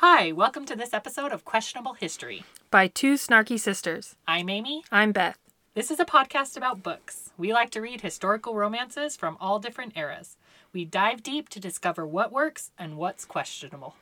Hi, 0.00 0.30
welcome 0.32 0.66
to 0.66 0.76
this 0.76 0.92
episode 0.92 1.32
of 1.32 1.44
Questionable 1.44 1.94
History. 1.94 2.44
by 2.70 2.86
two 2.86 3.14
snarky 3.14 3.58
sisters. 3.58 4.14
I'm 4.28 4.48
Amy. 4.48 4.84
I'm 4.92 5.12
Beth. 5.12 5.38
This 5.74 5.90
is 5.90 6.00
a 6.00 6.04
podcast 6.04 6.56
about 6.56 6.82
books. 6.82 7.30
We 7.38 7.52
like 7.52 7.70
to 7.70 7.80
read 7.80 8.00
historical 8.02 8.54
romances 8.54 9.16
from 9.16 9.36
all 9.40 9.58
different 9.58 9.96
eras. 9.96 10.36
We 10.72 10.84
dive 10.84 11.22
deep 11.22 11.48
to 11.50 11.60
discover 11.60 12.06
what 12.06 12.32
works 12.32 12.70
and 12.78 12.96
what's 12.96 13.24
questionable. 13.24 13.94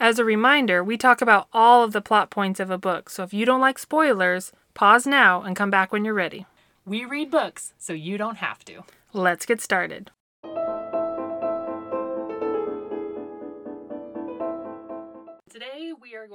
As 0.00 0.18
a 0.18 0.24
reminder, 0.24 0.82
we 0.84 0.96
talk 0.96 1.20
about 1.20 1.48
all 1.52 1.82
of 1.82 1.92
the 1.92 2.00
plot 2.02 2.30
points 2.30 2.60
of 2.60 2.70
a 2.70 2.78
book, 2.78 3.10
so 3.10 3.22
if 3.22 3.34
you 3.34 3.44
don't 3.46 3.60
like 3.60 3.78
spoilers, 3.78 4.52
pause 4.74 5.06
now 5.06 5.42
and 5.42 5.56
come 5.56 5.70
back 5.70 5.92
when 5.92 6.04
you're 6.04 6.14
ready. 6.14 6.46
We 6.84 7.04
read 7.04 7.30
books 7.30 7.72
so 7.78 7.92
you 7.92 8.16
don't 8.18 8.36
have 8.36 8.64
to. 8.66 8.84
Let's 9.12 9.46
get 9.46 9.60
started. 9.60 10.10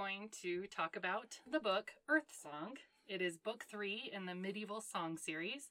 Going 0.01 0.29
to 0.41 0.65
talk 0.65 0.95
about 0.95 1.37
the 1.51 1.59
book 1.59 1.91
Earth 2.09 2.33
Song. 2.41 2.77
It 3.07 3.21
is 3.21 3.37
book 3.37 3.67
three 3.69 4.09
in 4.11 4.25
the 4.25 4.33
medieval 4.33 4.81
song 4.81 5.15
series 5.15 5.69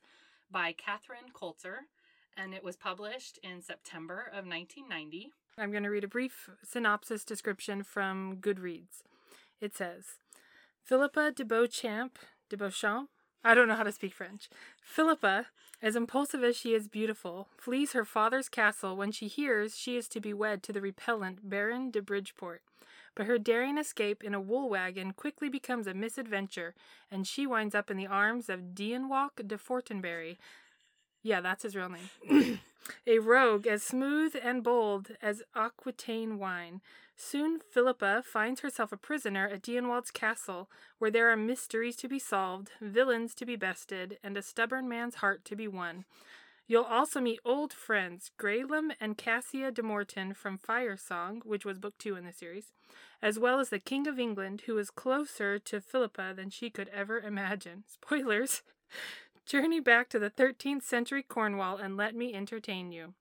by 0.48 0.70
Catherine 0.70 1.32
Coulter, 1.34 1.86
and 2.36 2.54
it 2.54 2.62
was 2.62 2.76
published 2.76 3.40
in 3.42 3.60
September 3.60 4.20
of 4.20 4.46
1990. 4.46 5.32
I'm 5.58 5.72
going 5.72 5.82
to 5.82 5.90
read 5.90 6.04
a 6.04 6.08
brief 6.08 6.48
synopsis 6.62 7.24
description 7.24 7.82
from 7.82 8.36
Goodreads. 8.36 9.02
It 9.60 9.76
says 9.76 10.04
Philippa 10.84 11.32
de 11.32 11.44
Beauchamp, 11.44 12.16
de 12.48 12.56
Beauchamp, 12.56 13.08
I 13.42 13.54
don't 13.54 13.66
know 13.66 13.74
how 13.74 13.82
to 13.82 13.90
speak 13.90 14.14
French. 14.14 14.48
Philippa, 14.80 15.46
as 15.82 15.96
impulsive 15.96 16.44
as 16.44 16.56
she 16.56 16.72
is 16.72 16.86
beautiful, 16.86 17.48
flees 17.58 17.94
her 17.94 18.04
father's 18.04 18.48
castle 18.48 18.96
when 18.96 19.10
she 19.10 19.26
hears 19.26 19.76
she 19.76 19.96
is 19.96 20.06
to 20.06 20.20
be 20.20 20.32
wed 20.32 20.62
to 20.62 20.72
the 20.72 20.80
repellent 20.80 21.50
Baron 21.50 21.90
de 21.90 22.00
Bridgeport. 22.00 22.62
But 23.14 23.26
her 23.26 23.38
daring 23.38 23.78
escape 23.78 24.22
in 24.22 24.34
a 24.34 24.40
wool 24.40 24.68
wagon 24.68 25.12
quickly 25.12 25.48
becomes 25.48 25.86
a 25.86 25.94
misadventure, 25.94 26.74
and 27.10 27.26
she 27.26 27.46
winds 27.46 27.74
up 27.74 27.90
in 27.90 27.96
the 27.96 28.06
arms 28.06 28.48
of 28.48 28.74
Dienwald 28.74 29.46
de 29.46 29.58
Fortenberry. 29.58 30.38
Yeah, 31.22 31.40
that's 31.40 31.64
his 31.64 31.76
real 31.76 31.90
name. 31.90 32.60
a 33.06 33.18
rogue 33.18 33.66
as 33.66 33.82
smooth 33.82 34.34
and 34.42 34.62
bold 34.62 35.12
as 35.20 35.42
Aquitaine 35.54 36.38
wine. 36.38 36.80
Soon 37.16 37.60
Philippa 37.60 38.22
finds 38.24 38.60
herself 38.60 38.92
a 38.92 38.96
prisoner 38.96 39.46
at 39.46 39.62
Dienwald's 39.62 40.10
castle, 40.10 40.70
where 40.98 41.10
there 41.10 41.30
are 41.30 41.36
mysteries 41.36 41.96
to 41.96 42.08
be 42.08 42.18
solved, 42.18 42.70
villains 42.80 43.34
to 43.34 43.44
be 43.44 43.56
bested, 43.56 44.18
and 44.24 44.38
a 44.38 44.42
stubborn 44.42 44.88
man's 44.88 45.16
heart 45.16 45.44
to 45.44 45.56
be 45.56 45.68
won. 45.68 46.06
You'll 46.70 46.84
also 46.84 47.20
meet 47.20 47.40
old 47.44 47.72
friends 47.72 48.30
Graelam 48.38 48.92
and 49.00 49.18
Cassia 49.18 49.72
de 49.72 49.82
Moreton 49.82 50.34
from 50.34 50.56
Fire 50.56 50.96
Song, 50.96 51.42
which 51.44 51.64
was 51.64 51.80
book 51.80 51.98
two 51.98 52.14
in 52.14 52.24
the 52.24 52.32
series, 52.32 52.70
as 53.20 53.40
well 53.40 53.58
as 53.58 53.70
the 53.70 53.80
King 53.80 54.06
of 54.06 54.20
England, 54.20 54.62
who 54.66 54.78
is 54.78 54.88
closer 54.88 55.58
to 55.58 55.80
Philippa 55.80 56.32
than 56.36 56.48
she 56.48 56.70
could 56.70 56.88
ever 56.90 57.18
imagine. 57.18 57.82
Spoilers! 57.88 58.62
Journey 59.44 59.80
back 59.80 60.08
to 60.10 60.20
the 60.20 60.30
13th 60.30 60.84
century 60.84 61.24
Cornwall 61.24 61.76
and 61.76 61.96
let 61.96 62.14
me 62.14 62.34
entertain 62.34 62.92
you. 62.92 63.14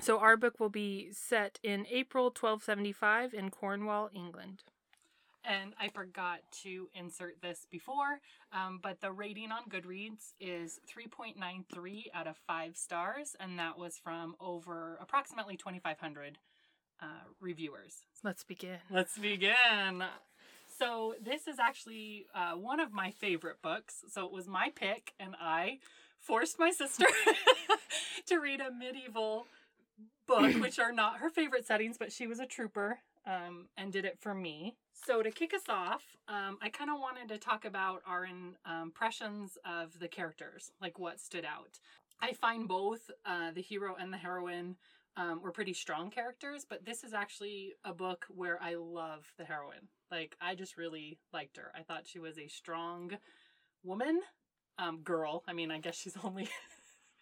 So, 0.00 0.18
our 0.18 0.38
book 0.38 0.58
will 0.58 0.70
be 0.70 1.10
set 1.12 1.58
in 1.62 1.86
April 1.90 2.28
1275 2.28 3.34
in 3.34 3.50
Cornwall, 3.50 4.08
England. 4.14 4.62
And 5.44 5.74
I 5.80 5.88
forgot 5.88 6.40
to 6.62 6.88
insert 6.94 7.40
this 7.40 7.66
before, 7.70 8.20
um, 8.52 8.78
but 8.82 9.00
the 9.00 9.10
rating 9.10 9.50
on 9.52 9.70
Goodreads 9.70 10.34
is 10.38 10.80
3.93 10.94 12.04
out 12.14 12.26
of 12.26 12.36
5 12.46 12.76
stars, 12.76 13.36
and 13.40 13.58
that 13.58 13.78
was 13.78 13.96
from 13.96 14.34
over 14.38 14.98
approximately 15.00 15.56
2,500 15.56 16.38
uh, 17.00 17.06
reviewers. 17.40 18.04
Let's 18.22 18.44
begin. 18.44 18.78
Let's 18.90 19.16
begin. 19.16 20.04
So, 20.78 21.14
this 21.22 21.46
is 21.46 21.58
actually 21.58 22.26
uh, 22.34 22.52
one 22.52 22.80
of 22.80 22.92
my 22.92 23.10
favorite 23.10 23.62
books. 23.62 24.04
So, 24.08 24.26
it 24.26 24.32
was 24.32 24.46
my 24.46 24.70
pick, 24.74 25.12
and 25.18 25.34
I 25.40 25.78
forced 26.20 26.58
my 26.58 26.70
sister 26.70 27.06
to 28.26 28.38
read 28.38 28.60
a 28.60 28.70
medieval 28.70 29.46
book, 30.26 30.54
which 30.60 30.78
are 30.78 30.92
not 30.92 31.18
her 31.18 31.30
favorite 31.30 31.66
settings, 31.66 31.96
but 31.98 32.12
she 32.12 32.26
was 32.26 32.38
a 32.38 32.46
trooper 32.46 33.00
um, 33.26 33.66
and 33.76 33.92
did 33.92 34.04
it 34.04 34.18
for 34.20 34.34
me. 34.34 34.76
So, 34.92 35.22
to 35.22 35.30
kick 35.30 35.54
us 35.54 35.68
off, 35.68 36.02
um, 36.28 36.58
I 36.60 36.68
kind 36.68 36.90
of 36.90 37.00
wanted 37.00 37.28
to 37.28 37.38
talk 37.38 37.64
about 37.64 38.02
our 38.06 38.24
in, 38.24 38.56
um, 38.66 38.82
impressions 38.82 39.56
of 39.64 39.98
the 39.98 40.08
characters, 40.08 40.70
like 40.80 40.98
what 40.98 41.20
stood 41.20 41.44
out. 41.44 41.78
I 42.20 42.34
find 42.34 42.68
both 42.68 43.10
uh, 43.24 43.50
the 43.52 43.62
hero 43.62 43.96
and 43.98 44.12
the 44.12 44.18
heroine 44.18 44.76
um, 45.16 45.40
were 45.42 45.52
pretty 45.52 45.72
strong 45.72 46.10
characters, 46.10 46.66
but 46.68 46.84
this 46.84 47.02
is 47.02 47.14
actually 47.14 47.74
a 47.84 47.94
book 47.94 48.26
where 48.28 48.62
I 48.62 48.74
love 48.74 49.26
the 49.38 49.44
heroine. 49.44 49.88
Like, 50.10 50.36
I 50.40 50.54
just 50.54 50.76
really 50.76 51.18
liked 51.32 51.56
her. 51.56 51.72
I 51.74 51.82
thought 51.82 52.06
she 52.06 52.18
was 52.18 52.38
a 52.38 52.48
strong 52.48 53.12
woman, 53.82 54.20
um, 54.78 54.98
girl. 54.98 55.42
I 55.48 55.52
mean, 55.52 55.70
I 55.70 55.78
guess 55.78 55.96
she's 55.96 56.16
only, 56.24 56.48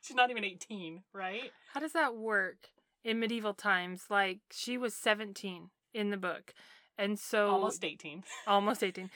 she's 0.03 0.16
not 0.16 0.30
even 0.30 0.44
18, 0.44 1.03
right? 1.12 1.53
How 1.72 1.80
does 1.80 1.92
that 1.92 2.16
work 2.16 2.69
in 3.04 3.20
medieval 3.20 3.54
times? 3.54 4.06
Like, 4.10 4.41
she 4.50 4.76
was 4.76 4.94
17 4.94 5.70
in 5.94 6.10
the 6.10 6.16
book. 6.16 6.54
And 6.97 7.19
so 7.19 7.50
Almost 7.50 7.84
18. 7.84 8.25
almost 8.47 8.82
18. 8.82 9.09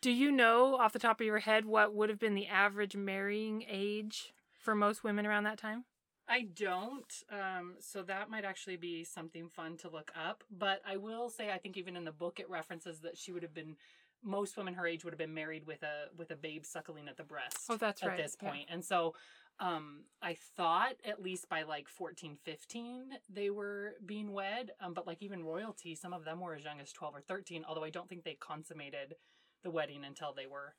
Do 0.00 0.10
you 0.10 0.32
know 0.32 0.76
off 0.76 0.94
the 0.94 0.98
top 0.98 1.20
of 1.20 1.26
your 1.26 1.40
head 1.40 1.66
what 1.66 1.94
would 1.94 2.08
have 2.08 2.18
been 2.18 2.34
the 2.34 2.46
average 2.46 2.96
marrying 2.96 3.64
age 3.68 4.32
for 4.58 4.74
most 4.74 5.04
women 5.04 5.26
around 5.26 5.44
that 5.44 5.58
time? 5.58 5.84
I 6.28 6.42
don't. 6.54 7.12
Um, 7.32 7.74
so 7.80 8.02
that 8.02 8.30
might 8.30 8.44
actually 8.44 8.76
be 8.76 9.04
something 9.04 9.48
fun 9.48 9.76
to 9.78 9.88
look 9.88 10.12
up. 10.14 10.44
But 10.50 10.80
I 10.86 10.96
will 10.96 11.30
say, 11.30 11.50
I 11.50 11.58
think 11.58 11.76
even 11.76 11.96
in 11.96 12.04
the 12.04 12.12
book, 12.12 12.38
it 12.38 12.48
references 12.50 13.00
that 13.00 13.16
she 13.16 13.32
would 13.32 13.42
have 13.42 13.54
been. 13.54 13.76
Most 14.22 14.56
women 14.56 14.74
her 14.74 14.86
age 14.86 15.04
would 15.04 15.12
have 15.12 15.18
been 15.18 15.32
married 15.32 15.64
with 15.64 15.82
a 15.84 16.06
with 16.16 16.32
a 16.32 16.36
babe 16.36 16.64
suckling 16.64 17.08
at 17.08 17.16
the 17.16 17.22
breast. 17.22 17.58
Oh, 17.68 17.76
that's 17.76 18.02
at 18.02 18.08
right, 18.08 18.16
this 18.16 18.36
yeah. 18.42 18.52
And 18.68 18.84
so, 18.84 19.14
um, 19.60 20.04
I 20.22 20.36
thought 20.56 20.94
at 21.04 21.22
least 21.22 21.48
by 21.48 21.62
like 21.62 21.88
14, 21.88 22.36
15, 22.44 23.10
they 23.28 23.50
were 23.50 23.94
being 24.04 24.32
wed. 24.32 24.70
Um, 24.80 24.94
but 24.94 25.06
like 25.06 25.22
even 25.22 25.44
royalty, 25.44 25.94
some 25.94 26.12
of 26.12 26.24
them 26.24 26.40
were 26.40 26.54
as 26.54 26.64
young 26.64 26.80
as 26.80 26.92
twelve 26.92 27.14
or 27.14 27.20
thirteen. 27.20 27.64
Although 27.68 27.84
I 27.84 27.90
don't 27.90 28.08
think 28.08 28.24
they 28.24 28.36
consummated 28.40 29.16
the 29.64 29.70
wedding 29.70 30.04
until 30.04 30.32
they 30.32 30.46
were 30.46 30.74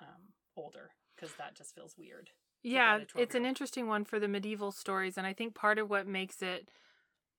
um, 0.00 0.32
older, 0.56 0.90
because 1.14 1.34
that 1.36 1.54
just 1.54 1.74
feels 1.74 1.94
weird. 1.98 2.30
Yeah, 2.62 3.00
it's 3.16 3.34
an 3.34 3.44
interesting 3.44 3.88
one 3.88 4.04
for 4.04 4.18
the 4.18 4.28
medieval 4.28 4.72
stories, 4.72 5.18
and 5.18 5.26
I 5.26 5.34
think 5.34 5.54
part 5.54 5.78
of 5.78 5.90
what 5.90 6.06
makes 6.06 6.40
it 6.40 6.70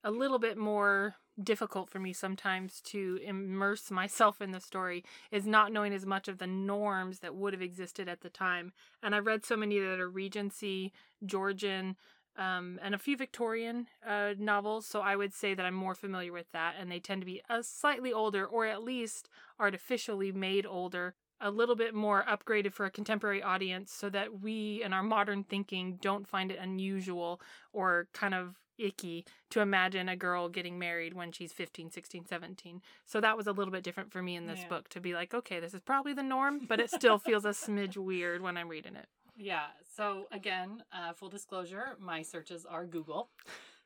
a 0.03 0.12
little 0.12 0.38
bit 0.38 0.56
more 0.56 1.16
difficult 1.41 1.90
for 1.90 2.00
me 2.00 2.13
sometimes 2.13 2.81
to 2.81 3.19
immerse 3.23 3.91
myself 3.91 4.41
in 4.41 4.51
the 4.51 4.59
story 4.59 5.03
is 5.31 5.46
not 5.46 5.72
knowing 5.72 5.94
as 5.94 6.06
much 6.06 6.28
of 6.28 6.38
the 6.38 6.47
norms 6.47 7.19
that 7.19 7.35
would 7.35 7.53
have 7.53 7.62
existed 7.62 8.07
at 8.07 8.22
the 8.22 8.29
time. 8.29 8.72
And 9.03 9.13
I've 9.13 9.25
read 9.25 9.46
so 9.46 9.57
many 9.57 9.79
that 9.79 10.00
are 10.00 10.09
Regency, 10.09 10.94
Georgian, 11.25 11.97
um, 12.38 12.79
and 12.84 12.94
a 12.94 13.00
few 13.00 13.16
Victorian 13.16 13.88
uh, 14.06 14.34
novels, 14.38 14.85
so 14.85 15.00
I 15.00 15.16
would 15.16 15.34
say 15.34 15.53
that 15.53 15.66
I'm 15.66 15.73
more 15.73 15.96
familiar 15.96 16.34
with 16.34 16.51
that, 16.51 16.75
and 16.78 16.91
they 16.91 17.00
tend 17.00 17.22
to 17.22 17.25
be 17.25 17.41
a 17.50 17.63
slightly 17.63 18.12
older, 18.12 18.46
or 18.46 18.66
at 18.66 18.84
least 18.84 19.29
artificially 19.57 20.31
made 20.31 20.66
older, 20.66 21.16
a 21.40 21.50
little 21.50 21.75
bit 21.75 21.94
more 21.94 22.25
upgraded 22.29 22.73
for 22.73 22.85
a 22.85 22.91
contemporary 22.91 23.41
audience, 23.41 23.94
so 23.94 24.09
that 24.09 24.41
we, 24.41 24.81
in 24.84 24.91
our 24.91 25.03
modern 25.03 25.44
thinking, 25.44 25.97
don't 26.02 26.28
find 26.28 26.52
it 26.52 26.59
unusual 26.59 27.40
or 27.72 28.07
kind 28.13 28.34
of 28.34 28.56
icky 28.77 29.25
to 29.49 29.61
imagine 29.61 30.09
a 30.09 30.15
girl 30.15 30.49
getting 30.49 30.77
married 30.77 31.13
when 31.13 31.31
she's 31.31 31.53
15, 31.53 31.91
16, 31.91 32.25
17. 32.25 32.81
So 33.05 33.21
that 33.21 33.37
was 33.37 33.47
a 33.47 33.51
little 33.51 33.71
bit 33.71 33.83
different 33.83 34.11
for 34.11 34.21
me 34.21 34.35
in 34.35 34.47
this 34.47 34.61
Yeah. 34.61 34.69
book 34.69 34.89
to 34.89 34.99
be 34.99 35.13
like, 35.13 35.33
okay, 35.33 35.59
this 35.59 35.73
is 35.73 35.81
probably 35.81 36.13
the 36.13 36.23
norm, 36.23 36.65
but 36.67 36.79
it 36.79 36.91
still 36.91 37.17
feels 37.17 37.45
a 37.45 37.49
smidge 37.49 37.97
weird 37.97 38.41
when 38.41 38.57
I'm 38.57 38.69
reading 38.69 38.95
it. 38.95 39.07
Yeah. 39.35 39.67
So 39.95 40.27
again, 40.31 40.83
uh, 40.91 41.13
full 41.13 41.29
disclosure, 41.29 41.97
my 41.99 42.21
searches 42.21 42.65
are 42.65 42.85
Google. 42.85 43.29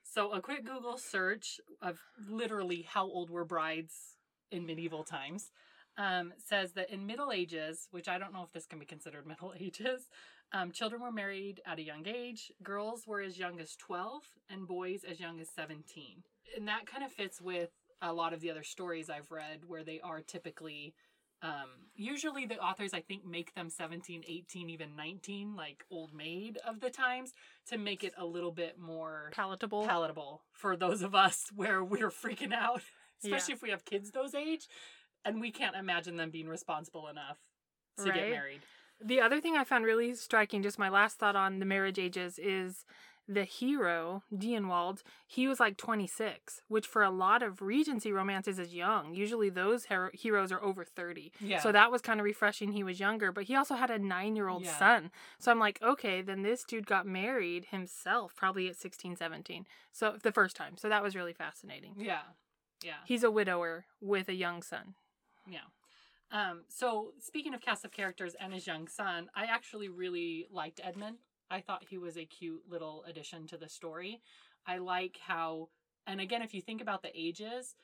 So 0.04 0.32
a 0.32 0.42
quick 0.42 0.66
Google 0.66 0.98
search 0.98 1.60
of 1.82 2.00
literally 2.28 2.82
how 2.82 3.06
old 3.06 3.30
were 3.30 3.46
brides 3.46 4.18
in 4.52 4.66
medieval 4.66 5.04
times 5.04 5.52
um, 5.98 6.34
says 6.38 6.72
that 6.74 6.90
in 6.90 7.06
Middle 7.06 7.32
Ages, 7.32 7.88
which 7.92 8.08
I 8.08 8.18
don't 8.18 8.34
know 8.34 8.44
if 8.44 8.52
this 8.52 8.66
can 8.66 8.80
be 8.80 8.86
considered 8.86 9.28
Middle 9.28 9.54
Ages, 9.60 10.10
um, 10.52 10.72
children 10.72 11.02
were 11.02 11.12
married 11.12 11.62
at 11.66 11.80
a 11.80 11.84
young 11.84 12.08
age. 12.08 12.52
Girls 12.64 13.06
were 13.06 13.22
as 13.22 13.38
young 13.38 13.60
as 13.60 13.76
12 13.76 14.24
and 14.50 14.68
boys 14.68 15.02
as 15.10 15.20
young 15.20 15.40
as 15.40 15.50
17. 15.56 16.24
And 16.58 16.68
that 16.68 16.86
kind 16.88 17.04
of 17.04 17.12
fits 17.12 17.40
with 17.42 17.70
a 18.02 18.14
lot 18.14 18.34
of 18.34 18.42
the 18.42 18.50
other 18.50 18.64
stories 18.64 19.10
I've 19.10 19.30
read 19.32 19.62
where 19.68 19.84
they 19.84 20.00
are 20.02 20.22
typically 20.22 20.94
um 21.42 21.70
usually 21.96 22.46
the 22.46 22.58
authors 22.60 22.94
i 22.94 23.00
think 23.00 23.26
make 23.26 23.56
them 23.56 23.70
17 23.70 24.24
18 24.28 24.70
even 24.70 24.94
19 24.98 25.56
like 25.56 25.86
old 25.90 26.14
maid 26.14 26.58
of 26.68 26.82
the 26.82 26.90
times 26.90 27.32
to 27.70 27.78
make 27.78 28.04
it 28.04 28.12
a 28.18 28.26
little 28.26 28.52
bit 28.52 28.78
more 28.78 29.30
Palatable. 29.34 29.86
palatable 29.86 30.42
for 30.52 30.76
those 30.76 31.02
of 31.02 31.16
us 31.16 31.46
where 31.56 31.82
we're 31.82 32.10
freaking 32.10 32.54
out 32.54 32.82
especially 33.24 33.54
Yeah. 33.54 33.56
if 33.56 33.62
we 33.62 33.70
have 33.70 33.86
kids 33.86 34.12
those 34.12 34.36
age 34.36 34.68
and 35.24 35.40
we 35.40 35.50
can't 35.50 35.78
imagine 35.78 36.18
them 36.18 36.30
being 36.30 36.50
responsible 36.50 37.08
enough 37.08 37.38
to 38.00 38.12
get 38.12 38.30
married 38.32 38.60
The 39.04 39.22
other 39.22 39.40
thing 39.42 39.56
I 39.56 39.64
found 39.64 39.86
really 39.86 40.14
striking, 40.16 40.62
just 40.64 40.80
my 40.80 40.90
last 40.90 41.18
thought 41.20 41.36
on 41.36 41.60
the 41.60 41.66
marriage 41.66 41.98
ages, 42.00 42.38
is 42.38 42.86
the 43.32 43.44
hero, 43.44 44.24
Dienwald, 44.34 45.04
he 45.28 45.48
was 45.48 45.60
like 45.60 45.78
26, 45.78 46.64
which 46.68 46.88
for 46.88 47.04
a 47.04 47.12
lot 47.12 47.44
of 47.44 47.62
Regency 47.62 48.12
romances 48.12 48.58
is 48.58 48.74
young. 48.74 49.14
Usually 49.14 49.50
those 49.50 49.86
hero- 49.86 50.10
heroes 50.14 50.52
are 50.52 50.62
over 50.64 50.84
30. 50.84 51.32
Yeah. 51.40 51.60
So 51.60 51.72
that 51.72 51.92
was 51.92 52.02
kind 52.02 52.20
of 52.20 52.24
refreshing. 52.24 52.72
He 52.72 52.84
was 52.84 53.00
younger, 53.00 53.32
but 53.32 53.44
he 53.44 53.56
also 53.56 53.76
had 53.76 53.92
a 53.92 54.00
nine 54.00 54.36
year 54.36 54.48
old 54.48 54.64
Yeah. 54.64 54.76
son. 54.78 55.12
So 55.38 55.52
I'm 55.52 55.60
like, 55.60 55.80
okay, 55.82 56.24
then 56.24 56.42
this 56.42 56.64
dude 56.64 56.88
got 56.88 57.06
married 57.06 57.66
himself, 57.70 58.36
probably 58.36 58.68
at 58.68 58.78
16, 58.78 59.16
17. 59.16 59.68
So 59.92 60.18
the 60.24 60.32
first 60.32 60.56
time. 60.56 60.76
So 60.76 60.90
that 60.90 61.04
was 61.04 61.16
really 61.16 61.34
fascinating. 61.34 61.94
yeah. 61.98 62.22
Yeah. 62.82 62.94
He's 63.06 63.24
a 63.26 63.30
widower 63.32 63.86
with 64.02 64.28
a 64.30 64.34
young 64.34 64.64
son. 64.64 64.96
Yeah. 65.46 65.60
Um, 66.32 66.62
so 66.68 67.14
speaking 67.20 67.54
of 67.54 67.62
cast 67.62 67.86
of 67.86 67.92
characters 67.92 68.36
and 68.40 68.54
his 68.54 68.68
young 68.68 68.88
son, 68.88 69.30
I 69.36 69.46
actually 69.46 69.90
really 69.90 70.48
liked 70.52 70.80
Edmund. 70.84 71.18
I 71.50 71.62
thought 71.62 71.86
he 71.90 71.98
was 71.98 72.18
a 72.18 72.26
cute 72.26 72.64
little 72.70 73.04
addition 73.08 73.48
to 73.48 73.58
the 73.58 73.68
story. 73.70 74.22
I 74.68 74.78
like 74.78 75.18
how, 75.26 75.70
and 76.06 76.22
again, 76.22 76.42
if 76.44 76.54
you 76.54 76.62
think 76.62 76.82
about 76.82 77.02
the 77.02 77.10
ages, 77.20 77.76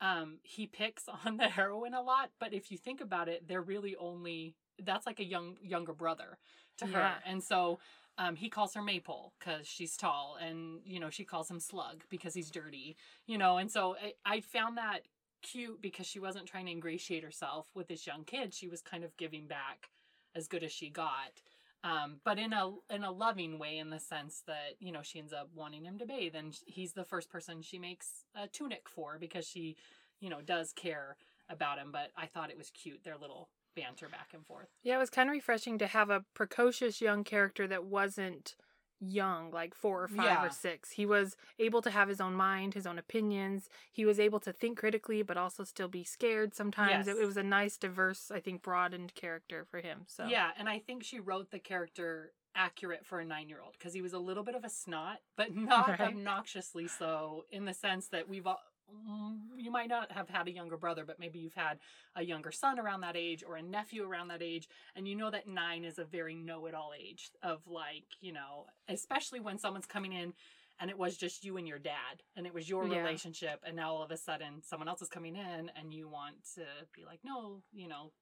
um, 0.00 0.38
he 0.42 0.66
picks 0.66 1.04
on 1.26 1.38
the 1.38 1.48
heroine 1.48 1.94
a 1.94 2.02
lot, 2.02 2.30
but 2.38 2.52
if 2.52 2.70
you 2.70 2.76
think 2.76 3.00
about 3.00 3.28
it, 3.28 3.48
they're 3.48 3.62
really 3.62 3.96
only 3.96 4.54
that's 4.82 5.06
like 5.06 5.20
a 5.20 5.24
young 5.24 5.56
younger 5.62 5.92
brother 5.92 6.36
to 6.78 6.86
her, 6.86 6.98
Yeah. 6.98 7.14
and 7.24 7.42
so 7.42 7.78
um, 8.18 8.34
he 8.34 8.48
calls 8.48 8.74
her 8.74 8.82
Maypole 8.82 9.32
because 9.38 9.68
she's 9.68 9.96
tall, 9.96 10.36
and 10.40 10.80
you 10.84 10.98
know 10.98 11.10
she 11.10 11.24
calls 11.24 11.48
him 11.48 11.60
Slug 11.60 12.02
because 12.10 12.34
he's 12.34 12.50
dirty, 12.50 12.96
you 13.26 13.38
know, 13.38 13.56
and 13.58 13.70
so 13.70 13.96
I, 14.02 14.14
I 14.26 14.40
found 14.40 14.76
that 14.78 15.02
cute 15.44 15.80
because 15.80 16.06
she 16.06 16.18
wasn't 16.18 16.46
trying 16.46 16.66
to 16.66 16.72
ingratiate 16.72 17.22
herself 17.22 17.66
with 17.74 17.86
this 17.86 18.06
young 18.06 18.24
kid. 18.24 18.52
She 18.52 18.66
was 18.66 18.82
kind 18.82 19.04
of 19.04 19.16
giving 19.16 19.46
back 19.46 19.90
as 20.34 20.48
good 20.48 20.64
as 20.64 20.72
she 20.72 20.90
got. 20.90 21.42
Um, 21.84 22.16
but 22.24 22.38
in 22.38 22.52
a 22.52 22.72
in 22.90 23.04
a 23.04 23.12
loving 23.12 23.58
way, 23.58 23.78
in 23.78 23.90
the 23.90 24.00
sense 24.00 24.42
that 24.46 24.76
you 24.80 24.90
know 24.90 25.02
she 25.02 25.18
ends 25.18 25.34
up 25.34 25.50
wanting 25.54 25.84
him 25.84 25.98
to 25.98 26.06
bathe, 26.06 26.34
and 26.34 26.58
he's 26.66 26.94
the 26.94 27.04
first 27.04 27.30
person 27.30 27.60
she 27.60 27.78
makes 27.78 28.24
a 28.34 28.48
tunic 28.48 28.88
for 28.88 29.18
because 29.20 29.46
she, 29.46 29.76
you 30.18 30.30
know, 30.30 30.40
does 30.40 30.72
care 30.72 31.16
about 31.50 31.78
him. 31.78 31.90
But 31.92 32.10
I 32.16 32.26
thought 32.26 32.50
it 32.50 32.58
was 32.58 32.70
cute 32.70 33.04
their 33.04 33.18
little 33.18 33.50
banter 33.76 34.08
back 34.08 34.30
and 34.32 34.46
forth. 34.46 34.68
Yeah, 34.82 34.96
it 34.96 35.00
was 35.00 35.10
kind 35.10 35.28
of 35.28 35.34
refreshing 35.34 35.78
to 35.78 35.86
have 35.86 36.08
a 36.08 36.24
precocious 36.32 37.02
young 37.02 37.22
character 37.22 37.66
that 37.66 37.84
wasn't 37.84 38.56
young, 39.00 39.50
like 39.50 39.74
four 39.74 40.04
or 40.04 40.08
five 40.08 40.24
Yeah. 40.24 40.46
or 40.46 40.50
six. 40.50 40.92
He 40.92 41.04
was 41.06 41.36
able 41.58 41.82
to 41.82 41.90
have 41.90 42.08
his 42.08 42.20
own 42.20 42.34
mind, 42.34 42.74
his 42.74 42.86
own 42.86 42.98
opinions. 42.98 43.68
He 43.92 44.04
was 44.04 44.18
able 44.20 44.40
to 44.40 44.52
think 44.52 44.78
critically, 44.78 45.22
but 45.22 45.36
also 45.36 45.64
still 45.64 45.88
be 45.88 46.04
scared 46.04 46.54
sometimes. 46.54 47.06
Yes. 47.06 47.16
It, 47.16 47.22
it 47.22 47.26
was 47.26 47.36
a 47.36 47.42
nice, 47.42 47.76
diverse, 47.76 48.30
I 48.30 48.40
think, 48.40 48.62
broadened 48.62 49.14
character 49.14 49.64
for 49.70 49.80
him. 49.80 50.02
So 50.06 50.26
Yeah, 50.26 50.50
and 50.58 50.68
I 50.68 50.78
think 50.78 51.02
she 51.04 51.20
wrote 51.20 51.50
the 51.50 51.58
character 51.58 52.32
accurate 52.56 53.04
for 53.04 53.18
a 53.18 53.24
nine 53.24 53.48
year 53.48 53.60
old 53.60 53.72
because 53.72 53.92
he 53.92 54.00
was 54.00 54.12
a 54.12 54.18
little 54.18 54.44
bit 54.44 54.54
of 54.54 54.64
a 54.64 54.70
snot, 54.70 55.18
but 55.36 55.54
not 55.56 55.88
Right. 55.88 56.00
obnoxiously 56.00 56.86
so. 56.88 57.44
In 57.50 57.64
the 57.64 57.74
sense 57.74 58.08
that 58.08 58.28
we've 58.28 58.46
all. 58.46 58.60
Mm, 58.92 59.38
You 59.56 59.70
might 59.70 59.88
not 59.88 60.12
have 60.12 60.28
had 60.28 60.48
a 60.48 60.52
younger 60.52 60.76
brother, 60.76 61.04
but 61.04 61.18
maybe 61.18 61.38
you've 61.38 61.54
had 61.54 61.78
a 62.16 62.22
younger 62.24 62.52
son 62.52 62.78
around 62.78 63.00
that 63.02 63.16
age 63.16 63.42
or 63.46 63.56
a 63.56 63.62
nephew 63.62 64.04
around 64.04 64.28
that 64.28 64.42
age. 64.42 64.68
And 64.96 65.06
you 65.08 65.14
know 65.14 65.30
that 65.30 65.46
nine 65.46 65.84
is 65.84 65.98
a 65.98 66.04
very 66.04 66.34
know 66.34 66.66
it 66.66 66.74
all 66.74 66.92
age 66.98 67.30
of 67.42 67.66
like, 67.66 68.04
you 68.20 68.32
know, 68.32 68.66
especially 68.88 69.40
when 69.40 69.58
someone's 69.58 69.86
coming 69.86 70.12
in 70.12 70.32
and 70.80 70.90
it 70.90 70.98
was 70.98 71.16
just 71.16 71.44
you 71.44 71.56
and 71.56 71.68
your 71.68 71.78
dad 71.78 72.22
and 72.36 72.46
it 72.46 72.54
was 72.54 72.68
your 72.68 72.86
Yeah. 72.86 72.98
relationship. 72.98 73.60
And 73.64 73.76
now 73.76 73.94
all 73.94 74.02
of 74.02 74.10
a 74.10 74.16
sudden 74.16 74.62
someone 74.62 74.88
else 74.88 75.02
is 75.02 75.08
coming 75.08 75.36
in 75.36 75.70
and 75.76 75.92
you 75.94 76.08
want 76.08 76.36
to 76.54 76.64
be 76.92 77.04
like, 77.04 77.20
no, 77.24 77.62
you 77.72 77.88
know, 77.88 78.12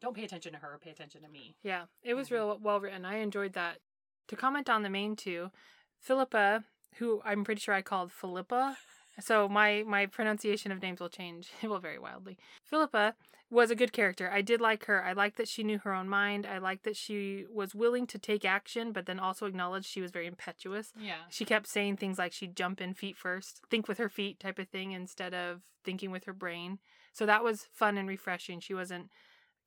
don't 0.00 0.16
pay 0.16 0.24
attention 0.24 0.52
to 0.52 0.58
her, 0.58 0.78
pay 0.82 0.90
attention 0.90 1.22
to 1.22 1.28
me. 1.28 1.56
Yeah, 1.62 1.86
it 2.02 2.14
was 2.14 2.28
Mhm. 2.28 2.32
real 2.32 2.58
well 2.58 2.80
written. 2.80 3.04
I 3.04 3.16
enjoyed 3.18 3.52
that. 3.52 3.80
To 4.28 4.36
comment 4.36 4.68
on 4.68 4.82
the 4.82 4.90
main 4.90 5.14
two, 5.14 5.50
Philippa, 5.98 6.64
who 6.96 7.22
I'm 7.24 7.44
pretty 7.44 7.60
sure 7.60 7.74
I 7.74 7.82
called 7.82 8.10
Philippa, 8.12 8.76
so 9.20 9.48
my 9.48 9.84
my 9.86 10.06
pronunciation 10.06 10.72
of 10.72 10.82
names 10.82 11.00
will 11.00 11.08
change. 11.08 11.50
It 11.62 11.68
will 11.68 11.78
vary 11.78 11.98
wildly. 11.98 12.38
Philippa 12.64 13.14
was 13.50 13.70
a 13.70 13.76
good 13.76 13.92
character. 13.92 14.30
I 14.32 14.40
did 14.40 14.62
like 14.62 14.86
her. 14.86 15.04
I 15.04 15.12
liked 15.12 15.36
that 15.36 15.46
she 15.46 15.62
knew 15.62 15.78
her 15.80 15.92
own 15.92 16.08
mind. 16.08 16.46
I 16.46 16.56
liked 16.56 16.84
that 16.84 16.96
she 16.96 17.44
was 17.52 17.74
willing 17.74 18.06
to 18.06 18.18
take 18.18 18.46
action, 18.46 18.92
but 18.92 19.04
then 19.04 19.20
also 19.20 19.44
acknowledged 19.44 19.86
she 19.86 20.00
was 20.00 20.10
very 20.10 20.26
impetuous. 20.26 20.92
Yeah. 20.98 21.16
She 21.28 21.44
kept 21.44 21.66
saying 21.66 21.98
things 21.98 22.18
like 22.18 22.32
she'd 22.32 22.56
jump 22.56 22.80
in 22.80 22.94
feet 22.94 23.16
first, 23.16 23.60
think 23.68 23.88
with 23.88 23.98
her 23.98 24.08
feet 24.08 24.40
type 24.40 24.58
of 24.58 24.68
thing 24.68 24.92
instead 24.92 25.34
of 25.34 25.60
thinking 25.84 26.10
with 26.10 26.24
her 26.24 26.32
brain. 26.32 26.78
So 27.12 27.26
that 27.26 27.44
was 27.44 27.68
fun 27.74 27.98
and 27.98 28.08
refreshing. 28.08 28.58
She 28.60 28.72
wasn't 28.72 29.10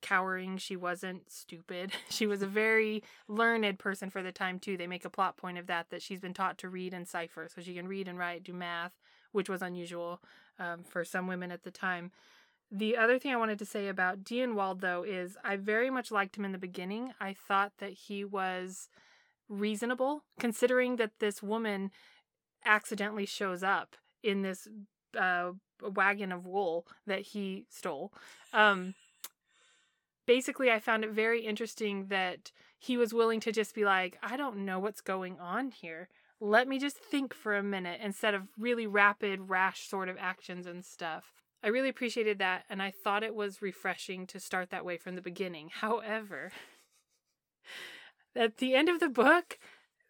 cowering, 0.02 0.58
she 0.58 0.76
wasn't 0.76 1.30
stupid. 1.30 1.92
She 2.10 2.26
was 2.26 2.42
a 2.42 2.46
very 2.46 3.02
learned 3.28 3.78
person 3.78 4.10
for 4.10 4.22
the 4.22 4.32
time 4.32 4.58
too. 4.58 4.76
They 4.76 4.86
make 4.86 5.04
a 5.04 5.10
plot 5.10 5.36
point 5.36 5.58
of 5.58 5.66
that 5.68 5.90
that 5.90 6.02
she's 6.02 6.20
been 6.20 6.34
taught 6.34 6.58
to 6.58 6.68
read 6.68 6.92
and 6.92 7.06
cipher, 7.06 7.48
so 7.54 7.60
she 7.60 7.74
can 7.74 7.88
read 7.88 8.08
and 8.08 8.18
write, 8.18 8.42
do 8.42 8.52
math, 8.52 8.92
which 9.32 9.48
was 9.48 9.62
unusual 9.62 10.20
um, 10.58 10.82
for 10.82 11.04
some 11.04 11.26
women 11.26 11.50
at 11.50 11.64
the 11.64 11.70
time. 11.70 12.10
The 12.70 12.96
other 12.96 13.18
thing 13.18 13.32
I 13.32 13.36
wanted 13.36 13.58
to 13.60 13.64
say 13.64 13.88
about 13.88 14.24
Dienwald, 14.24 14.80
though, 14.80 15.04
is 15.04 15.36
I 15.44 15.56
very 15.56 15.88
much 15.88 16.10
liked 16.10 16.36
him 16.36 16.44
in 16.44 16.52
the 16.52 16.58
beginning. 16.58 17.12
I 17.20 17.32
thought 17.32 17.72
that 17.78 17.92
he 17.92 18.24
was 18.24 18.88
reasonable, 19.48 20.24
considering 20.40 20.96
that 20.96 21.18
this 21.20 21.42
woman 21.42 21.92
accidentally 22.64 23.26
shows 23.26 23.62
up 23.62 23.96
in 24.22 24.42
this 24.42 24.66
uh, 25.16 25.52
wagon 25.80 26.32
of 26.32 26.46
wool 26.46 26.86
that 27.06 27.20
he 27.20 27.66
stole. 27.70 28.12
Um, 28.52 28.94
basically, 30.26 30.70
I 30.70 30.80
found 30.80 31.04
it 31.04 31.10
very 31.10 31.46
interesting 31.46 32.06
that 32.06 32.50
he 32.78 32.96
was 32.96 33.14
willing 33.14 33.40
to 33.40 33.52
just 33.52 33.74
be 33.74 33.84
like, 33.84 34.18
I 34.22 34.36
don't 34.36 34.64
know 34.64 34.80
what's 34.80 35.00
going 35.00 35.38
on 35.38 35.70
here. 35.70 36.08
Let 36.40 36.68
me 36.68 36.78
just 36.78 36.98
think 36.98 37.32
for 37.34 37.56
a 37.56 37.62
minute 37.62 38.00
instead 38.02 38.34
of 38.34 38.42
really 38.58 38.86
rapid, 38.86 39.48
rash 39.48 39.88
sort 39.88 40.08
of 40.08 40.16
actions 40.18 40.66
and 40.66 40.84
stuff. 40.84 41.24
I 41.62 41.68
really 41.68 41.88
appreciated 41.88 42.38
that, 42.38 42.64
and 42.68 42.82
I 42.82 42.90
thought 42.90 43.22
it 43.24 43.34
was 43.34 43.62
refreshing 43.62 44.26
to 44.28 44.38
start 44.38 44.70
that 44.70 44.84
way 44.84 44.98
from 44.98 45.14
the 45.16 45.22
beginning. 45.22 45.70
However, 45.80 46.52
at 48.34 48.58
the 48.58 48.74
end 48.74 48.88
of 48.88 49.00
the 49.00 49.08
book, 49.08 49.58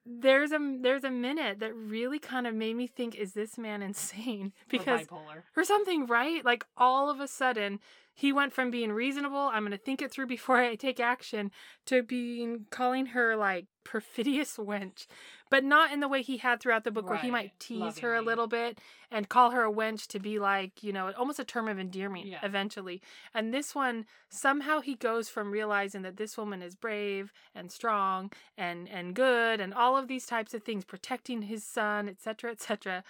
there's 0.05 0.53
a 0.53 0.59
there's 0.81 1.05
a 1.05 1.11
minute 1.11 1.61
that 1.61 1.75
really 1.75 2.19
kind 2.19 2.47
of 2.47 2.55
made 2.55 2.77
me 2.77 2.87
think, 2.87 3.15
is 3.15 3.33
this 3.33 3.57
man 3.57 3.83
insane? 3.91 4.47
Or 4.49 4.53
Because 4.69 5.07
bipolar. 5.07 5.43
or 5.57 5.65
something, 5.65 6.07
right? 6.07 6.45
Like 6.45 6.67
all 6.77 7.09
of 7.11 7.21
a 7.21 7.29
sudden, 7.29 7.79
he 8.17 8.33
went 8.33 8.55
from 8.55 8.71
being 8.71 8.93
reasonable, 8.93 9.51
I'm 9.53 9.63
going 9.63 9.73
to 9.73 9.79
think 9.79 10.01
it 10.01 10.11
through 10.11 10.27
before 10.27 10.57
I 10.57 10.75
take 10.75 10.99
action, 10.99 11.51
to 11.85 12.03
being 12.03 12.65
calling 12.71 13.07
her 13.07 13.37
like 13.37 13.67
perfidious 13.85 14.57
wench, 14.57 15.07
but 15.51 15.63
not 15.63 15.93
in 15.93 16.01
the 16.01 16.09
way 16.09 16.23
he 16.23 16.39
had 16.39 16.59
throughout 16.59 16.85
the 16.85 16.91
book, 16.91 17.11
where 17.11 17.19
he 17.19 17.31
might 17.31 17.61
tease 17.61 17.99
her 17.99 18.15
a 18.15 18.23
little 18.23 18.47
bit 18.47 18.79
and 19.11 19.29
call 19.29 19.51
her 19.51 19.65
a 19.65 19.71
wench 19.71 20.07
to 20.09 20.19
be 20.19 20.39
like, 20.39 20.83
you 20.83 20.95
know, 20.95 21.13
almost 21.13 21.39
a 21.39 21.45
term 21.45 21.69
of 21.69 21.79
endearment 21.79 22.25
Yeah. 22.25 22.41
eventually. 22.43 23.03
And 23.35 23.53
this 23.53 23.75
one, 23.75 24.07
somehow 24.31 24.81
he 24.81 24.95
goes 24.95 25.29
from 25.29 25.51
realizing 25.51 26.01
that 26.01 26.17
this 26.17 26.39
woman 26.39 26.63
is 26.63 26.75
brave 26.75 27.35
and 27.55 27.71
strong 27.71 28.33
and 28.57 28.89
and 28.89 29.15
good 29.15 29.61
and 29.61 29.75
all 29.75 29.95
of 29.95 30.09
these 30.09 30.25
types 30.25 30.55
of 30.55 30.65
things, 30.65 30.87
protecting 30.87 31.43
his 31.43 31.63
son, 31.65 32.09
etc., 32.09 32.53
etc 32.53 33.05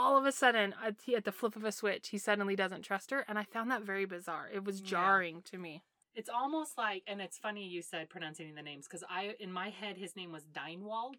all 0.00 0.14
of 0.16 0.24
a 0.24 0.32
sudden 0.32 0.68
uh, 0.82 0.88
at 0.88 0.98
the, 1.04 1.16
at 1.16 1.24
the 1.24 1.32
flip 1.38 1.54
of 1.56 1.64
a 1.64 1.72
switch 1.72 2.08
he 2.14 2.18
suddenly 2.18 2.56
doesn't 2.62 2.82
trust 2.82 3.10
her 3.10 3.20
and 3.28 3.36
i 3.38 3.44
found 3.54 3.70
that 3.70 3.82
very 3.82 4.04
bizarre 4.16 4.46
it 4.58 4.62
was 4.64 4.76
Yeah. 4.80 4.86
jarring 4.92 5.42
to 5.50 5.56
me 5.58 5.74
It's 6.14 6.30
almost 6.40 6.72
like, 6.84 7.02
and 7.10 7.20
it's 7.26 7.38
funny 7.46 7.64
you 7.76 7.82
said 7.82 8.08
pronouncing 8.08 8.54
the 8.54 8.62
names 8.70 8.84
because 8.88 9.04
I, 9.18 9.34
in 9.38 9.52
my 9.62 9.68
head, 9.80 9.94
his 10.04 10.12
name 10.20 10.32
was 10.36 10.44
Deinwald. 10.60 11.18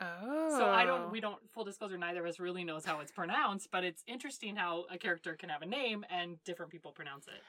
oh 0.00 0.56
So 0.58 0.64
I 0.80 0.84
don't, 0.84 1.04
oh. 1.06 1.08
we 1.10 1.20
don't, 1.20 1.40
full 1.54 1.64
disclosure, 1.64 1.98
neither 1.98 2.22
of 2.24 2.28
us 2.30 2.38
really 2.46 2.64
knows 2.64 2.84
how 2.84 3.00
it's 3.00 3.12
pronounced, 3.12 3.68
but 3.74 3.82
it's 3.84 4.02
interesting 4.06 4.56
how 4.56 4.84
a 4.90 4.98
character 4.98 5.32
can 5.40 5.48
have 5.48 5.62
a 5.62 5.66
name 5.66 6.04
and 6.10 6.42
different 6.44 6.70
people 6.74 6.92
pronounce 6.92 7.26
it 7.28 7.42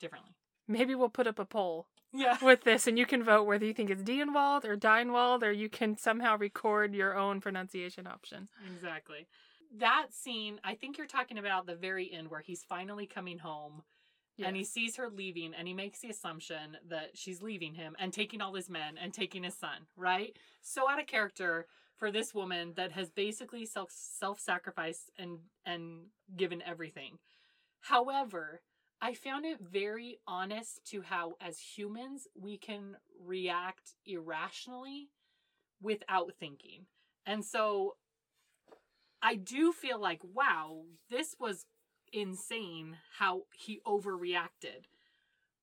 differently. 0.00 0.32
maybe 0.66 0.94
we'll 0.94 1.08
put 1.20 1.26
up 1.26 1.38
a 1.38 1.44
poll 1.44 1.86
Yeah. 2.12 2.36
with 2.50 2.62
this 2.64 2.86
and 2.88 2.98
you 2.98 3.06
can 3.06 3.22
vote 3.22 3.44
whether 3.44 3.64
you 3.68 3.74
think 3.74 3.90
it's 3.90 4.02
Dienwald 4.02 4.64
or 4.64 4.76
Deinwald 4.76 5.42
or 5.42 5.52
you 5.52 5.68
can 5.68 5.96
somehow 5.96 6.36
record 6.36 6.94
your 6.94 7.12
own 7.16 7.40
pronunciation 7.40 8.06
option 8.06 8.48
Exactly. 8.74 9.22
That 9.78 10.08
scene, 10.10 10.60
I 10.64 10.74
think 10.74 10.98
you're 10.98 11.06
talking 11.06 11.38
about 11.38 11.66
the 11.66 11.76
very 11.76 12.12
end 12.12 12.28
where 12.28 12.40
he's 12.40 12.64
finally 12.64 13.06
coming 13.06 13.38
home 13.38 13.82
and 14.42 14.56
he 14.56 14.64
sees 14.64 14.96
her 14.96 15.08
leaving 15.08 15.54
and 15.54 15.68
he 15.68 15.74
makes 15.74 16.00
the 16.00 16.08
assumption 16.08 16.76
that 16.88 17.10
she's 17.14 17.42
leaving 17.42 17.74
him 17.74 17.94
and 17.98 18.12
taking 18.12 18.40
all 18.40 18.54
his 18.54 18.70
men 18.70 18.96
and 19.00 19.12
taking 19.12 19.42
his 19.44 19.54
son, 19.54 19.86
right? 19.96 20.36
So 20.62 20.88
out 20.88 21.00
of 21.00 21.06
character 21.06 21.66
for 21.96 22.10
this 22.10 22.34
woman 22.34 22.72
that 22.76 22.92
has 22.92 23.10
basically 23.10 23.66
self 23.66 23.90
self-sacrificed 23.92 25.10
and 25.18 25.38
and 25.64 26.06
given 26.36 26.62
everything. 26.62 27.18
However, 27.80 28.62
I 29.02 29.14
found 29.14 29.44
it 29.44 29.58
very 29.60 30.18
honest 30.26 30.84
to 30.86 31.02
how 31.02 31.34
as 31.40 31.58
humans 31.58 32.26
we 32.34 32.58
can 32.58 32.96
react 33.22 33.94
irrationally 34.06 35.10
without 35.82 36.32
thinking. 36.38 36.86
And 37.26 37.44
so 37.44 37.96
I 39.22 39.34
do 39.34 39.72
feel 39.72 40.00
like 40.00 40.20
wow, 40.34 40.82
this 41.10 41.36
was 41.38 41.66
insane 42.12 42.96
how 43.18 43.42
he 43.54 43.80
overreacted. 43.86 44.86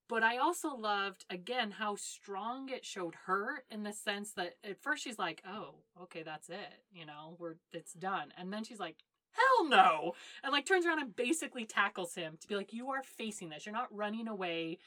But 0.10 0.24
I 0.24 0.38
also 0.38 0.70
loved 0.70 1.26
again 1.30 1.72
how 1.72 1.96
strong 1.96 2.70
it 2.70 2.86
showed 2.86 3.16
her 3.26 3.64
in 3.70 3.84
the 3.84 3.92
sense 3.92 4.32
that 4.34 4.54
at 4.64 4.82
first 4.82 5.04
she's 5.04 5.20
like, 5.20 5.42
"Oh, 5.46 5.76
okay, 6.04 6.24
that's 6.24 6.50
it. 6.50 6.82
You 6.94 7.06
know, 7.06 7.36
we're 7.40 7.56
it's 7.74 7.94
done." 7.94 8.32
And 8.38 8.54
then 8.54 8.64
she's 8.64 8.80
like, 8.80 8.96
"Hell 9.32 9.68
no." 9.68 10.14
And 10.44 10.54
like 10.54 10.66
turns 10.66 10.86
around 10.86 11.00
and 11.00 11.16
basically 11.16 11.66
tackles 11.66 12.16
him 12.16 12.38
to 12.40 12.48
be 12.48 12.56
like, 12.56 12.72
"You 12.72 12.90
are 12.92 13.04
facing 13.04 13.50
this. 13.50 13.66
You're 13.66 13.74
not 13.74 13.94
running 13.94 14.28
away." 14.28 14.78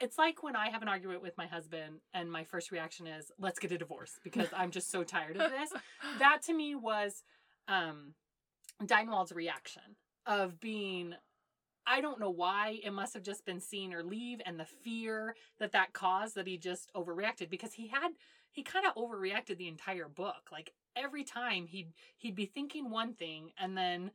It's 0.00 0.18
like 0.18 0.44
when 0.44 0.54
I 0.54 0.68
have 0.68 0.82
an 0.82 0.88
argument 0.88 1.22
with 1.22 1.36
my 1.36 1.46
husband 1.46 2.00
and 2.14 2.30
my 2.30 2.44
first 2.44 2.70
reaction 2.70 3.06
is, 3.06 3.32
"Let's 3.38 3.58
get 3.58 3.72
a 3.72 3.78
divorce" 3.78 4.20
because 4.22 4.48
I'm 4.54 4.70
just 4.70 4.90
so 4.90 5.02
tired 5.02 5.36
of 5.38 5.50
this. 5.50 5.70
That 6.18 6.42
to 6.42 6.52
me 6.52 6.74
was 6.74 7.22
um 7.68 8.14
Dynwald's 8.84 9.32
reaction 9.32 9.96
of 10.26 10.60
being 10.60 11.14
I 11.90 12.02
don't 12.02 12.20
know 12.20 12.30
why. 12.30 12.80
It 12.84 12.92
must 12.92 13.14
have 13.14 13.22
just 13.22 13.46
been 13.46 13.60
seen 13.60 13.94
or 13.94 14.02
leave 14.02 14.42
and 14.44 14.60
the 14.60 14.66
fear 14.66 15.34
that 15.58 15.72
that 15.72 15.94
caused 15.94 16.34
that 16.34 16.46
he 16.46 16.58
just 16.58 16.92
overreacted 16.94 17.48
because 17.48 17.72
he 17.72 17.88
had 17.88 18.10
he 18.50 18.62
kind 18.62 18.84
of 18.86 18.94
overreacted 18.94 19.56
the 19.56 19.68
entire 19.68 20.08
book. 20.08 20.50
Like 20.52 20.72
every 20.96 21.24
time 21.24 21.66
he'd 21.66 21.92
he'd 22.18 22.34
be 22.34 22.46
thinking 22.46 22.90
one 22.90 23.14
thing 23.14 23.52
and 23.58 23.76
then 23.76 24.10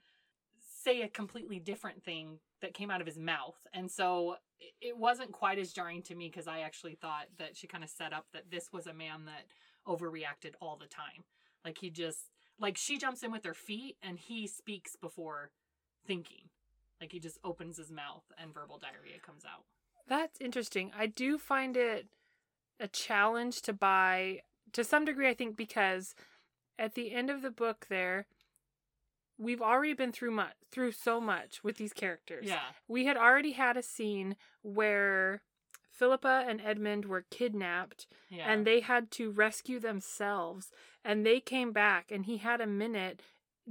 say 0.83 1.01
a 1.01 1.07
completely 1.07 1.59
different 1.59 2.03
thing 2.03 2.39
that 2.61 2.73
came 2.73 2.91
out 2.91 3.01
of 3.01 3.07
his 3.07 3.17
mouth. 3.17 3.57
And 3.73 3.89
so 3.89 4.35
it 4.81 4.95
wasn't 4.95 5.31
quite 5.31 5.57
as 5.57 5.73
jarring 5.73 6.03
to 6.03 6.15
me 6.15 6.29
because 6.29 6.47
I 6.47 6.59
actually 6.59 6.95
thought 6.95 7.25
that 7.39 7.57
she 7.57 7.67
kind 7.67 7.83
of 7.83 7.89
set 7.89 8.13
up 8.13 8.27
that 8.33 8.51
this 8.51 8.71
was 8.71 8.85
a 8.87 8.93
man 8.93 9.25
that 9.25 9.45
overreacted 9.87 10.53
all 10.61 10.77
the 10.77 10.87
time. 10.87 11.23
Like 11.65 11.77
he 11.79 11.89
just 11.89 12.29
like 12.59 12.77
she 12.77 12.97
jumps 12.97 13.23
in 13.23 13.31
with 13.31 13.45
her 13.45 13.53
feet 13.53 13.97
and 14.01 14.17
he 14.17 14.47
speaks 14.47 14.95
before 14.95 15.51
thinking. 16.05 16.49
Like 17.01 17.11
he 17.11 17.19
just 17.19 17.39
opens 17.43 17.77
his 17.77 17.91
mouth 17.91 18.23
and 18.37 18.53
verbal 18.53 18.77
diarrhea 18.77 19.19
comes 19.25 19.43
out. 19.45 19.65
That's 20.07 20.39
interesting. 20.39 20.91
I 20.97 21.07
do 21.07 21.37
find 21.37 21.75
it 21.75 22.07
a 22.79 22.87
challenge 22.87 23.61
to 23.63 23.73
buy 23.73 24.41
to 24.73 24.83
some 24.83 25.05
degree, 25.05 25.29
I 25.29 25.33
think, 25.33 25.55
because 25.55 26.15
at 26.79 26.95
the 26.95 27.13
end 27.13 27.29
of 27.29 27.41
the 27.41 27.51
book 27.51 27.87
there, 27.89 28.25
we've 29.37 29.61
already 29.61 29.93
been 29.93 30.11
through 30.11 30.31
much 30.31 30.53
through 30.71 30.91
so 30.91 31.21
much 31.21 31.63
with 31.63 31.77
these 31.77 31.93
characters. 31.93 32.45
Yeah. 32.47 32.61
We 32.87 33.05
had 33.05 33.17
already 33.17 33.51
had 33.51 33.77
a 33.77 33.83
scene 33.83 34.35
where 34.61 35.43
Philippa 35.93 36.43
and 36.47 36.59
Edmund 36.61 37.05
were 37.05 37.25
kidnapped 37.29 38.07
Yeah. 38.29 38.51
and 38.51 38.65
they 38.65 38.79
had 38.81 39.11
to 39.11 39.31
rescue 39.31 39.79
themselves 39.79 40.71
and 41.05 41.25
they 41.25 41.39
came 41.39 41.71
back 41.71 42.11
and 42.11 42.25
he 42.25 42.37
had 42.37 42.59
a 42.61 42.67
minute 42.67 43.21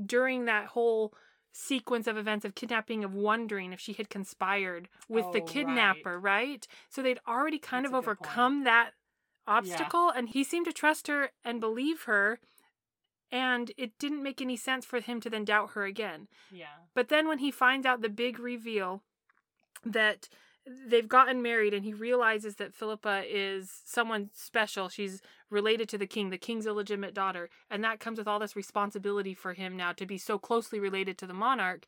during 0.07 0.45
that 0.47 0.67
whole 0.69 1.13
sequence 1.53 2.07
of 2.07 2.17
events 2.17 2.45
of 2.47 2.55
kidnapping 2.55 3.05
of 3.05 3.13
wondering 3.13 3.73
if 3.73 3.81
she 3.81 3.93
had 3.93 4.09
conspired 4.09 4.89
with 5.09 5.27
Oh, 5.27 5.33
the 5.33 5.41
kidnapper 5.43 6.19
right 6.19 6.67
so 6.89 7.03
they'd 7.03 7.21
already 7.29 7.59
kind 7.59 7.85
That's 7.85 7.93
of 7.95 7.99
a 7.99 8.01
good 8.01 8.19
point. 8.19 8.29
overcome 8.29 8.65
that 8.65 8.91
obstacle 9.47 10.09
and 10.09 10.29
he 10.31 10.45
seemed 10.45 10.65
to 10.67 10.73
trust 10.73 11.09
her 11.09 11.31
and 11.45 11.61
believe 11.61 12.03
her 12.05 12.39
and 13.31 13.73
it 13.77 13.99
didn't 13.99 14.23
make 14.23 14.41
any 14.41 14.57
sense 14.57 14.85
for 14.87 15.01
him 15.01 15.21
to 15.21 15.29
then 15.29 15.45
doubt 15.45 15.71
her 15.73 15.85
again 15.85 16.29
yeah. 16.51 16.67
but 16.95 17.09
then 17.09 17.27
when 17.29 17.39
he 17.39 17.51
finds 17.51 17.85
out 17.85 18.01
the 18.01 18.09
big 18.09 18.39
reveal 18.39 19.03
that 19.85 20.29
they've 20.67 21.09
gotten 21.09 21.43
married 21.43 21.75
and 21.75 21.85
he 21.85 21.93
realizes 21.93 22.57
that 22.57 22.75
Philippa 22.75 23.25
is 23.29 23.83
someone 23.85 24.31
special, 24.33 24.89
she's 24.89 25.21
related 25.51 25.89
to 25.91 25.99
the 25.99 26.07
king, 26.07 26.31
the 26.31 26.39
king's 26.39 26.67
illegitimate 26.67 27.15
daughter, 27.15 27.49
and 27.71 27.83
that 27.83 28.01
comes 28.01 28.19
with 28.19 28.29
all 28.29 28.39
this 28.39 28.55
responsibility 28.57 29.35
for 29.35 29.55
him 29.55 29.77
now 29.77 29.93
to 29.93 30.07
be 30.07 30.19
so 30.19 30.39
closely 30.39 30.79
related 30.79 31.19
to 31.19 31.27
the 31.27 31.35
monarch. 31.35 31.85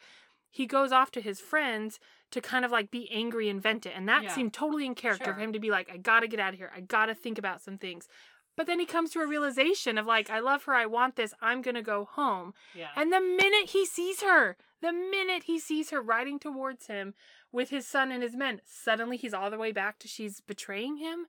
He 0.51 0.67
goes 0.67 0.93
off 0.93 1.11
to 1.13 1.21
his 1.21 1.41
friends 1.41 1.99
to 2.31 2.41
kind 2.41 2.65
of 2.65 2.71
like 2.71 2.91
be 2.91 3.11
angry 3.13 3.49
and 3.49 3.63
vent 3.63 3.87
it. 3.87 3.93
And 3.97 4.09
that 4.09 4.25
Yeah. 4.25 4.35
seemed 4.35 4.53
totally 4.53 4.87
in 4.87 4.95
character 4.95 5.27
Sure. 5.27 5.35
for 5.35 5.41
him 5.41 5.53
to 5.53 5.61
be 5.61 5.71
like, 5.71 5.91
I 5.91 5.97
gotta 5.97 6.27
get 6.29 6.41
out 6.41 6.53
of 6.53 6.59
here. 6.59 6.73
I 6.75 6.81
gotta 6.81 7.15
think 7.15 7.39
about 7.39 7.61
some 7.63 7.79
things. 7.79 8.09
But 8.57 8.67
then 8.69 8.79
he 8.79 8.87
comes 8.87 9.11
to 9.11 9.21
a 9.21 9.27
realization 9.27 9.99
of 9.99 10.07
like, 10.07 10.31
I 10.31 10.39
love 10.39 10.65
her. 10.65 10.75
I 10.75 10.87
want 10.87 11.17
this. 11.17 11.35
I'm 11.41 11.61
gonna 11.63 11.83
go 11.83 12.05
home. 12.05 12.55
Yeah. 12.73 12.91
And 12.95 13.13
the 13.13 13.21
minute 13.21 13.71
he 13.71 13.85
sees 13.85 14.23
her, 14.23 14.57
the 14.85 14.93
minute 14.93 15.45
he 15.45 15.59
sees 15.59 15.91
her 15.91 16.01
riding 16.03 16.39
towards 16.39 16.87
him 16.89 17.15
with 17.51 17.71
his 17.71 17.87
son 17.87 18.13
and 18.13 18.23
his 18.23 18.37
men, 18.37 18.61
suddenly 18.67 19.17
he's 19.17 19.33
all 19.35 19.51
the 19.51 19.59
way 19.59 19.73
back 19.73 19.99
to 20.01 20.09
she's 20.09 20.41
betraying 20.41 20.99
him. 20.99 21.27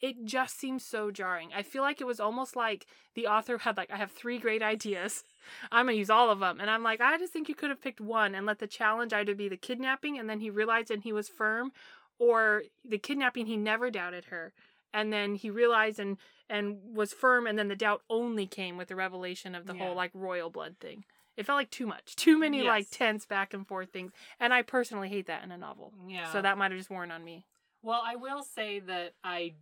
It 0.00 0.24
just 0.24 0.58
seems 0.60 0.84
so 0.84 1.10
jarring. 1.10 1.50
I 1.56 1.62
feel 1.62 1.82
like 1.82 2.00
it 2.00 2.06
was 2.06 2.20
almost 2.20 2.54
like 2.54 2.86
the 3.14 3.26
author 3.26 3.58
had 3.58 3.76
like, 3.76 3.90
I 3.90 3.96
have 3.96 4.12
three 4.12 4.38
great 4.38 4.62
ideas. 4.62 5.24
I'm 5.72 5.86
gonna 5.86 5.96
use 5.96 6.10
all 6.10 6.30
of 6.30 6.38
them, 6.40 6.60
and 6.60 6.68
I'm 6.70 6.82
like, 6.82 7.00
I 7.00 7.16
just 7.18 7.32
think 7.32 7.48
you 7.48 7.54
could 7.54 7.70
have 7.70 7.80
picked 7.82 8.00
one 8.00 8.34
and 8.34 8.44
let 8.46 8.58
the 8.58 8.66
challenge 8.66 9.12
either 9.12 9.34
be 9.34 9.48
the 9.48 9.56
kidnapping, 9.56 10.18
and 10.18 10.28
then 10.28 10.40
he 10.40 10.50
realized 10.50 10.90
and 10.90 11.02
he 11.02 11.12
was 11.12 11.28
firm, 11.28 11.72
or 12.18 12.64
the 12.84 12.98
kidnapping 12.98 13.46
he 13.46 13.56
never 13.56 13.90
doubted 13.90 14.26
her, 14.26 14.52
and 14.92 15.12
then 15.12 15.34
he 15.34 15.50
realized 15.50 15.98
and 15.98 16.18
and 16.50 16.78
was 16.94 17.12
firm, 17.12 17.46
and 17.46 17.58
then 17.58 17.68
the 17.68 17.76
doubt 17.76 18.02
only 18.08 18.46
came 18.46 18.76
with 18.76 18.88
the 18.88 18.96
revelation 18.96 19.54
of 19.54 19.66
the 19.66 19.74
Yeah. 19.74 19.86
whole 19.86 19.94
like 19.96 20.10
royal 20.14 20.48
blood 20.50 20.76
thing. 20.80 21.04
It 21.38 21.46
felt 21.46 21.56
like 21.56 21.70
too 21.70 21.86
much, 21.86 22.16
too 22.16 22.36
many 22.36 22.64
like 22.64 22.90
tense 22.90 23.24
back 23.24 23.54
and 23.54 23.64
forth 23.64 23.90
things, 23.90 24.10
and 24.40 24.52
I 24.52 24.62
personally 24.62 25.08
hate 25.08 25.28
that 25.28 25.44
in 25.44 25.52
a 25.52 25.56
novel. 25.56 25.94
yeah. 26.08 26.32
So 26.32 26.42
that 26.42 26.58
might 26.58 26.72
have 26.72 26.80
just 26.80 26.90
worn 26.90 27.12
on 27.12 27.24
me. 27.24 27.46
Well, 27.80 28.02
I 28.04 28.16
will 28.16 28.42
say 28.42 28.80
that 28.80 29.14
I 29.22 29.54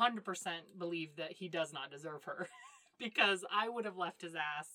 100% 0.00 0.22
believe 0.78 1.16
that 1.16 1.32
he 1.32 1.48
does 1.48 1.70
not 1.70 1.90
deserve 1.90 2.24
her 2.24 2.48
because 2.98 3.44
I 3.54 3.68
would 3.68 3.84
have 3.84 3.98
left 3.98 4.22
his 4.22 4.34
ass 4.34 4.68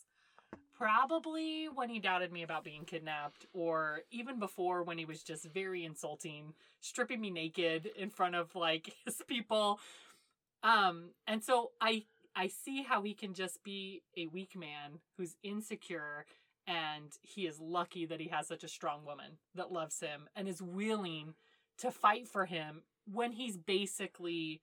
probably 0.78 1.70
when 1.74 1.90
he 1.90 2.00
doubted 2.00 2.32
me 2.32 2.44
about 2.44 2.64
being 2.64 2.86
kidnapped 2.86 3.48
or 3.54 4.02
even 4.12 4.40
before 4.40 4.84
when 4.84 5.00
he 5.00 5.06
was 5.06 5.24
just 5.24 5.46
very 5.54 5.84
insulting, 5.84 6.54
stripping 6.82 7.20
me 7.20 7.32
naked 7.32 7.90
in 7.98 8.12
front 8.12 8.36
of 8.36 8.56
like 8.56 8.94
his 9.06 9.24
people. 9.28 9.80
Um 10.62 11.10
and 11.26 11.44
so 11.44 11.72
I 11.82 12.04
I 12.36 12.48
see 12.48 12.84
how 12.84 13.02
he 13.02 13.14
can 13.14 13.34
just 13.34 13.64
be 13.64 14.02
a 14.18 14.28
weak 14.28 14.56
man 14.56 15.00
who's 15.18 15.36
insecure 15.44 16.26
and 16.68 17.12
he 17.22 17.46
is 17.46 17.60
lucky 17.60 18.06
that 18.06 18.20
he 18.20 18.30
has 18.30 18.48
such 18.48 18.64
a 18.64 18.70
strong 18.70 19.06
woman 19.06 19.38
that 19.56 19.72
loves 19.72 20.00
him 20.00 20.28
and 20.36 20.48
is 20.48 20.62
willing 20.62 21.34
to 21.78 21.92
fight 21.92 22.28
for 22.28 22.46
him 22.46 22.84
when 23.12 23.32
he's 23.34 23.58
basically 23.58 24.62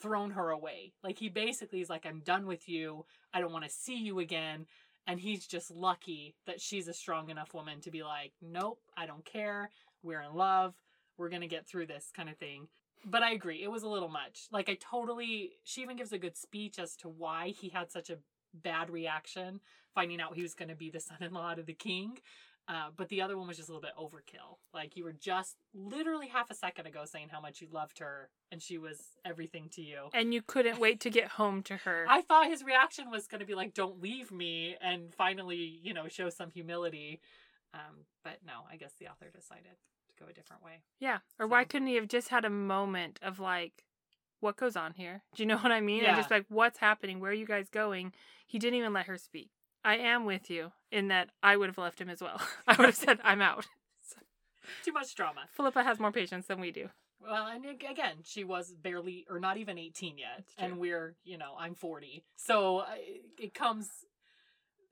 thrown 0.00 0.32
her 0.32 0.50
away. 0.50 0.92
Like 1.02 1.18
he 1.18 1.28
basically 1.28 1.80
is 1.80 1.90
like, 1.90 2.06
I'm 2.06 2.20
done 2.20 2.46
with 2.46 2.68
you. 2.68 3.04
I 3.32 3.40
don't 3.40 3.52
want 3.52 3.64
to 3.64 3.70
see 3.70 3.96
you 3.96 4.18
again. 4.18 4.66
And 5.06 5.20
he's 5.20 5.46
just 5.46 5.70
lucky 5.70 6.34
that 6.46 6.60
she's 6.60 6.88
a 6.88 6.94
strong 6.94 7.30
enough 7.30 7.54
woman 7.54 7.80
to 7.80 7.90
be 7.90 8.02
like, 8.02 8.32
Nope, 8.40 8.80
I 8.96 9.06
don't 9.06 9.24
care. 9.24 9.70
We're 10.02 10.22
in 10.22 10.34
love. 10.34 10.74
We're 11.18 11.28
gonna 11.28 11.46
get 11.46 11.66
through 11.66 11.86
this 11.86 12.10
kind 12.14 12.28
of 12.28 12.36
thing. 12.36 12.68
But 13.04 13.22
I 13.22 13.32
agree, 13.32 13.62
it 13.62 13.70
was 13.70 13.82
a 13.82 13.88
little 13.88 14.08
much. 14.08 14.46
Like 14.52 14.68
I 14.68 14.76
totally 14.80 15.52
she 15.64 15.82
even 15.82 15.96
gives 15.96 16.12
a 16.12 16.18
good 16.18 16.36
speech 16.36 16.78
as 16.78 16.96
to 16.96 17.08
why 17.08 17.48
he 17.48 17.68
had 17.68 17.90
such 17.90 18.10
a 18.10 18.18
bad 18.54 18.90
reaction, 18.90 19.60
finding 19.94 20.20
out 20.20 20.34
he 20.34 20.42
was 20.42 20.54
gonna 20.54 20.74
be 20.74 20.90
the 20.90 21.00
son 21.00 21.18
in 21.20 21.32
law 21.32 21.54
to 21.54 21.62
the 21.62 21.74
king. 21.74 22.18
Uh, 22.68 22.90
but 22.96 23.08
the 23.08 23.20
other 23.20 23.36
one 23.36 23.48
was 23.48 23.56
just 23.56 23.68
a 23.68 23.72
little 23.72 23.82
bit 23.82 23.96
overkill. 23.98 24.58
Like 24.72 24.96
you 24.96 25.04
were 25.04 25.12
just 25.12 25.56
literally 25.74 26.28
half 26.28 26.50
a 26.50 26.54
second 26.54 26.86
ago 26.86 27.04
saying 27.04 27.28
how 27.30 27.40
much 27.40 27.60
you 27.60 27.66
loved 27.72 27.98
her 27.98 28.30
and 28.52 28.62
she 28.62 28.78
was 28.78 28.98
everything 29.24 29.68
to 29.72 29.82
you. 29.82 30.10
And 30.14 30.32
you 30.32 30.42
couldn't 30.42 30.78
wait 30.78 31.00
to 31.00 31.10
get 31.10 31.28
home 31.28 31.62
to 31.64 31.78
her. 31.78 32.06
I 32.08 32.22
thought 32.22 32.46
his 32.46 32.62
reaction 32.62 33.10
was 33.10 33.26
going 33.26 33.40
to 33.40 33.46
be 33.46 33.54
like, 33.54 33.74
"Don't 33.74 34.00
leave 34.00 34.30
me," 34.30 34.76
and 34.80 35.12
finally, 35.12 35.80
you 35.82 35.92
know, 35.92 36.06
show 36.06 36.28
some 36.28 36.50
humility. 36.50 37.20
Um, 37.74 38.04
but 38.22 38.38
no, 38.46 38.52
I 38.70 38.76
guess 38.76 38.92
the 38.98 39.08
author 39.08 39.26
decided 39.34 39.76
to 40.08 40.24
go 40.24 40.30
a 40.30 40.32
different 40.32 40.62
way. 40.62 40.82
Yeah. 41.00 41.18
Or 41.38 41.46
why 41.46 41.64
couldn't 41.64 41.88
he 41.88 41.96
have 41.96 42.08
just 42.08 42.28
had 42.28 42.44
a 42.44 42.50
moment 42.50 43.18
of 43.22 43.40
like, 43.40 43.84
what 44.42 44.56
goes 44.56 44.76
on 44.76 44.94
here? 44.94 45.22
Do 45.34 45.42
you 45.42 45.46
know 45.46 45.56
what 45.58 45.72
I 45.72 45.80
mean? 45.80 46.04
And 46.04 46.08
Yeah. 46.08 46.16
just 46.16 46.30
like, 46.30 46.46
what's 46.48 46.78
happening? 46.78 47.20
Where 47.20 47.30
are 47.30 47.34
you 47.34 47.46
guys 47.46 47.68
going? 47.70 48.12
He 48.46 48.58
didn't 48.58 48.78
even 48.78 48.92
let 48.92 49.06
her 49.06 49.16
speak. 49.16 49.50
I 49.84 49.96
am 49.96 50.24
with 50.24 50.50
you 50.50 50.72
in 50.90 51.08
that 51.08 51.30
I 51.42 51.56
would 51.56 51.68
have 51.68 51.78
left 51.78 52.00
him 52.00 52.08
as 52.08 52.20
well. 52.20 52.40
I 52.66 52.76
would 52.76 52.86
have 52.86 52.94
said, 52.94 53.18
I'm 53.24 53.40
out. 53.40 53.66
Too 54.84 54.92
much 54.92 55.14
drama. 55.14 55.42
Philippa 55.52 55.82
has 55.82 55.98
more 55.98 56.12
patience 56.12 56.46
than 56.46 56.60
we 56.60 56.70
do. 56.72 56.88
Well, 57.20 57.46
and 57.46 57.64
again, 57.66 58.16
she 58.24 58.42
was 58.42 58.72
barely 58.72 59.26
or 59.30 59.38
not 59.38 59.56
even 59.56 59.78
18 59.78 60.18
yet. 60.18 60.44
And 60.58 60.78
we're, 60.78 61.14
you 61.24 61.38
know, 61.38 61.54
I'm 61.58 61.74
40. 61.74 62.24
So 62.36 62.82
it 63.38 63.54
comes, 63.54 63.88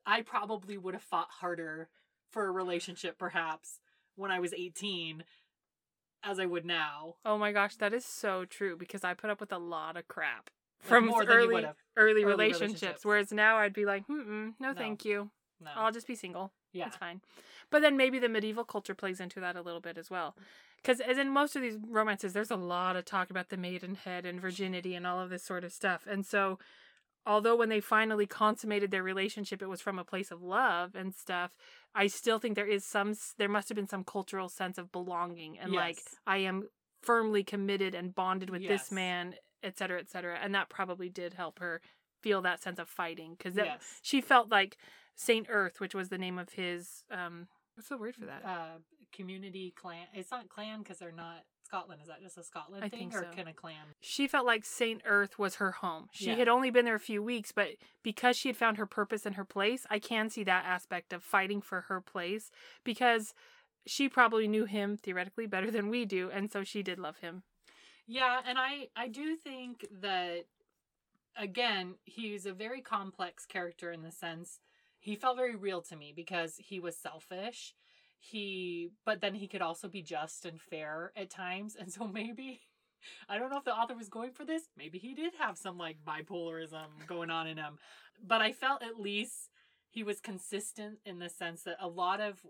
I 0.07 0.23
probably 0.23 0.79
would 0.79 0.95
have 0.95 1.03
fought 1.03 1.29
harder 1.41 1.89
for 2.31 2.47
a 2.47 2.53
relationship 2.53 3.19
perhaps 3.19 3.81
when 4.15 4.31
I 4.31 4.39
was 4.39 4.53
18 4.53 5.25
as 6.23 6.39
I 6.39 6.47
would 6.47 6.65
now. 6.65 7.17
Oh 7.25 7.39
my 7.39 7.53
gosh, 7.53 7.77
that 7.77 7.93
is 7.95 8.05
so 8.05 8.45
true 8.45 8.77
because 8.77 9.05
I 9.05 9.15
put 9.15 9.31
up 9.31 9.41
with 9.41 9.53
a 9.53 9.59
lot 9.59 9.97
of 9.97 10.09
crap 10.09 10.51
from 10.81 11.07
you 11.09 11.23
early, 11.27 11.57
early, 11.57 11.67
early 11.97 12.25
relationships, 12.25 12.61
relationships. 12.61 13.05
Whereas 13.05 13.33
now 13.33 13.57
I'd 13.59 13.73
be 13.75 13.85
like, 13.85 14.05
no, 14.09 14.53
No. 14.59 14.75
thank 14.75 15.05
you. 15.05 15.31
No. 15.61 15.71
I'll 15.77 15.93
just 15.93 16.07
be 16.07 16.15
single. 16.15 16.53
yeah. 16.73 16.85
That's 16.85 16.97
fine. 16.97 17.21
But 17.71 17.83
then 17.83 17.97
maybe 17.97 18.19
the 18.19 18.29
medieval 18.29 18.65
culture 18.65 18.95
plays 18.95 19.21
into 19.21 19.41
that 19.41 19.57
a 19.57 19.63
little 19.63 19.81
bit 19.81 19.99
as 19.99 20.11
well. 20.11 20.35
Because 20.77 21.01
as 21.01 21.19
in 21.19 21.29
most 21.29 21.55
of 21.55 21.61
these 21.63 21.77
romances, 21.87 22.33
there's 22.33 22.51
a 22.51 22.57
lot 22.57 22.97
of 22.97 23.05
talk 23.05 23.29
about 23.31 23.51
the 23.51 23.59
maidenhead 23.59 24.25
and 24.25 24.41
virginity 24.41 24.95
and 24.95 25.07
all 25.07 25.21
of 25.21 25.29
this 25.29 25.45
sort 25.45 25.63
of 25.65 25.73
stuff. 25.73 26.07
And 26.11 26.25
so, 26.25 26.59
although 27.27 27.55
when 27.55 27.69
they 27.69 27.81
finally 27.81 28.27
consummated 28.27 28.91
their 28.91 29.03
relationship, 29.03 29.61
it 29.61 29.69
was 29.69 29.83
from 29.83 29.99
a 29.99 30.05
place 30.05 30.31
of 30.31 30.43
love 30.43 30.95
and 30.95 31.15
stuff, 31.15 31.51
I 31.95 32.07
still 32.07 32.39
think 32.39 32.55
there 32.55 32.67
is 32.67 32.85
some, 32.85 33.15
there 33.39 33.49
must 33.49 33.69
have 33.69 33.77
been 33.77 33.89
some 33.89 34.05
cultural 34.05 34.49
sense 34.49 34.79
of 34.79 34.93
belonging 34.93 35.59
and 35.59 35.73
like, 35.73 35.99
I 36.27 36.39
am 36.39 36.69
firmly 37.03 37.43
committed 37.43 37.95
and 37.95 38.15
bonded 38.15 38.51
with 38.51 38.63
Yes. 38.63 38.83
this 38.83 38.93
man, 38.93 39.35
et 39.63 39.77
cetera, 39.79 39.99
et 39.99 40.09
cetera. 40.11 40.39
And 40.41 40.55
that 40.55 40.69
probably 40.69 41.09
did 41.09 41.35
help 41.35 41.59
her 41.59 41.81
feel 42.23 42.43
that 42.43 42.63
sense 42.63 42.79
of 42.79 42.89
fighting 42.89 43.35
because 43.37 43.57
Yes. 43.57 43.81
she 44.03 44.21
felt 44.21 44.51
like 44.51 44.77
Saint 45.17 45.49
Erth, 45.49 45.81
which 45.81 45.95
was 45.95 46.09
the 46.09 46.19
name 46.19 46.39
of 46.39 46.51
his 46.51 47.05
um, 47.11 47.49
what's 47.75 47.89
the 47.89 47.97
word 47.97 48.15
for 48.15 48.27
that? 48.27 48.45
Uh, 48.45 48.79
community 49.13 49.73
clan. 49.77 50.07
It's 50.15 50.31
not 50.31 50.49
clan 50.49 50.81
because 50.81 50.99
they're 50.99 51.13
not 51.13 51.45
Scotland. 51.71 52.01
Is 52.03 52.09
that 52.09 52.21
just 52.21 52.37
a 52.37 52.43
Scotland 52.43 52.83
I 52.85 52.89
thing, 52.89 53.11
think 53.11 53.15
or 53.15 53.23
so. 53.31 53.37
can 53.37 53.47
a 53.47 53.53
clan? 53.53 53.77
she 54.01 54.27
felt 54.27 54.45
like 54.45 54.65
Saint 54.65 55.05
Erth 55.05 55.39
was 55.39 55.57
her 55.57 55.71
home. 55.71 56.09
She 56.11 56.27
Yeah. 56.27 56.35
had 56.35 56.49
only 56.49 56.71
been 56.71 56.85
there 56.85 56.97
a 56.97 57.01
few 57.01 57.23
weeks, 57.23 57.53
but 57.53 57.77
because 58.03 58.37
she 58.37 58.49
had 58.49 58.57
found 58.57 58.77
her 58.77 58.87
purpose 58.87 59.25
and 59.25 59.37
her 59.37 59.45
place, 59.45 59.87
I 59.89 60.01
can 60.01 60.31
see 60.31 60.43
that 60.45 60.65
aspect 60.65 61.13
of 61.13 61.23
fighting 61.23 61.61
for 61.63 61.83
her 61.83 62.01
place 62.01 62.51
because 62.83 63.35
she 63.87 64.09
probably 64.09 64.49
knew 64.49 64.65
him 64.65 64.97
theoretically 64.97 65.47
better 65.47 65.71
than 65.71 65.89
we 65.89 66.05
do, 66.05 66.29
and 66.31 66.51
so 66.51 66.65
she 66.65 66.83
did 66.83 66.99
love 66.99 67.19
him. 67.19 67.45
Yeah, 68.07 68.41
and 68.45 68.59
I 68.59 68.89
I 68.97 69.07
do 69.07 69.37
think 69.37 69.87
that 70.01 70.47
again 71.37 71.95
he's 72.05 72.47
a 72.47 72.53
very 72.53 72.81
complex 72.81 73.47
character 73.47 73.93
in 73.93 74.03
the 74.03 74.11
sense 74.11 74.59
he 74.99 75.15
felt 75.15 75.37
very 75.37 75.55
real 75.55 75.81
to 75.83 75.97
me 75.97 76.13
because 76.15 76.57
he 76.59 76.81
was 76.81 76.97
selfish. 76.97 77.75
He 78.21 78.91
but 79.05 79.21
then 79.21 79.35
he 79.35 79.49
could 79.49 79.63
also 79.63 79.89
be 79.89 80.03
just 80.03 80.45
and 80.45 80.61
fair 80.61 81.13
at 81.17 81.31
times, 81.31 81.77
and 81.79 81.93
so 81.93 82.07
maybe. 82.07 82.61
I 83.31 83.39
don't 83.39 83.49
know 83.49 83.57
if 83.57 83.65
the 83.65 83.75
author 83.75 83.95
was 83.95 84.11
going 84.11 84.33
for 84.33 84.45
this. 84.45 84.65
Maybe 84.77 84.99
he 84.99 85.15
did 85.15 85.33
have 85.39 85.57
some 85.57 85.79
like 85.79 85.97
bipolarism 86.07 87.07
going 87.07 87.31
on 87.31 87.47
in 87.47 87.57
him. 87.57 87.79
But 88.23 88.43
I 88.43 88.53
felt 88.53 88.83
at 88.83 89.01
least 89.01 89.49
he 89.91 90.05
was 90.05 90.21
consistent 90.21 90.99
in 91.05 91.19
the 91.19 91.29
sense 91.29 91.63
that 91.65 91.77
a 91.81 91.89
lot 91.89 92.21
of 92.21 92.41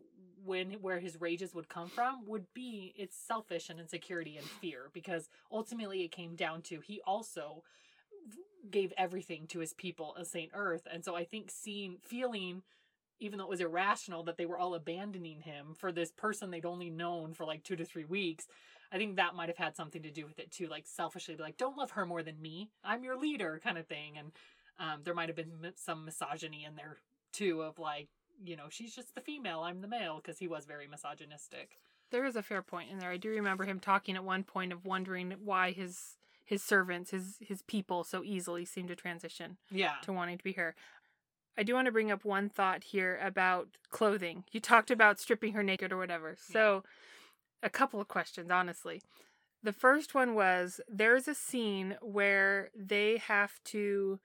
when 0.44 0.72
where 0.82 1.00
his 1.00 1.20
rages 1.20 1.54
would 1.54 1.68
come 1.68 1.88
from 1.88 2.26
would 2.26 2.46
be 2.54 2.94
it's 2.96 3.16
selfish 3.16 3.68
and 3.68 3.80
insecurity 3.80 4.36
and 4.36 4.46
fear 4.46 4.90
because 4.92 5.28
ultimately 5.50 6.02
it 6.02 6.12
came 6.12 6.36
down 6.36 6.62
to 6.62 6.80
he 6.80 7.00
also 7.06 7.62
gave 8.70 8.92
everything 8.96 9.46
to 9.46 9.60
his 9.60 9.72
people 9.72 10.14
as 10.18 10.30
Saint 10.30 10.52
Erth 10.52 10.82
and 10.90 11.04
so 11.04 11.16
I 11.16 11.24
think 11.24 11.50
seeing 11.50 11.96
feeling 12.02 12.62
even 13.20 13.38
though 13.38 13.44
it 13.44 13.50
was 13.50 13.60
irrational 13.60 14.24
that 14.24 14.36
they 14.36 14.46
were 14.46 14.58
all 14.58 14.74
abandoning 14.74 15.40
him 15.40 15.74
for 15.78 15.92
this 15.92 16.10
person 16.10 16.50
they'd 16.50 16.66
only 16.66 16.90
known 16.90 17.32
for 17.34 17.44
like 17.44 17.62
2 17.62 17.76
to 17.76 17.84
3 17.84 18.04
weeks 18.06 18.46
I 18.92 18.98
think 18.98 19.16
that 19.16 19.36
might 19.36 19.48
have 19.48 19.56
had 19.56 19.76
something 19.76 20.02
to 20.02 20.10
do 20.10 20.26
with 20.26 20.38
it 20.38 20.50
too 20.50 20.66
like 20.66 20.86
selfishly 20.86 21.36
be 21.36 21.42
like 21.42 21.56
don't 21.56 21.76
love 21.76 21.92
her 21.92 22.06
more 22.06 22.22
than 22.22 22.40
me 22.40 22.70
I'm 22.84 23.04
your 23.04 23.16
leader 23.16 23.60
kind 23.62 23.78
of 23.78 23.86
thing 23.86 24.18
and 24.18 24.32
um, 24.78 25.00
there 25.04 25.14
might 25.14 25.28
have 25.28 25.36
been 25.36 25.72
some 25.76 26.04
misogyny 26.04 26.64
in 26.64 26.74
there 26.74 26.96
too 27.32 27.62
of 27.62 27.78
like 27.78 28.08
you 28.42 28.56
know 28.56 28.64
she's 28.70 28.94
just 28.94 29.14
the 29.14 29.20
female 29.20 29.60
i'm 29.60 29.82
the 29.82 29.86
male 29.88 30.16
because 30.16 30.38
he 30.38 30.48
was 30.48 30.64
very 30.64 30.86
misogynistic 30.88 31.78
There 32.10 32.24
is 32.24 32.34
a 32.36 32.42
fair 32.42 32.62
point 32.62 32.90
in 32.90 32.98
there. 32.98 33.10
I 33.12 33.18
do 33.18 33.28
remember 33.30 33.64
him 33.64 33.78
talking 33.78 34.16
at 34.16 34.24
one 34.24 34.42
point 34.42 34.72
of 34.72 34.84
wondering 34.84 35.34
why 35.44 35.70
his 35.72 36.16
his 36.44 36.62
servants, 36.62 37.10
his 37.12 37.36
his 37.40 37.62
people, 37.62 38.02
so 38.02 38.24
easily 38.24 38.64
seem 38.64 38.88
to 38.88 38.96
transition 38.96 39.58
yeah 39.70 39.94
to 40.02 40.12
wanting 40.12 40.38
to 40.38 40.42
be 40.44 40.52
her. 40.54 40.74
I 41.58 41.62
do 41.62 41.74
want 41.74 41.86
to 41.86 41.92
bring 41.92 42.10
up 42.10 42.24
one 42.24 42.48
thought 42.48 42.84
here 42.84 43.18
about 43.22 43.68
clothing. 43.90 44.44
You 44.50 44.60
talked 44.60 44.90
about 44.90 45.18
stripping 45.18 45.52
her 45.52 45.62
naked 45.62 45.92
or 45.92 45.96
whatever. 45.98 46.36
So, 46.38 46.84
a 47.62 47.70
couple 47.70 48.00
of 48.00 48.08
questions, 48.08 48.50
honestly. 48.50 49.02
The 49.62 49.72
first 49.72 50.14
one 50.14 50.34
was 50.34 50.80
there's 50.88 51.28
a 51.28 51.34
scene 51.34 51.96
where 52.00 52.70
they 52.74 53.18
have 53.18 53.60
to. 53.66 54.20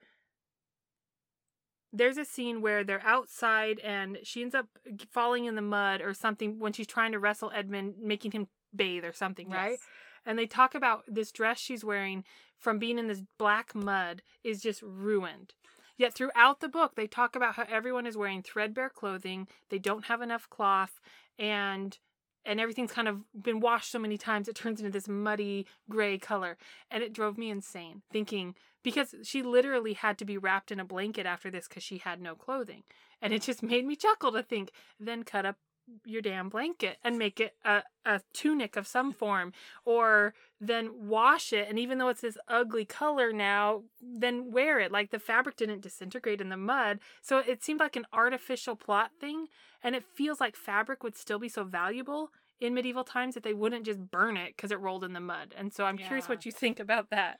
There's 1.92 2.18
a 2.18 2.24
scene 2.24 2.60
where 2.62 2.84
they're 2.84 3.04
outside 3.04 3.78
and 3.80 4.18
she 4.22 4.42
ends 4.42 4.54
up 4.54 4.66
falling 5.10 5.44
in 5.46 5.54
the 5.54 5.62
mud 5.62 6.00
or 6.02 6.12
something 6.14 6.58
when 6.58 6.72
she's 6.72 6.86
trying 6.86 7.12
to 7.12 7.18
wrestle 7.18 7.52
Edmund, 7.54 7.94
making 8.00 8.32
him 8.32 8.48
bathe 8.74 9.04
or 9.04 9.12
something, 9.12 9.48
right? 9.50 9.78
And 10.26 10.38
they 10.38 10.46
talk 10.46 10.74
about 10.74 11.04
this 11.06 11.30
dress 11.32 11.58
she's 11.58 11.84
wearing 11.84 12.24
from 12.58 12.78
being 12.78 12.98
in 12.98 13.06
this 13.06 13.22
black 13.38 13.74
mud 13.74 14.22
is 14.42 14.60
just 14.60 14.82
ruined. 14.82 15.54
Yet 15.96 16.14
throughout 16.14 16.60
the 16.60 16.68
book, 16.68 16.94
they 16.94 17.06
talk 17.06 17.36
about 17.36 17.54
how 17.54 17.64
everyone 17.68 18.06
is 18.06 18.16
wearing 18.16 18.42
threadbare 18.42 18.90
clothing, 18.90 19.48
they 19.70 19.78
don't 19.78 20.06
have 20.06 20.20
enough 20.20 20.48
cloth, 20.50 21.00
and 21.38 21.98
and 22.46 22.60
everything's 22.60 22.92
kind 22.92 23.08
of 23.08 23.22
been 23.42 23.58
washed 23.58 23.90
so 23.90 23.98
many 23.98 24.16
times 24.16 24.46
it 24.46 24.54
turns 24.54 24.78
into 24.78 24.92
this 24.92 25.08
muddy 25.08 25.66
gray 25.90 26.16
color. 26.16 26.56
And 26.90 27.02
it 27.02 27.12
drove 27.12 27.36
me 27.36 27.50
insane 27.50 28.02
thinking 28.10 28.54
because 28.84 29.16
she 29.24 29.42
literally 29.42 29.94
had 29.94 30.16
to 30.18 30.24
be 30.24 30.38
wrapped 30.38 30.70
in 30.70 30.78
a 30.78 30.84
blanket 30.84 31.26
after 31.26 31.50
this 31.50 31.66
because 31.66 31.82
she 31.82 31.98
had 31.98 32.20
no 32.20 32.36
clothing. 32.36 32.84
And 33.20 33.32
it 33.32 33.42
just 33.42 33.64
made 33.64 33.84
me 33.84 33.96
chuckle 33.96 34.30
to 34.30 34.44
think, 34.44 34.70
then 35.00 35.24
cut 35.24 35.44
up 35.44 35.56
your 36.04 36.22
damn 36.22 36.48
blanket 36.48 36.98
and 37.04 37.18
make 37.18 37.40
it 37.40 37.54
a, 37.64 37.82
a 38.04 38.20
tunic 38.32 38.76
of 38.76 38.86
some 38.86 39.12
mm. 39.12 39.16
form 39.16 39.52
or 39.84 40.34
then 40.60 40.90
wash 41.08 41.52
it 41.52 41.68
and 41.68 41.78
even 41.78 41.98
though 41.98 42.08
it's 42.08 42.22
this 42.22 42.38
ugly 42.48 42.84
color 42.84 43.32
now 43.32 43.82
then 44.00 44.50
wear 44.50 44.80
it. 44.80 44.90
Like 44.92 45.10
the 45.10 45.18
fabric 45.18 45.56
didn't 45.56 45.82
disintegrate 45.82 46.40
in 46.40 46.48
the 46.48 46.56
mud 46.56 46.98
so 47.22 47.38
it 47.38 47.62
seemed 47.62 47.80
like 47.80 47.96
an 47.96 48.06
artificial 48.12 48.76
plot 48.76 49.10
thing 49.20 49.46
and 49.82 49.94
it 49.94 50.04
feels 50.04 50.40
like 50.40 50.56
fabric 50.56 51.02
would 51.02 51.16
still 51.16 51.38
be 51.38 51.48
so 51.48 51.64
valuable 51.64 52.30
in 52.58 52.74
medieval 52.74 53.04
times 53.04 53.34
that 53.34 53.42
they 53.42 53.54
wouldn't 53.54 53.84
just 53.84 54.10
burn 54.10 54.36
it 54.36 54.56
because 54.56 54.70
it 54.70 54.80
rolled 54.80 55.04
in 55.04 55.12
the 55.12 55.20
mud 55.20 55.54
and 55.56 55.72
so 55.72 55.84
i'm 55.84 55.98
curious 55.98 56.28
what 56.28 56.46
you 56.46 56.52
think 56.52 56.80
about 56.80 57.10
that 57.10 57.38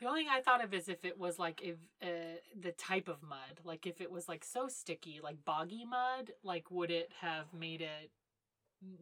the 0.00 0.06
only 0.06 0.22
thing 0.22 0.30
i 0.32 0.40
thought 0.40 0.62
of 0.62 0.72
is 0.74 0.88
if 0.88 1.04
it 1.04 1.18
was 1.18 1.38
like 1.38 1.60
if 1.62 1.76
uh, 2.02 2.36
the 2.60 2.72
type 2.72 3.08
of 3.08 3.22
mud 3.22 3.60
like 3.64 3.86
if 3.86 4.00
it 4.00 4.10
was 4.10 4.28
like 4.28 4.44
so 4.44 4.68
sticky 4.68 5.20
like 5.22 5.44
boggy 5.44 5.84
mud 5.84 6.30
like 6.42 6.70
would 6.70 6.90
it 6.90 7.10
have 7.20 7.52
made 7.58 7.80
it 7.80 8.10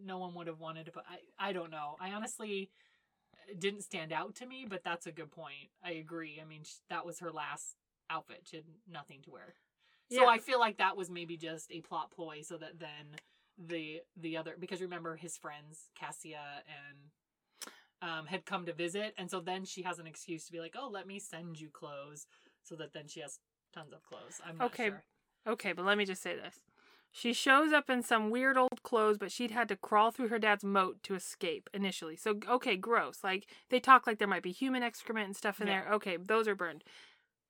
no 0.05 0.19
one 0.19 0.35
would 0.35 0.47
have 0.47 0.61
wanted 0.61 0.87
to 0.87 0.93
put 0.93 1.03
i, 1.11 1.49
I 1.49 1.53
don't 1.53 1.71
know. 1.71 1.97
I 2.01 2.13
honestly 2.13 2.71
didn't 3.59 3.83
stand 3.83 4.13
out 4.13 4.35
to 4.37 4.47
me 4.47 4.67
but 4.69 4.83
that's 4.85 5.07
a 5.07 5.13
good 5.13 5.31
point. 5.31 5.71
I 5.85 5.93
agree. 5.93 6.41
I 6.41 6.47
mean 6.49 6.63
sh- 6.65 6.81
that 6.89 7.05
was 7.05 7.19
her 7.21 7.31
last 7.33 7.77
outfit. 8.09 8.43
She 8.45 8.57
had 8.57 8.65
nothing 8.91 9.21
to 9.23 9.31
wear. 9.31 9.55
So 10.11 10.23
Yeah. 10.23 10.29
i 10.29 10.39
feel 10.39 10.61
like 10.61 10.79
that 10.79 10.97
was 10.97 11.11
maybe 11.11 11.37
just 11.37 11.71
a 11.73 11.81
plot 11.81 12.11
ploy 12.11 12.43
so 12.43 12.57
that 12.59 12.79
then 12.79 13.17
the 13.59 14.01
the 14.17 14.37
other 14.37 14.57
because 14.59 14.81
remember 14.81 15.17
his 15.17 15.37
friends 15.37 15.91
cassia 15.95 16.63
and 16.69 16.99
um, 18.03 18.27
had 18.27 18.45
come 18.45 18.67
to 18.67 18.73
visit 18.73 19.15
and 19.19 19.31
so 19.31 19.41
then 19.41 19.65
she 19.65 19.83
has 19.83 19.99
an 19.99 20.07
excuse 20.07 20.45
to 20.47 20.53
be 20.53 20.61
like 20.61 20.75
oh 20.79 20.89
let 20.93 21.07
me 21.07 21.19
send 21.19 21.59
you 21.59 21.69
clothes 21.71 22.27
so 22.63 22.75
that 22.75 22.93
then 22.93 23.07
she 23.07 23.21
has 23.21 23.39
tons 23.73 23.93
of 23.93 24.03
clothes 24.03 24.41
i'm 24.47 24.59
not 24.59 24.67
Okay, 24.67 24.89
sure 24.89 25.03
Okay, 25.47 25.73
but 25.73 25.85
let 25.85 25.99
me 25.99 26.05
just 26.05 26.23
say 26.23 26.35
this. 26.35 26.61
She 27.13 27.33
shows 27.33 27.73
up 27.73 27.89
in 27.91 28.03
some 28.03 28.31
weird 28.31 28.57
old 28.57 28.83
clothes, 28.83 29.19
but 29.19 29.31
she'd 29.31 29.53
had 29.53 29.69
to 29.69 29.77
crawl 29.77 30.11
through 30.11 30.29
her 30.29 30.39
dad's 30.39 30.65
moat 30.65 31.03
to 31.05 31.15
escape 31.15 31.71
initially. 31.73 32.17
So, 32.17 32.39
okay, 32.49 32.77
gross. 32.77 33.23
Like, 33.23 33.47
they 33.71 33.79
talk 33.79 34.07
like 34.07 34.19
there 34.19 34.27
might 34.27 34.43
be 34.43 34.51
human 34.53 34.83
excrement 34.83 35.27
and 35.27 35.37
stuff 35.37 35.61
in 35.61 35.67
Yeah. 35.67 35.83
there. 35.85 35.93
Okay, 35.95 36.17
those 36.17 36.49
are 36.49 36.57
burned. 36.57 36.83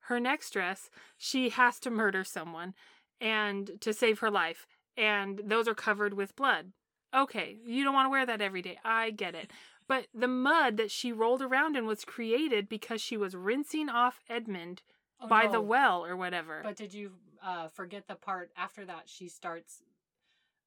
Her 0.01 0.21
next 0.21 0.51
dress, 0.51 0.91
she 1.17 1.49
has 1.51 1.81
to 1.81 1.91
murder 1.91 2.25
someone 2.25 2.75
and 3.21 3.71
to 3.81 3.95
save 3.95 4.19
her 4.19 4.31
life, 4.31 4.67
and 4.97 5.41
those 5.45 5.67
are 5.67 5.75
covered 5.75 6.13
with 6.15 6.37
blood. 6.37 6.73
Okay, 7.15 7.57
you 7.65 7.85
don't 7.85 7.95
want 7.95 8.07
to 8.07 8.11
wear 8.11 8.27
that 8.27 8.43
every 8.43 8.61
day. 8.61 8.79
I 8.85 9.11
get 9.11 9.35
it. 9.35 9.51
But 9.89 10.07
the 10.15 10.29
mud 10.29 10.77
that 10.79 10.91
she 10.91 11.13
rolled 11.13 11.43
around 11.43 11.77
in 11.77 11.87
was 11.87 12.05
created 12.05 12.69
because 12.69 13.01
she 13.01 13.17
was 13.17 13.35
rinsing 13.37 13.89
off 13.89 14.21
Edmund 14.29 14.83
Oh, 15.21 15.29
by 15.29 15.47
the 15.47 15.61
well 15.61 16.05
or 16.05 16.17
whatever. 16.17 16.61
But 16.65 16.77
did 16.77 16.93
you 16.93 17.13
uh, 17.43 17.69
forget 17.69 18.09
the 18.09 18.17
part 18.17 18.51
after 18.57 18.85
that? 18.85 19.03
She 19.07 19.29
starts, 19.29 19.83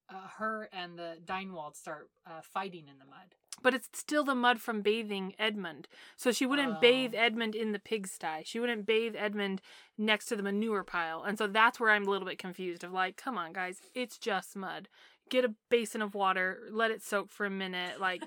uh, 0.08 0.26
her 0.38 0.68
and 0.72 0.98
the 0.98 1.18
Dynwald 1.24 1.76
start 1.76 2.08
uh, 2.26 2.40
fighting 2.42 2.88
in 2.88 2.98
the 2.98 3.04
mud. 3.04 3.34
But 3.60 3.74
it's 3.74 3.88
still 3.92 4.24
the 4.24 4.34
mud 4.36 4.60
from 4.60 4.80
bathing 4.82 5.34
Edmund. 5.38 5.88
So 6.16 6.30
she 6.32 6.46
wouldn't 6.46 6.80
bathe 6.80 7.12
Oh. 7.14 7.18
Edmund 7.18 7.54
in 7.56 7.72
the 7.72 7.78
pigsty. 7.80 8.42
She 8.44 8.58
wouldn't 8.60 8.86
bathe 8.86 9.16
Edmund 9.18 9.60
next 9.98 10.26
to 10.26 10.36
the 10.36 10.42
manure 10.44 10.84
pile. 10.84 11.24
And 11.24 11.36
so 11.36 11.46
that's 11.46 11.78
where 11.80 11.90
I'm 11.90 12.06
a 12.06 12.10
little 12.10 12.26
bit 12.26 12.38
confused 12.38 12.84
of 12.84 12.92
like, 12.92 13.16
come 13.16 13.36
on, 13.36 13.52
guys, 13.52 13.80
it's 13.94 14.16
just 14.16 14.56
mud. 14.56 14.88
Get 15.28 15.44
a 15.44 15.54
basin 15.68 16.00
of 16.02 16.14
water, 16.14 16.60
let 16.70 16.90
it 16.90 17.02
soak 17.02 17.30
for 17.30 17.44
a 17.44 17.50
minute. 17.50 18.00
Like, 18.00 18.22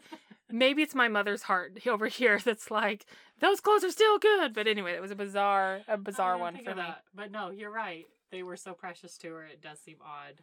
maybe 0.51 0.81
it's 0.81 0.95
my 0.95 1.07
mother's 1.07 1.43
heart 1.43 1.79
over 1.87 2.07
here 2.07 2.39
that's 2.43 2.71
like, 2.71 3.05
those 3.39 3.59
clothes 3.59 3.83
are 3.83 3.91
still 3.91 4.19
good. 4.19 4.53
But 4.53 4.67
anyway, 4.67 4.93
it 4.93 5.01
was 5.01 5.11
a 5.11 5.15
bizarre, 5.15 5.81
a 5.87 5.97
bizarre 5.97 6.37
one 6.37 6.57
for 6.57 6.75
me. 6.75 6.81
that. 6.81 7.03
But 7.13 7.31
no, 7.31 7.49
you're 7.49 7.71
right. 7.71 8.05
They 8.31 8.43
were 8.43 8.57
so 8.57 8.73
precious 8.73 9.17
to 9.19 9.33
her. 9.33 9.45
It 9.45 9.61
does 9.61 9.79
seem 9.79 9.97
odd, 10.01 10.41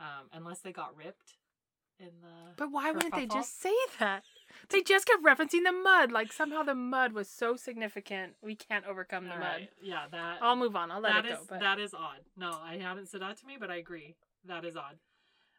um, 0.00 0.28
unless 0.32 0.60
they 0.60 0.72
got 0.72 0.96
ripped 0.96 1.34
in 1.98 2.10
the. 2.20 2.52
But 2.56 2.70
why 2.70 2.90
wouldn't 2.90 3.14
they 3.14 3.26
just 3.26 3.60
say 3.60 3.74
that? 3.98 4.24
They 4.70 4.82
just 4.82 5.06
kept 5.06 5.22
referencing 5.24 5.64
the 5.64 5.72
mud. 5.72 6.12
Like 6.12 6.32
somehow 6.32 6.62
the 6.62 6.74
mud 6.74 7.12
was 7.12 7.28
so 7.28 7.56
significant. 7.56 8.34
We 8.42 8.54
can't 8.54 8.84
overcome 8.86 9.24
the 9.24 9.32
All 9.32 9.38
mud. 9.38 9.46
right. 9.48 9.70
Yeah, 9.82 10.04
that. 10.10 10.38
I'll 10.42 10.56
move 10.56 10.76
on. 10.76 10.90
I'll 10.90 11.00
let 11.00 11.14
that 11.14 11.24
it 11.24 11.32
is 11.32 11.38
go. 11.38 11.44
But 11.48 11.60
that 11.60 11.78
is 11.78 11.94
odd. 11.94 12.20
No, 12.36 12.58
I 12.62 12.76
hadn't 12.76 13.08
said 13.08 13.22
that 13.22 13.38
to 13.38 13.46
me, 13.46 13.56
but 13.58 13.70
I 13.70 13.76
agree. 13.76 14.16
That 14.46 14.64
is 14.64 14.76
odd. 14.76 14.96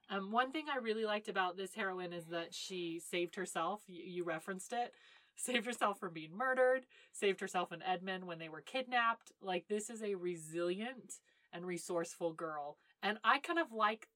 Um, 0.10 0.32
one 0.32 0.52
thing 0.52 0.66
I 0.74 0.80
really 0.80 1.06
liked 1.06 1.30
about 1.30 1.56
this 1.56 1.76
heroine 1.76 2.14
is 2.14 2.26
that 2.26 2.54
she 2.54 3.00
saved 3.00 3.36
herself. 3.36 3.82
You, 3.88 4.04
you 4.04 4.24
referenced 4.24 4.74
it. 4.74 4.94
Saved 5.36 5.66
herself 5.66 6.00
from 6.00 6.14
being 6.14 6.36
murdered. 6.36 6.86
Saved 7.14 7.40
herself 7.40 7.72
and 7.72 7.84
Edmund 7.86 8.26
when 8.26 8.40
they 8.40 8.50
were 8.50 8.62
kidnapped. 8.62 9.32
Like 9.42 9.68
this 9.68 9.90
is 9.90 10.02
a 10.02 10.16
resilient 10.16 11.16
and 11.54 11.66
resourceful 11.66 12.34
girl, 12.34 12.78
and 13.02 13.18
I 13.24 13.40
kind 13.40 13.58
of 13.58 13.72
like 13.72 14.08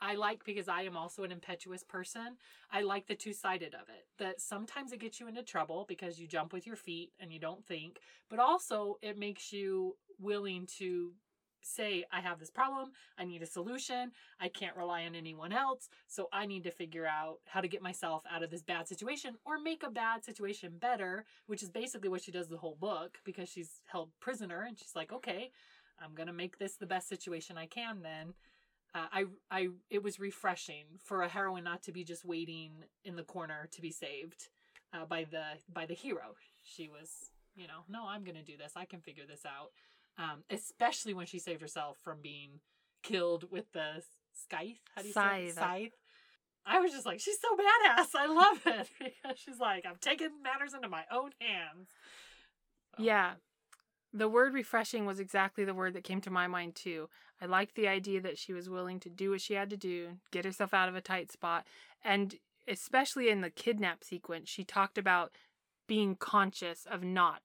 I 0.00 0.14
like 0.14 0.44
because 0.44 0.68
I 0.68 0.82
am 0.82 0.96
also 0.96 1.24
an 1.24 1.32
impetuous 1.32 1.82
person. 1.82 2.36
I 2.70 2.82
like 2.82 3.08
the 3.08 3.14
two 3.16 3.32
sided 3.32 3.74
of 3.74 3.88
it. 3.88 4.06
That 4.18 4.40
sometimes 4.40 4.92
it 4.92 5.00
gets 5.00 5.18
you 5.18 5.28
into 5.28 5.42
trouble 5.42 5.84
because 5.88 6.20
you 6.20 6.28
jump 6.28 6.52
with 6.52 6.66
your 6.66 6.76
feet 6.76 7.10
and 7.18 7.32
you 7.32 7.40
don't 7.40 7.66
think, 7.66 7.98
but 8.30 8.38
also 8.38 8.98
it 9.02 9.18
makes 9.18 9.52
you 9.52 9.96
willing 10.20 10.66
to 10.78 11.12
say, 11.60 12.04
I 12.12 12.20
have 12.20 12.38
this 12.38 12.50
problem, 12.50 12.92
I 13.18 13.24
need 13.24 13.42
a 13.42 13.46
solution, 13.46 14.12
I 14.40 14.48
can't 14.48 14.76
rely 14.76 15.04
on 15.04 15.14
anyone 15.14 15.52
else, 15.52 15.88
so 16.06 16.28
I 16.32 16.46
need 16.46 16.64
to 16.64 16.70
figure 16.70 17.06
out 17.06 17.38
how 17.46 17.60
to 17.60 17.68
get 17.68 17.82
myself 17.82 18.22
out 18.30 18.42
of 18.42 18.50
this 18.50 18.62
bad 18.62 18.88
situation 18.88 19.36
or 19.44 19.58
make 19.58 19.82
a 19.82 19.90
bad 19.90 20.24
situation 20.24 20.72
better, 20.78 21.24
which 21.46 21.62
is 21.62 21.70
basically 21.70 22.08
what 22.08 22.22
she 22.22 22.32
does 22.32 22.48
the 22.48 22.56
whole 22.56 22.76
book 22.80 23.18
because 23.24 23.48
she's 23.48 23.80
held 23.86 24.10
prisoner 24.20 24.62
and 24.62 24.78
she's 24.78 24.96
like, 24.96 25.12
okay, 25.12 25.50
I'm 26.00 26.14
gonna 26.14 26.32
make 26.32 26.58
this 26.58 26.76
the 26.76 26.86
best 26.86 27.08
situation 27.08 27.58
I 27.58 27.66
can 27.66 28.02
then. 28.02 28.34
Uh, 28.94 29.06
I, 29.12 29.24
I, 29.50 29.68
it 29.90 30.02
was 30.02 30.18
refreshing 30.18 30.86
for 31.04 31.22
a 31.22 31.28
heroine 31.28 31.64
not 31.64 31.82
to 31.82 31.92
be 31.92 32.04
just 32.04 32.24
waiting 32.24 32.72
in 33.04 33.16
the 33.16 33.22
corner 33.22 33.68
to 33.72 33.82
be 33.82 33.90
saved 33.90 34.48
uh, 34.94 35.04
by 35.04 35.24
the 35.24 35.42
by 35.72 35.86
the 35.86 35.94
hero. 35.94 36.34
She 36.62 36.88
was, 36.88 37.30
you 37.54 37.66
know, 37.66 37.80
no, 37.88 38.06
I'm 38.06 38.24
gonna 38.24 38.42
do 38.42 38.56
this. 38.56 38.72
I 38.76 38.86
can 38.86 39.00
figure 39.00 39.24
this 39.28 39.44
out 39.44 39.72
um, 40.18 40.42
especially 40.50 41.14
when 41.14 41.26
she 41.26 41.38
saved 41.38 41.62
herself 41.62 41.96
from 42.02 42.18
being 42.20 42.60
killed 43.02 43.50
with 43.50 43.72
the 43.72 44.02
scythe. 44.32 44.80
How 44.94 45.02
do 45.02 45.08
you 45.08 45.14
say 45.14 45.46
it? 45.46 45.54
Scythe. 45.54 45.54
Scythe. 45.54 45.92
I 46.66 46.80
was 46.80 46.92
just 46.92 47.06
like, 47.06 47.20
she's 47.20 47.38
so 47.40 47.56
badass. 47.56 48.08
I 48.14 48.26
love 48.26 48.60
it 48.66 48.88
because 48.98 49.38
she's 49.38 49.58
like, 49.58 49.86
I'm 49.86 49.96
taking 50.00 50.42
matters 50.42 50.74
into 50.74 50.88
my 50.88 51.04
own 51.10 51.30
hands. 51.40 51.88
So, 52.96 53.02
Yeah. 53.02 53.32
The 54.12 54.28
word 54.28 54.54
refreshing 54.54 55.04
was 55.06 55.20
exactly 55.20 55.64
the 55.64 55.74
word 55.74 55.94
that 55.94 56.04
came 56.04 56.20
to 56.22 56.30
my 56.30 56.46
mind 56.46 56.74
too. 56.74 57.08
I 57.40 57.46
liked 57.46 57.74
the 57.74 57.88
idea 57.88 58.20
that 58.22 58.38
she 58.38 58.52
was 58.52 58.68
willing 58.68 59.00
to 59.00 59.10
do 59.10 59.30
what 59.30 59.40
she 59.42 59.54
had 59.54 59.70
to 59.70 59.76
do, 59.76 60.18
get 60.32 60.44
herself 60.46 60.72
out 60.74 60.88
of 60.88 60.96
a 60.96 61.00
tight 61.00 61.30
spot, 61.30 61.66
and 62.02 62.34
especially 62.66 63.28
in 63.28 63.42
the 63.42 63.50
kidnap 63.50 64.02
sequence, 64.02 64.48
she 64.48 64.64
talked 64.64 64.98
about 64.98 65.32
being 65.86 66.16
conscious 66.16 66.86
of 66.90 67.02
not 67.02 67.42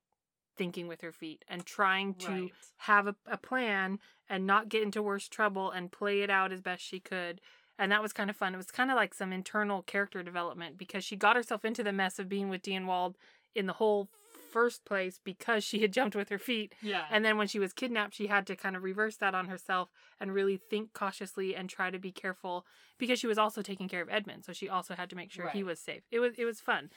thinking 0.57 0.87
with 0.87 1.01
her 1.01 1.11
feet 1.11 1.43
and 1.47 1.65
trying 1.65 2.13
to 2.15 2.31
Right. 2.31 2.51
have 2.77 3.07
a, 3.07 3.15
a 3.25 3.37
plan 3.37 3.99
and 4.29 4.45
not 4.45 4.69
get 4.69 4.83
into 4.83 5.01
worse 5.01 5.27
trouble 5.27 5.71
and 5.71 5.91
play 5.91 6.21
it 6.21 6.29
out 6.29 6.51
as 6.51 6.61
best 6.61 6.83
she 6.83 6.99
could. 6.99 7.41
And 7.79 7.91
that 7.91 8.01
was 8.01 8.13
kind 8.13 8.29
of 8.29 8.35
fun. 8.35 8.53
It 8.53 8.57
was 8.57 8.71
kind 8.71 8.91
of 8.91 8.95
like 8.95 9.13
some 9.13 9.33
internal 9.33 9.81
character 9.81 10.21
development 10.21 10.77
because 10.77 11.03
she 11.03 11.15
got 11.15 11.35
herself 11.35 11.65
into 11.65 11.83
the 11.83 11.91
mess 11.91 12.19
of 12.19 12.29
being 12.29 12.49
with 12.49 12.61
Dienwald 12.61 13.15
in 13.55 13.65
the 13.65 13.73
whole 13.73 14.09
first 14.51 14.85
place 14.85 15.19
because 15.23 15.63
she 15.63 15.81
had 15.81 15.91
jumped 15.91 16.15
with 16.15 16.29
her 16.29 16.37
feet. 16.37 16.75
Yeah. 16.83 17.05
And 17.09 17.25
then 17.25 17.37
when 17.37 17.47
she 17.47 17.57
was 17.57 17.73
kidnapped, 17.73 18.13
she 18.13 18.27
had 18.27 18.45
to 18.45 18.55
kind 18.55 18.75
of 18.75 18.83
reverse 18.83 19.17
that 19.17 19.33
on 19.33 19.47
herself 19.47 19.89
and 20.19 20.31
really 20.31 20.57
think 20.57 20.93
cautiously 20.93 21.55
and 21.55 21.67
try 21.67 21.89
to 21.89 21.97
be 21.97 22.11
careful 22.11 22.63
because 22.99 23.17
she 23.17 23.25
was 23.25 23.39
also 23.39 23.63
taking 23.63 23.89
care 23.89 24.01
of 24.03 24.09
Edmund. 24.11 24.45
So 24.45 24.53
she 24.53 24.69
also 24.69 24.93
had 24.93 25.09
to 25.09 25.15
make 25.15 25.31
sure 25.31 25.49
he 25.49 25.63
was 25.63 25.79
safe. 25.79 26.03
It 26.11 26.19
was 26.19 26.35
it 26.37 26.45
was 26.45 26.61
fun. 26.61 26.91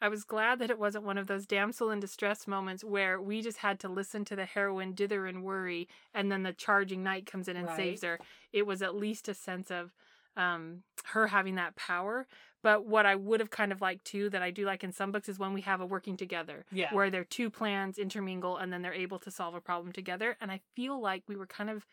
I 0.00 0.08
was 0.08 0.24
glad 0.24 0.58
that 0.58 0.70
it 0.70 0.78
wasn't 0.78 1.04
one 1.04 1.16
of 1.18 1.26
those 1.26 1.46
damsel 1.46 1.90
in 1.90 2.00
distress 2.00 2.46
moments 2.46 2.84
where 2.84 3.20
we 3.20 3.40
just 3.40 3.58
had 3.58 3.80
to 3.80 3.88
listen 3.88 4.24
to 4.26 4.36
the 4.36 4.44
heroine 4.44 4.92
dither 4.92 5.26
and 5.26 5.42
worry, 5.42 5.88
and 6.12 6.30
then 6.30 6.42
the 6.42 6.52
charging 6.52 7.02
knight 7.02 7.24
comes 7.26 7.48
in 7.48 7.56
and 7.56 7.68
saves 7.76 8.02
her. 8.02 8.18
It 8.52 8.66
was 8.66 8.82
at 8.82 8.94
least 8.94 9.28
a 9.28 9.34
sense 9.34 9.70
of 9.70 9.92
um, 10.36 10.82
her 11.06 11.28
having 11.28 11.54
that 11.54 11.76
power. 11.76 12.26
But 12.62 12.84
what 12.84 13.06
I 13.06 13.14
would 13.14 13.40
have 13.40 13.50
kind 13.50 13.72
of 13.72 13.80
liked 13.80 14.04
too, 14.04 14.28
that 14.30 14.42
I 14.42 14.50
do 14.50 14.66
like 14.66 14.84
in 14.84 14.92
some 14.92 15.12
books, 15.12 15.28
is 15.28 15.38
when 15.38 15.54
we 15.54 15.62
have 15.62 15.80
a 15.80 15.86
working 15.86 16.16
together, 16.16 16.66
Yeah. 16.72 16.92
where 16.92 17.10
their 17.10 17.24
two 17.24 17.48
plans 17.48 17.96
intermingle 17.96 18.56
and 18.58 18.72
then 18.72 18.82
they're 18.82 18.92
able 18.92 19.18
to 19.20 19.30
solve 19.30 19.54
a 19.54 19.60
problem 19.60 19.92
together. 19.92 20.36
And 20.40 20.50
I 20.50 20.60
feel 20.74 21.00
like 21.00 21.22
we 21.26 21.36
were 21.36 21.46
kind 21.46 21.70
of 21.70 21.86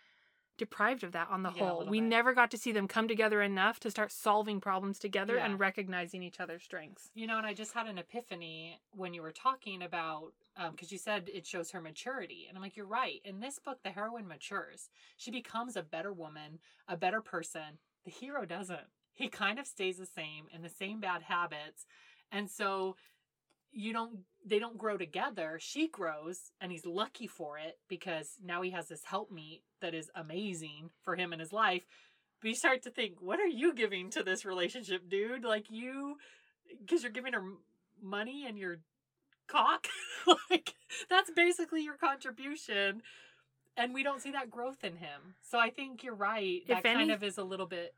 deprived 0.57 1.03
of 1.03 1.11
that 1.13 1.29
on 1.29 1.43
the 1.43 1.51
Yeah, 1.51 1.69
whole. 1.69 1.85
We 1.85 1.99
bit. 1.99 2.07
never 2.07 2.33
got 2.33 2.51
to 2.51 2.57
see 2.57 2.71
them 2.71 2.87
come 2.87 3.07
together 3.07 3.41
enough 3.41 3.79
to 3.81 3.91
start 3.91 4.11
solving 4.11 4.61
problems 4.61 4.99
together 4.99 5.35
Yeah. 5.37 5.45
and 5.45 5.59
recognizing 5.59 6.21
each 6.23 6.39
other's 6.39 6.63
strengths. 6.63 7.09
You 7.15 7.27
know, 7.27 7.37
and 7.37 7.47
I 7.47 7.53
just 7.53 7.73
had 7.73 7.87
an 7.87 7.97
epiphany 7.97 8.79
when 8.91 9.13
you 9.13 9.21
were 9.21 9.31
talking 9.31 9.81
about, 9.81 10.33
um, 10.55 10.71
because 10.71 10.91
you 10.91 10.97
said 10.97 11.29
it 11.33 11.45
shows 11.47 11.71
her 11.71 11.81
maturity. 11.81 12.45
And 12.47 12.57
I'm 12.57 12.61
like, 12.63 12.75
you're 12.77 12.85
right. 12.85 13.21
In 13.25 13.39
this 13.39 13.59
book, 13.59 13.79
the 13.83 13.89
heroine 13.91 14.27
matures. 14.27 14.89
She 15.17 15.31
becomes 15.31 15.75
a 15.75 15.83
better 15.83 16.13
woman, 16.13 16.59
a 16.87 16.97
better 16.97 17.21
person. 17.21 17.79
The 18.05 18.11
hero 18.11 18.45
doesn't. 18.45 18.87
He 19.13 19.29
kind 19.29 19.59
of 19.59 19.67
stays 19.67 19.97
the 19.97 20.05
same 20.05 20.45
in 20.53 20.61
the 20.61 20.69
same 20.69 20.99
bad 20.99 21.23
habits. 21.23 21.85
And 22.31 22.49
so 22.49 22.95
you 23.73 23.91
don't, 23.93 24.19
they 24.45 24.59
don't 24.59 24.77
grow 24.77 24.97
together. 24.97 25.57
She 25.61 25.87
grows, 25.87 26.51
and 26.61 26.71
he's 26.71 26.85
lucky 26.85 27.27
for 27.27 27.57
it 27.57 27.77
because 27.87 28.37
now 28.43 28.61
he 28.61 28.71
has 28.71 28.87
this 28.87 29.03
helpmeet 29.03 29.61
that 29.81 29.93
is 29.93 30.11
amazing 30.15 30.91
for 31.01 31.15
him 31.15 31.33
in 31.33 31.39
his 31.39 31.51
life. 31.51 31.83
But 32.41 32.49
you 32.49 32.55
start 32.55 32.83
to 32.83 32.91
think, 32.91 33.15
what 33.21 33.39
are 33.39 33.47
you 33.47 33.73
giving 33.73 34.09
to 34.11 34.23
this 34.23 34.45
relationship, 34.45 35.09
dude? 35.09 35.43
Like 35.43 35.71
you 35.71 36.17
because 36.79 37.03
you're 37.03 37.11
giving 37.11 37.33
her 37.33 37.43
money 38.01 38.45
and 38.47 38.57
your 38.57 38.77
cock 39.47 39.87
like 40.49 40.73
that's 41.09 41.29
basically 41.31 41.83
your 41.83 41.95
contribution 41.95 43.01
and 43.75 43.93
we 43.93 44.03
don't 44.03 44.21
see 44.21 44.31
that 44.31 44.49
growth 44.49 44.83
in 44.83 44.95
him 44.95 45.35
so 45.41 45.59
i 45.59 45.69
think 45.69 46.03
you're 46.03 46.15
right 46.15 46.61
that 46.67 46.77
If 46.77 46.83
kind 46.83 47.01
any- 47.01 47.13
of 47.13 47.23
is 47.23 47.37
a 47.37 47.43
little 47.43 47.65
bit 47.65 47.93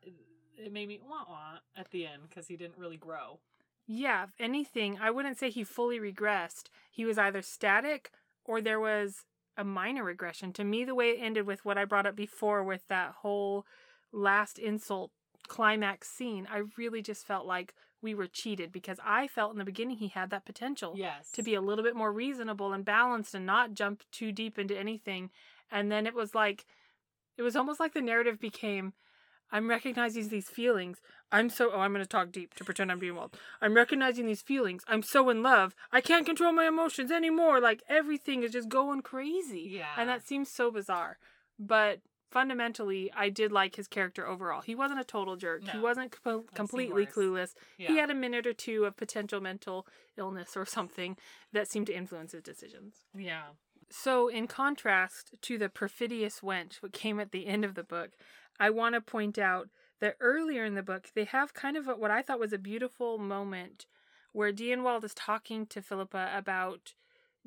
it 0.58 0.72
made 0.72 0.88
me 0.88 1.00
wah 1.02 1.24
wah 1.28 1.58
at 1.76 1.90
the 1.90 2.06
end 2.06 2.22
because 2.28 2.46
he 2.48 2.56
didn't 2.56 2.78
really 2.78 2.96
grow 2.96 3.38
Yeah, 3.86 4.24
if 4.24 4.30
anything, 4.38 4.98
I 5.00 5.10
wouldn't 5.10 5.38
say 5.38 5.50
he 5.50 5.64
fully 5.64 5.98
regressed. 5.98 6.64
He 6.90 7.04
was 7.04 7.18
either 7.18 7.42
static 7.42 8.10
or 8.44 8.60
there 8.60 8.80
was 8.80 9.24
a 9.56 9.64
minor 9.64 10.04
regression. 10.04 10.52
To 10.54 10.64
me, 10.64 10.84
the 10.84 10.94
way 10.94 11.10
it 11.10 11.20
ended 11.20 11.46
with 11.46 11.64
what 11.64 11.78
I 11.78 11.84
brought 11.84 12.06
up 12.06 12.16
before 12.16 12.64
with 12.64 12.86
that 12.88 13.14
whole 13.22 13.64
last 14.12 14.58
insult 14.58 15.12
climax 15.46 16.08
scene, 16.08 16.46
I 16.50 16.62
really 16.76 17.02
just 17.02 17.26
felt 17.26 17.46
like 17.46 17.74
we 18.02 18.14
were 18.14 18.26
cheated 18.26 18.72
because 18.72 18.98
I 19.04 19.26
felt 19.26 19.52
in 19.52 19.58
the 19.58 19.64
beginning 19.64 19.96
he 19.96 20.08
had 20.08 20.30
that 20.30 20.44
potential 20.44 20.94
yes 20.96 21.30
to 21.32 21.42
be 21.42 21.54
a 21.54 21.60
little 21.60 21.82
bit 21.82 21.96
more 21.96 22.12
reasonable 22.12 22.72
and 22.72 22.84
balanced 22.84 23.34
and 23.34 23.46
not 23.46 23.74
jump 23.74 24.02
too 24.12 24.32
deep 24.32 24.58
into 24.58 24.78
anything. 24.78 25.30
And 25.70 25.90
then 25.90 26.06
it 26.06 26.14
was 26.14 26.34
like, 26.34 26.66
it 27.36 27.42
was 27.42 27.56
almost 27.56 27.80
like 27.80 27.94
the 27.94 28.02
narrative 28.02 28.38
became, 28.38 28.92
I'm 29.50 29.68
recognizing 29.68 30.28
these 30.28 30.48
feelings. 30.48 30.98
I'm 31.32 31.50
so, 31.50 31.70
oh, 31.72 31.80
I'm 31.80 31.92
going 31.92 32.04
to 32.04 32.08
talk 32.08 32.30
deep 32.30 32.54
to 32.54 32.64
pretend 32.64 32.90
I'm 32.92 32.98
being 33.00 33.16
wild. 33.16 33.36
I'm 33.60 33.74
recognizing 33.74 34.26
these 34.26 34.42
feelings. 34.42 34.82
I'm 34.86 35.02
so 35.02 35.28
in 35.28 35.42
love. 35.42 35.74
I 35.90 36.00
can't 36.00 36.24
control 36.24 36.52
my 36.52 36.66
emotions 36.68 37.10
anymore. 37.10 37.60
Like 37.60 37.82
everything 37.88 38.42
is 38.44 38.52
just 38.52 38.68
going 38.68 39.02
crazy. 39.02 39.66
yeah 39.72 39.86
And 39.96 40.08
that 40.08 40.26
seems 40.26 40.48
so 40.50 40.70
bizarre. 40.70 41.18
But 41.58 42.00
fundamentally, 42.30 43.10
I 43.16 43.28
did 43.28 43.50
like 43.50 43.76
his 43.76 43.88
character 43.88 44.26
overall. 44.26 44.60
He 44.60 44.74
wasn't 44.74 45.00
a 45.00 45.04
total 45.04 45.36
jerk. 45.36 45.64
No. 45.64 45.72
He 45.72 45.78
wasn't 45.78 46.12
co- 46.22 46.40
seen 46.40 46.48
completely 46.54 47.06
clueless. 47.06 47.54
yeah. 47.78 47.88
He 47.88 47.96
had 47.96 48.10
a 48.10 48.14
minute 48.14 48.46
or 48.46 48.52
two 48.52 48.84
of 48.84 48.96
potential 48.96 49.40
mental 49.40 49.86
illness 50.16 50.56
or 50.56 50.64
something 50.66 51.16
that 51.52 51.68
seemed 51.68 51.86
to 51.88 51.96
influence 51.96 52.32
his 52.32 52.42
decisions. 52.42 53.06
yeah 53.16 53.44
So, 53.90 54.28
in 54.28 54.46
contrast 54.46 55.34
to 55.42 55.58
the 55.58 55.68
perfidious 55.68 56.40
wench, 56.40 56.76
what 56.82 56.92
came 56.92 57.18
at 57.20 57.32
the 57.32 57.46
end 57.46 57.64
of 57.64 57.74
the 57.74 57.84
book, 57.84 58.10
I 58.60 58.70
want 58.70 58.94
to 58.94 59.00
point 59.00 59.38
out 59.38 59.68
that 60.00 60.16
earlier 60.20 60.64
in 60.64 60.74
the 60.74 60.82
book, 60.82 61.10
they 61.14 61.24
have 61.24 61.54
kind 61.54 61.76
of 61.76 61.88
a, 61.88 61.96
what 61.96 62.10
I 62.10 62.22
thought 62.22 62.38
was 62.40 62.52
a 62.52 62.58
beautiful 62.58 63.18
moment 63.18 63.86
where 64.32 64.52
Dienwald 64.52 65.04
is 65.04 65.14
talking 65.14 65.66
to 65.66 65.82
Philippa 65.82 66.30
about 66.34 66.94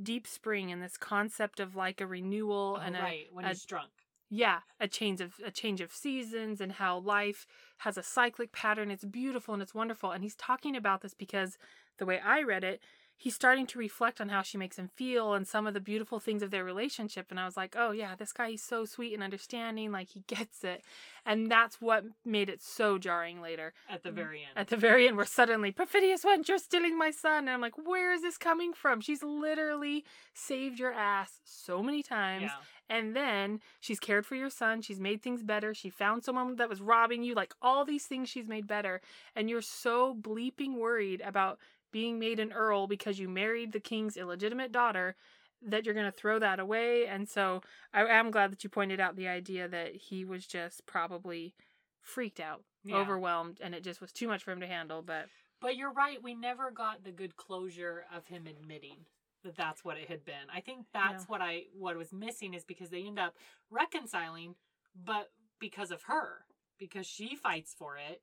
deep 0.02 0.26
spring 0.28 0.72
and 0.72 0.82
this 0.82 0.98
concept 0.98 1.60
of 1.60 1.76
like 1.76 2.02
a 2.02 2.08
renewal 2.08 2.78
Oh, 2.78 2.82
and 2.82 2.96
a, 2.96 3.00
right 3.02 3.32
when 3.32 3.46
a- 3.46 3.50
he's 3.50 3.66
drunk 3.66 3.92
yeah, 4.32 4.60
a 4.80 4.88
change 4.88 5.22
of 5.22 5.40
a 5.44 5.50
change 5.52 5.82
of 5.82 5.92
seasons 5.92 6.62
and 6.62 6.74
how 6.74 7.00
life 7.00 7.48
has 7.80 7.98
a 7.98 8.04
cyclic 8.04 8.52
pattern. 8.52 8.92
It's 8.92 9.04
beautiful 9.06 9.54
and 9.56 9.64
it's 9.64 9.74
wonderful. 9.74 10.12
And 10.12 10.24
he's 10.24 10.36
talking 10.36 10.76
about 10.76 11.02
this 11.02 11.16
because 11.16 11.58
the 11.98 12.06
way 12.06 12.20
I 12.20 12.44
read 12.44 12.64
it, 12.64 12.80
he's 13.20 13.36
starting 13.36 13.68
to 13.68 13.78
reflect 13.78 14.22
on 14.22 14.30
how 14.30 14.42
she 14.42 14.58
makes 14.58 14.80
him 14.80 14.90
feel 14.96 15.34
and 15.34 15.46
some 15.46 15.68
of 15.68 15.74
the 15.74 15.82
beautiful 15.82 16.22
things 16.22 16.42
of 16.42 16.52
their 16.52 16.64
relationship. 16.64 17.28
And 17.30 17.38
I 17.38 17.44
was 17.44 17.58
like, 17.58 17.76
oh 17.78 17.92
yeah, 17.92 18.16
this 18.16 18.32
guy 18.32 18.52
he's 18.52 18.64
so 18.64 18.86
sweet 18.86 19.14
and 19.14 19.22
understanding, 19.22 19.92
like 19.92 20.08
he 20.12 20.22
gets 20.28 20.64
it. 20.64 20.84
And 21.26 21.52
that's 21.52 21.82
what 21.82 22.06
made 22.26 22.50
it 22.50 22.64
so 22.64 22.98
jarring 22.98 23.42
later. 23.42 23.74
at 23.90 24.04
the 24.04 24.10
mm, 24.10 24.16
very 24.16 24.40
end 24.40 24.52
At 24.56 24.70
the 24.70 24.78
very 24.78 25.06
end, 25.06 25.18
where 25.18 25.26
suddenly, 25.26 25.72
perfidious 25.72 26.24
wench, 26.24 26.48
you're 26.48 26.58
stealing 26.58 26.98
my 26.98 27.12
son. 27.12 27.40
And 27.40 27.50
I'm 27.50 27.62
like, 27.62 27.78
where 27.78 28.14
is 28.14 28.22
this 28.22 28.38
coming 28.38 28.72
from? 28.72 29.02
She's 29.02 29.22
literally 29.22 30.06
saved 30.34 30.80
your 30.80 30.94
ass 30.94 31.42
so 31.44 31.84
many 31.84 32.02
times. 32.02 32.44
yeah 32.44 32.96
And 32.98 33.16
then 33.18 33.60
she's 33.82 34.00
cared 34.00 34.26
for 34.26 34.36
your 34.36 34.50
son. 34.50 34.82
She's 34.82 35.00
made 35.00 35.22
things 35.22 35.44
better. 35.44 35.74
She 35.74 35.90
found 35.90 36.24
someone 36.24 36.56
that 36.56 36.70
was 36.70 36.80
robbing 36.80 37.24
you. 37.24 37.36
Like 37.36 37.54
all 37.62 37.84
these 37.84 38.06
things 38.06 38.30
she's 38.30 38.48
made 38.48 38.66
better. 38.66 39.02
And 39.36 39.50
you're 39.50 39.62
so 39.62 40.16
bleeping 40.16 40.78
worried 40.78 41.22
about 41.22 41.60
being 41.92 42.20
made 42.20 42.40
an 42.40 42.52
earl 42.54 42.88
because 42.88 43.20
you 43.20 43.28
married 43.30 43.72
the 43.72 43.80
king's 43.80 44.18
illegitimate 44.18 44.72
daughter 44.72 45.16
that 45.62 45.86
you're 45.86 45.94
going 45.94 46.06
to 46.06 46.12
throw 46.12 46.40
that 46.40 46.60
away. 46.60 47.06
And 47.08 47.28
so 47.28 47.62
I 47.94 48.06
am 48.06 48.32
glad 48.32 48.52
that 48.52 48.64
you 48.64 48.70
pointed 48.70 49.00
out 49.00 49.16
the 49.16 49.28
idea 49.28 49.68
that 49.68 49.96
he 49.96 50.24
was 50.24 50.46
just 50.48 50.86
probably 50.86 51.54
freaked 52.02 52.40
out, 52.40 52.64
Yeah. 52.84 52.96
overwhelmed, 52.98 53.60
and 53.62 53.76
it 53.76 53.84
just 53.84 54.00
was 54.02 54.14
too 54.14 54.28
much 54.28 54.44
for 54.44 54.52
him 54.52 54.62
to 54.62 54.68
handle. 54.68 55.02
But 55.02 55.28
But 55.60 55.76
you're 55.76 55.92
right. 55.92 56.22
We 56.24 56.34
never 56.34 56.72
got 56.72 57.04
the 57.04 57.12
good 57.12 57.36
closure 57.36 58.06
of 58.14 58.26
him 58.28 58.48
admitting 58.48 59.06
that 59.44 59.56
that's 59.58 59.84
what 59.84 59.98
it 59.98 60.08
had 60.08 60.24
been. 60.24 60.50
I 60.54 60.62
think 60.62 60.86
that's 60.94 61.24
Yeah. 61.24 61.28
what 61.28 61.42
I 61.42 61.66
what 61.74 61.98
was 61.98 62.14
missing 62.14 62.54
is 62.54 62.64
because 62.64 62.90
they 62.90 63.04
end 63.06 63.20
up 63.20 63.36
reconciling, 63.70 64.56
but 64.96 65.32
because 65.60 65.92
of 65.92 66.04
her, 66.04 66.46
because 66.78 67.06
she 67.06 67.36
fights 67.36 67.74
for 67.74 67.98
it. 67.98 68.22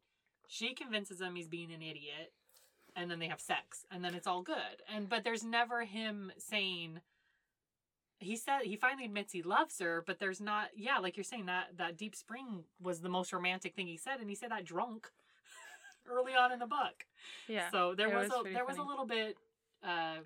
She 0.49 0.75
convinces 0.75 1.21
him 1.21 1.35
he's 1.35 1.49
being 1.49 1.73
an 1.73 1.83
idiot, 1.83 2.33
and 2.97 3.11
then 3.11 3.19
they 3.19 3.29
have 3.29 3.41
sex, 3.41 3.85
and 3.91 4.03
then 4.05 4.15
it's 4.15 4.27
all 4.27 4.43
good. 4.43 4.57
And 4.93 5.09
but 5.09 5.23
there's 5.23 5.45
never 5.45 5.85
him 5.85 6.33
saying. 6.39 7.01
He 8.19 8.35
said 8.35 8.63
he 8.63 8.77
finally 8.77 9.05
admits 9.05 9.33
he 9.35 9.43
loves 9.43 9.79
her, 9.79 10.03
but 10.05 10.19
there's 10.19 10.41
not. 10.41 10.69
Yeah, 10.75 10.99
like 10.99 11.17
you're 11.17 11.25
saying 11.25 11.47
that 11.47 11.77
that 11.77 11.97
deep 11.99 12.17
spring 12.17 12.65
was 12.83 13.01
the 13.01 13.11
most 13.11 13.33
romantic 13.33 13.75
thing 13.75 13.87
he 13.87 13.99
said, 13.99 14.21
and 14.21 14.31
he 14.31 14.35
said 14.35 14.51
that 14.51 14.65
drunk 14.65 15.11
early 16.11 16.33
on 16.33 16.51
in 16.51 16.59
the 16.59 16.67
book. 16.67 17.05
Yeah. 17.47 17.71
So 17.71 17.95
there 17.95 18.09
was, 18.09 18.31
was 18.31 18.47
a 18.47 18.53
there 18.53 18.65
was 18.65 18.79
a 18.79 18.83
little 18.83 19.07
bit 19.07 19.37
uh, 19.85 20.17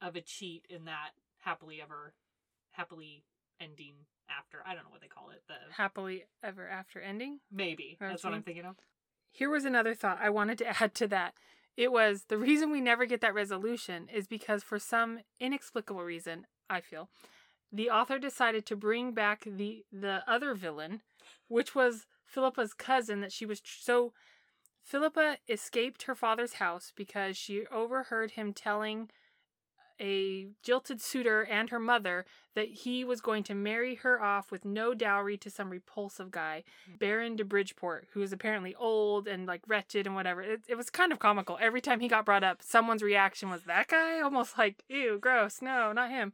of 0.00 0.14
a 0.14 0.20
cheat 0.20 0.64
in 0.70 0.84
that 0.84 1.10
happily 1.40 1.82
ever 1.82 2.12
happily 2.70 3.24
ending 3.60 3.94
after. 4.38 4.58
I 4.64 4.74
don't 4.74 4.84
know 4.84 4.90
what 4.90 5.00
they 5.00 5.08
call 5.08 5.30
it. 5.30 5.42
The 5.48 5.54
happily 5.74 6.24
ever 6.42 6.68
after 6.68 7.00
ending. 7.00 7.40
maybe 7.50 7.96
that's 8.00 8.22
what 8.22 8.32
I'm 8.32 8.42
thinking 8.42 8.64
of. 8.64 8.76
Here 9.32 9.50
was 9.50 9.64
another 9.64 9.94
thought 9.94 10.18
I 10.20 10.30
wanted 10.30 10.58
to 10.58 10.66
add 10.82 10.94
to 10.96 11.08
that. 11.08 11.34
It 11.76 11.92
was 11.92 12.24
the 12.28 12.38
reason 12.38 12.70
we 12.70 12.80
never 12.80 13.06
get 13.06 13.20
that 13.20 13.34
resolution 13.34 14.08
is 14.12 14.26
because 14.26 14.62
for 14.62 14.78
some 14.78 15.20
inexplicable 15.38 16.02
reason, 16.02 16.46
I 16.68 16.80
feel, 16.80 17.08
the 17.72 17.90
author 17.90 18.18
decided 18.18 18.66
to 18.66 18.76
bring 18.76 19.12
back 19.12 19.44
the 19.46 19.84
the 19.92 20.22
other 20.26 20.54
villain, 20.54 21.02
which 21.48 21.74
was 21.74 22.06
Philippa's 22.24 22.74
cousin 22.74 23.20
that 23.20 23.32
she 23.32 23.46
was 23.46 23.60
tr- 23.60 23.78
so 23.80 24.12
Philippa 24.82 25.38
escaped 25.48 26.04
her 26.04 26.14
father's 26.14 26.54
house 26.54 26.92
because 26.94 27.36
she 27.36 27.66
overheard 27.66 28.32
him 28.32 28.52
telling 28.52 29.10
a 30.00 30.48
jilted 30.62 31.00
suitor 31.00 31.42
and 31.42 31.70
her 31.70 31.78
mother 31.78 32.24
that 32.54 32.68
he 32.68 33.04
was 33.04 33.20
going 33.20 33.42
to 33.44 33.54
marry 33.54 33.96
her 33.96 34.20
off 34.20 34.50
with 34.50 34.64
no 34.64 34.94
dowry 34.94 35.36
to 35.38 35.50
some 35.50 35.70
repulsive 35.70 36.30
guy, 36.30 36.64
mm. 36.90 36.98
Baron 36.98 37.36
de 37.36 37.44
Bridgeport, 37.44 38.08
who 38.12 38.22
is 38.22 38.32
apparently 38.32 38.74
old 38.74 39.28
and 39.28 39.46
like 39.46 39.62
wretched 39.66 40.06
and 40.06 40.14
whatever. 40.14 40.42
It, 40.42 40.62
it 40.68 40.76
was 40.76 40.90
kind 40.90 41.12
of 41.12 41.18
comical. 41.18 41.58
Every 41.60 41.80
time 41.80 42.00
he 42.00 42.08
got 42.08 42.24
brought 42.24 42.44
up, 42.44 42.62
someone's 42.62 43.02
reaction 43.02 43.50
was 43.50 43.64
that 43.64 43.88
guy, 43.88 44.20
almost 44.24 44.58
like 44.58 44.82
ew, 44.88 45.18
gross, 45.20 45.60
no, 45.62 45.92
not 45.92 46.10
him. 46.10 46.32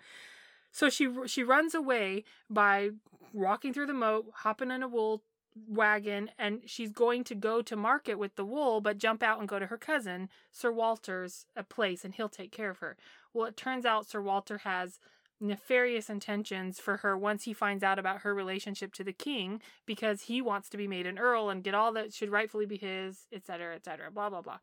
So 0.72 0.90
she 0.90 1.09
she 1.26 1.42
runs 1.42 1.74
away 1.74 2.24
by 2.50 2.90
walking 3.33 3.72
through 3.72 3.87
the 3.87 3.94
moat, 3.94 4.26
hopping 4.35 4.70
in 4.70 4.83
a 4.83 4.88
wool 4.88 5.22
wagon, 5.68 6.31
and 6.38 6.61
she's 6.66 6.92
going 6.92 7.24
to 7.24 7.35
go 7.35 7.62
to 7.62 7.76
market 7.76 8.16
with 8.18 8.37
the 8.37 8.44
wool, 8.44 8.81
but 8.81 8.98
jump 8.98 9.22
out 9.22 9.38
and 9.38 9.48
go 9.48 9.59
to 9.59 9.66
her 9.66 9.79
cousin 9.79 10.29
Sir 10.52 10.70
Walter's 10.70 11.46
a 11.57 11.62
place, 11.62 12.05
and 12.05 12.14
he'll 12.14 12.29
take 12.29 12.52
care 12.52 12.70
of 12.70 12.79
her. 12.79 12.96
Well, 13.37 13.46
it 13.46 13.57
turns 13.57 13.85
out 13.85 14.09
Sir 14.09 14.22
Walter 14.22 14.59
has 14.59 14.99
nefarious 15.38 16.09
intentions 16.09 16.81
for 16.81 16.99
her 16.99 17.18
once 17.18 17.44
he 17.44 17.53
finds 17.53 17.85
out 17.85 17.99
about 17.99 18.22
her 18.22 18.35
relationship 18.35 18.94
to 18.94 19.05
the 19.05 19.12
king 19.12 19.61
because 19.85 20.22
he 20.22 20.40
wants 20.40 20.70
to 20.70 20.79
be 20.79 20.88
made 20.88 21.07
an 21.07 21.18
earl 21.18 21.51
and 21.51 21.62
get 21.62 21.75
all 21.75 21.92
that 21.92 22.14
should 22.14 22.31
rightfully 22.31 22.64
be 22.64 22.79
his, 22.79 23.27
etc., 23.31 23.75
etc., 23.75 24.11
blah, 24.11 24.31
blah, 24.31 24.40
blah. 24.40 24.57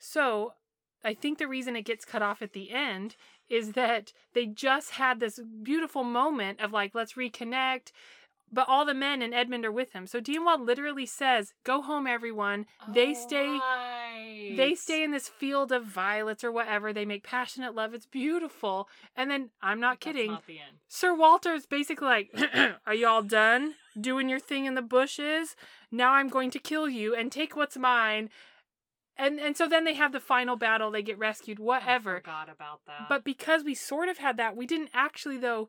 So 0.00 0.54
I 1.04 1.14
think 1.14 1.38
the 1.38 1.46
reason 1.46 1.76
it 1.76 1.84
gets 1.84 2.04
cut 2.04 2.20
off 2.20 2.42
at 2.42 2.52
the 2.52 2.72
end 2.72 3.14
is 3.48 3.72
that 3.72 4.12
they 4.34 4.46
just 4.46 4.90
had 4.92 5.20
this 5.20 5.38
beautiful 5.62 6.02
moment 6.02 6.60
of 6.60 6.72
like, 6.72 6.96
let's 6.96 7.12
reconnect. 7.12 7.92
But 8.52 8.68
all 8.68 8.84
the 8.84 8.94
men 8.94 9.22
and 9.22 9.32
Edmund 9.32 9.64
are 9.64 9.70
with 9.70 9.92
him. 9.92 10.08
So 10.08 10.20
Dienwald 10.20 10.66
literally 10.66 11.06
says, 11.06 11.54
Go 11.62 11.82
home, 11.82 12.08
everyone. 12.08 12.66
They 12.92 13.14
stay 13.14 13.46
oh 13.46 14.09
they 14.56 14.74
stay 14.74 15.02
in 15.02 15.10
this 15.10 15.28
field 15.28 15.72
of 15.72 15.84
violets 15.84 16.42
or 16.44 16.52
whatever. 16.52 16.92
They 16.92 17.04
make 17.04 17.22
passionate 17.22 17.74
love. 17.74 17.94
It's 17.94 18.06
beautiful. 18.06 18.88
And 19.16 19.30
then 19.30 19.50
I'm 19.62 19.80
not 19.80 20.00
That's 20.00 20.04
kidding. 20.16 20.32
not. 20.32 20.44
Sir 20.88 21.14
Walter's 21.14 21.66
basically 21.66 22.06
like, 22.06 22.30
Are 22.86 22.94
you 22.94 23.06
all 23.06 23.22
done 23.22 23.74
doing 24.00 24.28
your 24.28 24.40
thing 24.40 24.66
in 24.66 24.74
the 24.74 24.82
bushes? 24.82 25.56
Now 25.90 26.12
I'm 26.12 26.28
going 26.28 26.50
to 26.52 26.58
kill 26.58 26.88
you 26.88 27.14
and 27.14 27.30
take 27.30 27.56
what's 27.56 27.76
mine. 27.76 28.30
And 29.16 29.38
and 29.38 29.56
so 29.56 29.68
then 29.68 29.84
they 29.84 29.94
have 29.94 30.12
the 30.12 30.20
final 30.20 30.56
battle, 30.56 30.90
they 30.90 31.02
get 31.02 31.18
rescued, 31.18 31.58
I 31.60 31.62
whatever. 31.62 32.16
forgot 32.16 32.48
about 32.48 32.80
that. 32.86 33.06
But 33.08 33.22
because 33.24 33.64
we 33.64 33.74
sort 33.74 34.08
of 34.08 34.18
had 34.18 34.36
that, 34.38 34.56
we 34.56 34.66
didn't 34.66 34.90
actually 34.94 35.36
though 35.36 35.68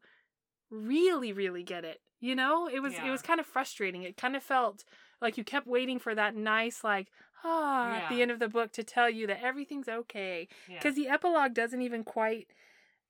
really, 0.69 1.33
really 1.33 1.63
get 1.63 1.83
it. 1.83 1.99
You 2.21 2.35
know? 2.35 2.67
It 2.67 2.79
was 2.81 2.93
it 2.93 3.09
was 3.09 3.21
kind 3.21 3.39
of 3.39 3.45
frustrating. 3.45 4.03
It 4.03 4.15
kind 4.15 4.35
of 4.35 4.43
felt 4.43 4.85
like 5.21 5.37
you 5.37 5.43
kept 5.43 5.67
waiting 5.67 5.99
for 5.99 6.15
that 6.15 6.35
nice 6.35 6.83
like 6.83 7.07
ah 7.43 7.95
at 8.03 8.09
the 8.09 8.21
end 8.21 8.31
of 8.31 8.39
the 8.39 8.47
book 8.49 8.71
to 8.73 8.83
tell 8.83 9.09
you 9.09 9.27
that 9.27 9.43
everything's 9.43 9.87
okay. 9.89 10.47
yeah. 10.69 10.77
Because 10.77 10.95
the 10.95 11.07
epilogue 11.07 11.53
doesn't 11.53 11.81
even 11.81 12.03
quite 12.03 12.47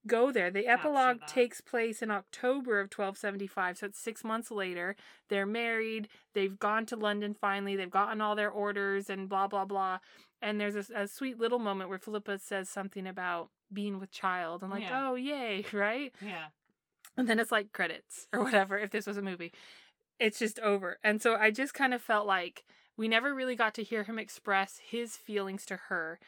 go 0.07 0.31
there. 0.31 0.49
The 0.49 0.65
epilogue 0.67 1.19
takes 1.27 1.61
place 1.61 2.01
in 2.01 2.09
October 2.09 2.79
of 2.79 2.85
1275, 2.85 3.77
so 3.77 3.85
it's 3.85 3.99
six 3.99 4.23
months 4.23 4.49
later. 4.49 4.95
They're 5.29 5.45
married. 5.45 6.07
They've 6.33 6.57
gone 6.57 6.85
to 6.87 6.95
London 6.95 7.35
finally. 7.39 7.75
They've 7.75 7.89
gotten 7.89 8.19
all 8.21 8.35
their 8.35 8.49
orders 8.49 9.09
and 9.09 9.29
blah, 9.29 9.47
blah, 9.47 9.65
blah. 9.65 9.99
And 10.41 10.59
there's 10.59 10.75
a, 10.75 10.85
a 11.03 11.07
sweet 11.07 11.39
little 11.39 11.59
moment 11.59 11.89
where 11.89 11.99
Philippa 11.99 12.39
says 12.39 12.67
something 12.67 13.05
about 13.05 13.49
being 13.71 13.99
with 13.99 14.11
child. 14.11 14.63
I'm 14.63 14.71
like, 14.71 14.81
Yeah. 14.81 15.09
oh, 15.09 15.15
yay, 15.15 15.65
right? 15.73 16.11
yeah. 16.19 16.45
And 17.15 17.27
then 17.29 17.39
it's 17.39 17.51
like 17.51 17.71
credits 17.73 18.27
or 18.33 18.41
whatever 18.43 18.79
if 18.79 18.89
this 18.89 19.05
was 19.05 19.17
a 19.17 19.21
movie. 19.21 19.51
It's 20.19 20.39
just 20.39 20.59
over. 20.61 20.97
And 21.03 21.21
so 21.21 21.35
I 21.35 21.51
just 21.51 21.73
kind 21.75 21.93
of 21.93 22.01
felt 22.01 22.25
like 22.25 22.63
we 23.01 23.07
never 23.07 23.33
really 23.33 23.55
got 23.55 23.73
to 23.73 23.83
hear 23.83 24.03
him 24.03 24.19
express 24.19 24.79
his 24.87 25.17
feelings 25.17 25.65
to 25.65 25.75
her 25.89 26.19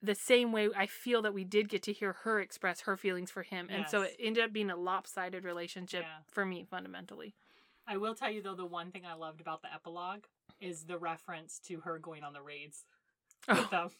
the 0.00 0.14
same 0.14 0.52
way 0.52 0.68
I 0.76 0.86
feel 0.86 1.20
that 1.22 1.34
we 1.34 1.42
did 1.42 1.68
get 1.68 1.82
to 1.82 1.92
hear 1.92 2.12
her 2.22 2.38
express 2.40 2.82
her 2.82 2.96
feelings 2.96 3.32
for 3.32 3.42
him. 3.42 3.66
And 3.68 3.88
so 3.88 4.02
it 4.02 4.14
ended 4.20 4.44
up 4.44 4.52
being 4.52 4.70
a 4.70 4.76
lopsided 4.76 5.42
relationship 5.42 6.02
Yeah. 6.02 6.18
for 6.28 6.46
me 6.46 6.64
fundamentally. 6.70 7.34
I 7.88 7.96
will 7.96 8.14
tell 8.14 8.30
you 8.30 8.40
though, 8.40 8.54
the 8.54 8.64
one 8.64 8.92
thing 8.92 9.02
I 9.04 9.14
loved 9.14 9.40
about 9.40 9.62
the 9.62 9.74
epilogue 9.74 10.26
is 10.60 10.84
the 10.84 10.96
reference 10.96 11.58
to 11.66 11.80
her 11.80 11.98
going 11.98 12.22
on 12.22 12.34
the 12.34 12.42
raids 12.42 12.84
oh. 13.48 13.54
with 13.54 13.64
Oh, 13.64 13.68
them. 13.70 13.90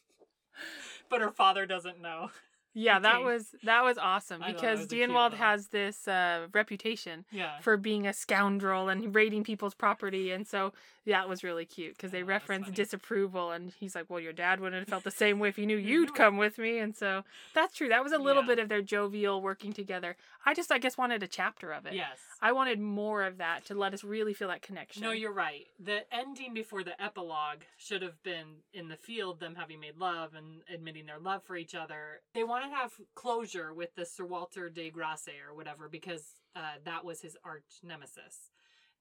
But 1.10 1.22
her 1.22 1.32
father 1.32 1.66
doesn't 1.66 2.00
know. 2.00 2.30
Yeah, 2.78 2.98
that 2.98 3.22
was 3.24 3.54
that 3.64 3.82
was 3.82 3.96
awesome 3.98 4.42
I 4.42 4.52
because 4.52 4.80
was 4.80 4.88
Dienwald 4.88 5.32
has 5.32 5.68
this 5.68 6.06
uh, 6.06 6.46
reputation 6.52 7.24
Yeah. 7.32 7.58
for 7.60 7.76
being 7.76 8.06
a 8.06 8.12
scoundrel 8.12 8.88
and 8.90 9.14
raiding 9.14 9.44
people's 9.44 9.74
property. 9.74 10.30
And 10.30 10.46
so 10.46 10.72
that 11.06 11.28
was 11.28 11.42
really 11.42 11.64
cute 11.64 11.96
because 11.96 12.10
they 12.10 12.22
Oh, 12.22 12.26
reference 12.26 12.68
disapproval. 12.70 13.50
And 13.52 13.72
he's 13.78 13.94
like, 13.94 14.04
Well, 14.10 14.20
your 14.20 14.32
dad 14.34 14.60
wouldn't 14.60 14.80
have 14.80 14.88
felt 14.88 15.04
the 15.04 15.10
same 15.10 15.38
way 15.38 15.48
if 15.48 15.56
he 15.56 15.64
knew 15.64 15.76
You 15.86 16.00
you'd 16.00 16.14
come 16.14 16.36
with 16.36 16.58
me. 16.58 16.78
And 16.78 16.94
so 16.94 17.24
that's 17.54 17.74
true. 17.76 17.88
That 17.88 18.02
was 18.04 18.12
a 18.12 18.18
little 18.18 18.42
Yeah. 18.42 18.48
bit 18.48 18.58
of 18.58 18.68
their 18.68 18.82
jovial 18.82 19.40
working 19.40 19.72
together. 19.72 20.16
I 20.44 20.52
just, 20.52 20.70
I 20.70 20.78
guess, 20.78 20.98
wanted 20.98 21.22
a 21.22 21.28
chapter 21.28 21.72
of 21.72 21.86
it. 21.86 21.94
Yes. 21.94 22.18
I 22.42 22.52
wanted 22.52 22.78
more 22.80 23.22
of 23.24 23.38
that 23.38 23.64
to 23.66 23.74
let 23.74 23.94
us 23.94 24.04
really 24.04 24.34
feel 24.34 24.48
that 24.48 24.60
connection. 24.62 25.02
No, 25.02 25.10
you're 25.12 25.32
right. 25.32 25.66
The 25.82 26.00
ending 26.12 26.52
before 26.52 26.84
the 26.84 27.00
epilogue 27.02 27.60
should 27.78 28.02
have 28.02 28.22
been 28.22 28.56
in 28.74 28.88
the 28.88 28.96
field, 28.96 29.40
them 29.40 29.54
having 29.54 29.80
made 29.80 29.96
love 29.96 30.34
and 30.34 30.60
admitting 30.72 31.06
their 31.06 31.18
love 31.18 31.42
for 31.44 31.56
each 31.56 31.74
other. 31.74 32.20
They 32.34 32.44
want 32.44 32.64
to 32.68 32.76
have 32.76 32.92
closure 33.14 33.72
with 33.72 33.94
the 33.94 34.04
Sir 34.04 34.24
Walter 34.24 34.68
de 34.68 34.90
Grasse 34.90 35.28
or 35.48 35.54
whatever 35.54 35.88
because 35.88 36.24
uh, 36.54 36.78
that 36.84 37.04
was 37.04 37.20
his 37.20 37.36
arch 37.44 37.80
nemesis. 37.82 38.50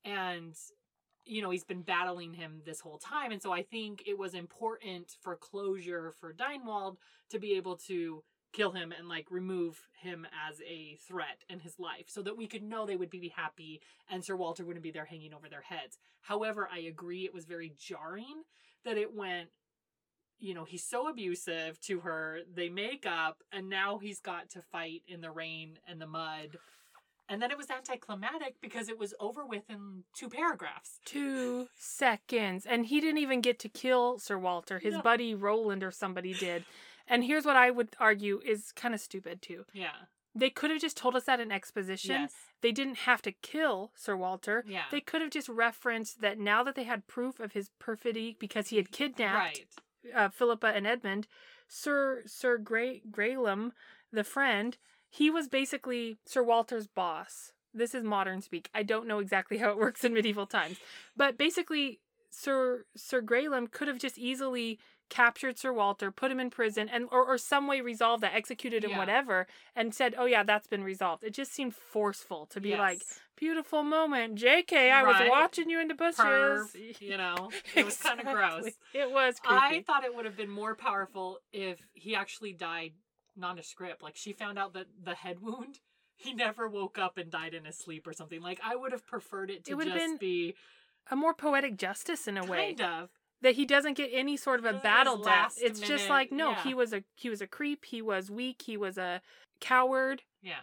And, 0.04 0.56
you 1.25 1.41
know, 1.41 1.49
he's 1.49 1.63
been 1.63 1.82
battling 1.82 2.34
him 2.34 2.62
this 2.65 2.80
whole 2.80 2.97
time. 2.97 3.32
And 3.32 3.41
so 3.41 3.51
I 3.51 3.63
think 3.63 4.04
it 4.06 4.17
was 4.17 4.34
important 4.34 5.15
for 5.21 5.36
closure 5.36 6.13
for 6.19 6.34
Deinwald 6.34 6.97
to 7.30 7.39
be 7.39 7.56
able 7.58 7.78
to 7.88 8.23
kill 8.54 8.71
him 8.71 8.93
and 8.97 9.10
like 9.10 9.30
remove 9.30 9.82
him 10.01 10.25
as 10.49 10.62
a 10.62 10.97
threat 11.08 11.43
in 11.49 11.60
his 11.60 11.78
life 11.78 12.06
so 12.08 12.21
that 12.21 12.38
we 12.38 12.47
could 12.47 12.63
know 12.63 12.86
they 12.86 12.95
would 12.95 13.10
be 13.10 13.34
happy 13.36 13.82
and 14.10 14.23
Sir 14.23 14.38
Walter 14.38 14.63
wouldn't 14.63 14.84
be 14.84 14.91
there 14.91 15.06
hanging 15.06 15.34
over 15.34 15.49
their 15.49 15.62
heads. 15.62 15.97
However, 16.21 16.69
I 16.73 16.80
agree 16.80 17.25
it 17.25 17.34
was 17.34 17.45
very 17.45 17.73
jarring 17.78 18.43
that 18.86 18.97
it 18.97 19.13
went, 19.13 19.49
you 20.39 20.54
know, 20.54 20.63
he's 20.65 20.84
so 20.84 21.08
abusive 21.08 21.80
to 21.82 22.02
her, 22.02 22.39
they 22.54 22.69
make 22.69 23.06
up, 23.06 23.43
and 23.52 23.69
now 23.69 23.98
he's 23.98 24.19
got 24.19 24.50
to 24.52 24.62
fight 24.62 25.02
in 25.08 25.21
the 25.21 25.32
rain 25.32 25.80
and 25.88 26.00
the 26.02 26.08
mud. 26.08 26.58
And 27.28 27.41
then 27.41 27.50
it 27.50 27.58
was 27.58 27.71
anticlimactic 27.71 28.56
because 28.62 28.88
it 28.88 29.00
was 29.00 29.15
over 29.19 29.45
with 29.45 29.63
in 29.69 30.04
two 30.15 30.30
paragraphs. 30.30 31.00
Two 31.06 31.67
seconds. 31.76 32.65
And 32.67 32.86
he 32.86 33.02
didn't 33.02 33.17
even 33.17 33.41
get 33.41 33.58
to 33.60 33.69
kill 33.69 34.19
Sir 34.19 34.38
Walter. 34.38 34.78
His 34.78 34.93
No. 34.95 35.02
buddy 35.02 35.34
Roland 35.34 35.84
or 35.84 35.89
somebody 35.89 36.34
did. 36.36 36.65
And 37.08 37.24
here's 37.24 37.45
what 37.45 37.56
I 37.56 37.71
would 37.71 37.95
argue 38.00 38.41
is 38.45 38.71
kind 38.71 38.93
of 38.93 39.00
stupid 39.00 39.41
too. 39.41 39.65
Yeah. 39.74 39.93
They 40.36 40.50
could 40.52 40.69
have 40.69 40.82
just 40.82 40.98
told 40.98 41.15
us 41.15 41.24
that 41.24 41.39
in 41.39 41.52
exposition. 41.52 42.12
Yes. 42.24 42.34
They 42.62 42.71
didn't 42.71 42.98
have 43.00 43.21
to 43.24 43.32
kill 43.32 43.91
Sir 43.95 44.15
Walter. 44.15 44.63
Yeah. 44.67 44.84
They 44.91 45.02
could 45.02 45.21
have 45.21 45.32
just 45.32 45.48
referenced 45.50 46.21
that 46.21 46.38
now 46.38 46.62
that 46.63 46.76
they 46.76 46.84
had 46.84 47.08
proof 47.08 47.39
of 47.39 47.54
his 47.54 47.69
perfidy 47.80 48.36
because 48.39 48.67
he 48.67 48.76
had 48.78 48.91
kidnapped 48.91 49.36
Right. 49.58 49.65
Uh, 50.13 50.30
Philippa 50.30 50.68
and 50.68 50.86
Edmund, 50.86 51.28
Sir 51.68 52.24
Sir 52.26 52.58
Gray 52.58 53.02
the 54.12 54.24
friend, 54.24 54.78
he 55.10 55.30
was 55.30 55.48
basically 55.48 56.18
Sir 56.26 56.44
Walter's 56.44 56.88
boss. 56.88 57.52
This 57.74 57.94
is 57.94 58.04
modern 58.04 58.41
speak. 58.41 58.70
I 58.74 58.84
don't 58.84 59.08
know 59.08 59.20
exactly 59.20 59.58
how 59.60 59.72
it 59.72 59.78
works 59.78 60.04
in 60.04 60.13
medieval 60.13 60.46
times, 60.46 60.78
but 61.15 61.38
basically, 61.38 62.00
Sir 62.30 62.86
Sir 62.96 63.22
Graelam 63.22 63.72
could 63.72 63.88
have 63.88 64.00
just 64.00 64.18
easily 64.18 64.80
captured 65.10 65.58
Sir 65.58 65.72
Walter, 65.72 66.12
put 66.12 66.32
him 66.32 66.39
in 66.39 66.50
prison, 66.50 66.89
and 66.89 67.06
or, 67.12 67.26
or 67.26 67.38
some 67.38 67.68
way 67.68 67.82
resolved 67.82 68.24
that, 68.24 68.34
executed 68.34 68.84
him, 68.84 68.91
Yeah. 68.91 68.98
whatever, 68.98 69.48
and 69.76 69.94
said, 69.94 70.15
"Oh 70.18 70.26
yeah, 70.26 70.44
that's 70.44 70.68
been 70.68 70.84
resolved." 70.84 71.24
It 71.24 71.34
just 71.34 71.54
seemed 71.54 71.76
forceful 71.76 72.46
to 72.48 72.60
be 72.60 72.76
like, 72.76 73.02
"Beautiful 73.36 73.84
moment, 73.84 74.36
J.K. 74.36 74.91
I 74.91 75.04
was 75.04 75.30
watching 75.30 75.70
you 75.70 75.80
in 75.80 75.88
the 75.88 75.94
bushes." 75.94 76.20
Perv, 76.20 76.76
you 77.02 77.18
know, 77.18 77.52
it 77.76 77.86
was 77.86 77.98
kind 77.98 78.20
of 78.20 78.26
gross. 78.26 78.74
It 78.94 79.12
was 79.12 79.39
creepy. 79.39 79.78
I 79.78 79.84
thought 79.84 80.04
it 80.04 80.15
would 80.15 80.26
have 80.26 80.38
been 80.38 80.50
more 80.50 80.76
powerful 80.76 81.39
if 81.54 81.80
he 81.94 82.15
actually 82.15 82.54
died 82.54 82.94
nondescript. 83.36 84.02
Like 84.02 84.15
she 84.15 84.34
found 84.34 84.58
out 84.58 84.74
that 84.74 84.88
the 85.04 85.15
head 85.15 85.39
wound, 85.41 85.80
he 86.15 86.34
never 86.34 86.68
woke 86.68 86.98
up 86.98 87.18
and 87.18 87.30
died 87.30 87.54
in 87.54 87.65
his 87.65 87.78
sleep 87.78 88.08
or 88.08 88.13
something. 88.13 88.41
Like 88.41 88.60
I 88.63 88.76
would 88.76 88.91
have 88.91 89.06
preferred 89.06 89.50
it 89.50 89.65
to 89.65 89.80
It 89.80 89.86
just 89.86 89.96
been 89.96 90.18
be 90.18 90.56
a 91.12 91.15
more 91.15 91.34
poetic 91.34 91.78
justice 91.78 92.28
in 92.28 92.38
a 92.38 92.46
way 92.46 92.74
kind 92.76 92.82
of. 92.82 93.10
That 93.46 93.54
he 93.54 93.64
doesn't 93.64 93.94
get 93.96 94.10
any 94.12 94.36
sort 94.38 94.60
of 94.60 94.66
a 94.66 94.74
battle 94.74 95.18
death. 95.18 95.56
It's 95.62 95.80
just 95.80 96.10
like 96.10 96.32
no, 96.32 96.50
yeah. 96.50 96.64
he 96.64 96.74
was 96.74 96.94
a 96.94 97.04
he 97.14 97.30
was 97.30 97.42
a 97.42 97.48
creep. 97.48 97.86
He 97.86 98.02
was 98.02 98.32
weak. 98.32 98.64
He 98.64 98.76
was 98.76 98.98
a 98.98 99.22
coward. 99.62 100.24
Yeah. 100.42 100.56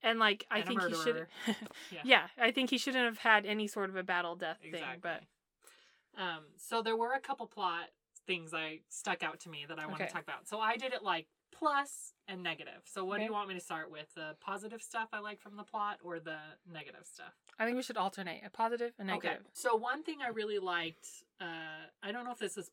And 0.00 0.20
like 0.20 0.46
I 0.48 0.58
And 0.60 0.68
think 0.68 0.82
he 0.84 0.94
should. 0.94 1.26
yeah. 1.90 2.00
Yeah. 2.04 2.22
I 2.40 2.52
think 2.52 2.70
he 2.70 2.78
shouldn't 2.78 3.04
have 3.04 3.18
had 3.18 3.44
any 3.46 3.66
sort 3.66 3.90
of 3.90 3.96
a 3.96 4.04
battle 4.04 4.36
death 4.36 4.58
Exactly. 4.62 4.78
thing. 4.92 5.00
But 5.02 6.22
um, 6.22 6.44
so 6.56 6.82
there 6.82 6.96
were 6.96 7.14
a 7.14 7.20
couple 7.20 7.48
plot 7.48 7.86
things 8.28 8.54
I 8.54 8.78
stuck 8.90 9.24
out 9.24 9.40
to 9.40 9.48
me 9.48 9.66
that 9.68 9.80
I 9.80 9.86
want 9.86 9.96
Okay. 9.96 10.06
to 10.06 10.12
talk 10.12 10.22
about. 10.22 10.46
So 10.46 10.60
I 10.60 10.76
did 10.76 10.92
it 10.92 11.02
like 11.02 11.26
plus 11.54 12.12
and 12.28 12.42
negative. 12.42 12.82
So 12.84 13.04
what 13.04 13.18
do 13.18 13.24
you 13.24 13.32
want 13.32 13.48
me 13.48 13.54
to 13.54 13.60
start 13.60 13.90
with? 13.90 14.12
The 14.14 14.36
positive 14.40 14.82
stuff 14.82 15.08
I 15.12 15.20
like 15.20 15.40
from 15.40 15.56
the 15.56 15.62
plot 15.62 15.98
or 16.02 16.18
the 16.18 16.36
negative 16.70 17.02
stuff? 17.04 17.32
I 17.58 17.64
think 17.64 17.76
we 17.76 17.82
should 17.82 17.96
alternate 17.96 18.42
a 18.44 18.50
positive 18.50 18.92
and 18.98 19.08
negative. 19.08 19.38
Okay. 19.38 19.40
So 19.52 19.76
one 19.76 20.02
thing 20.02 20.18
I 20.24 20.30
really 20.30 20.58
liked, 20.58 21.06
uh, 21.40 21.88
I 22.02 22.12
don't 22.12 22.24
know 22.24 22.32
if 22.32 22.38
this 22.38 22.56
is, 22.56 22.70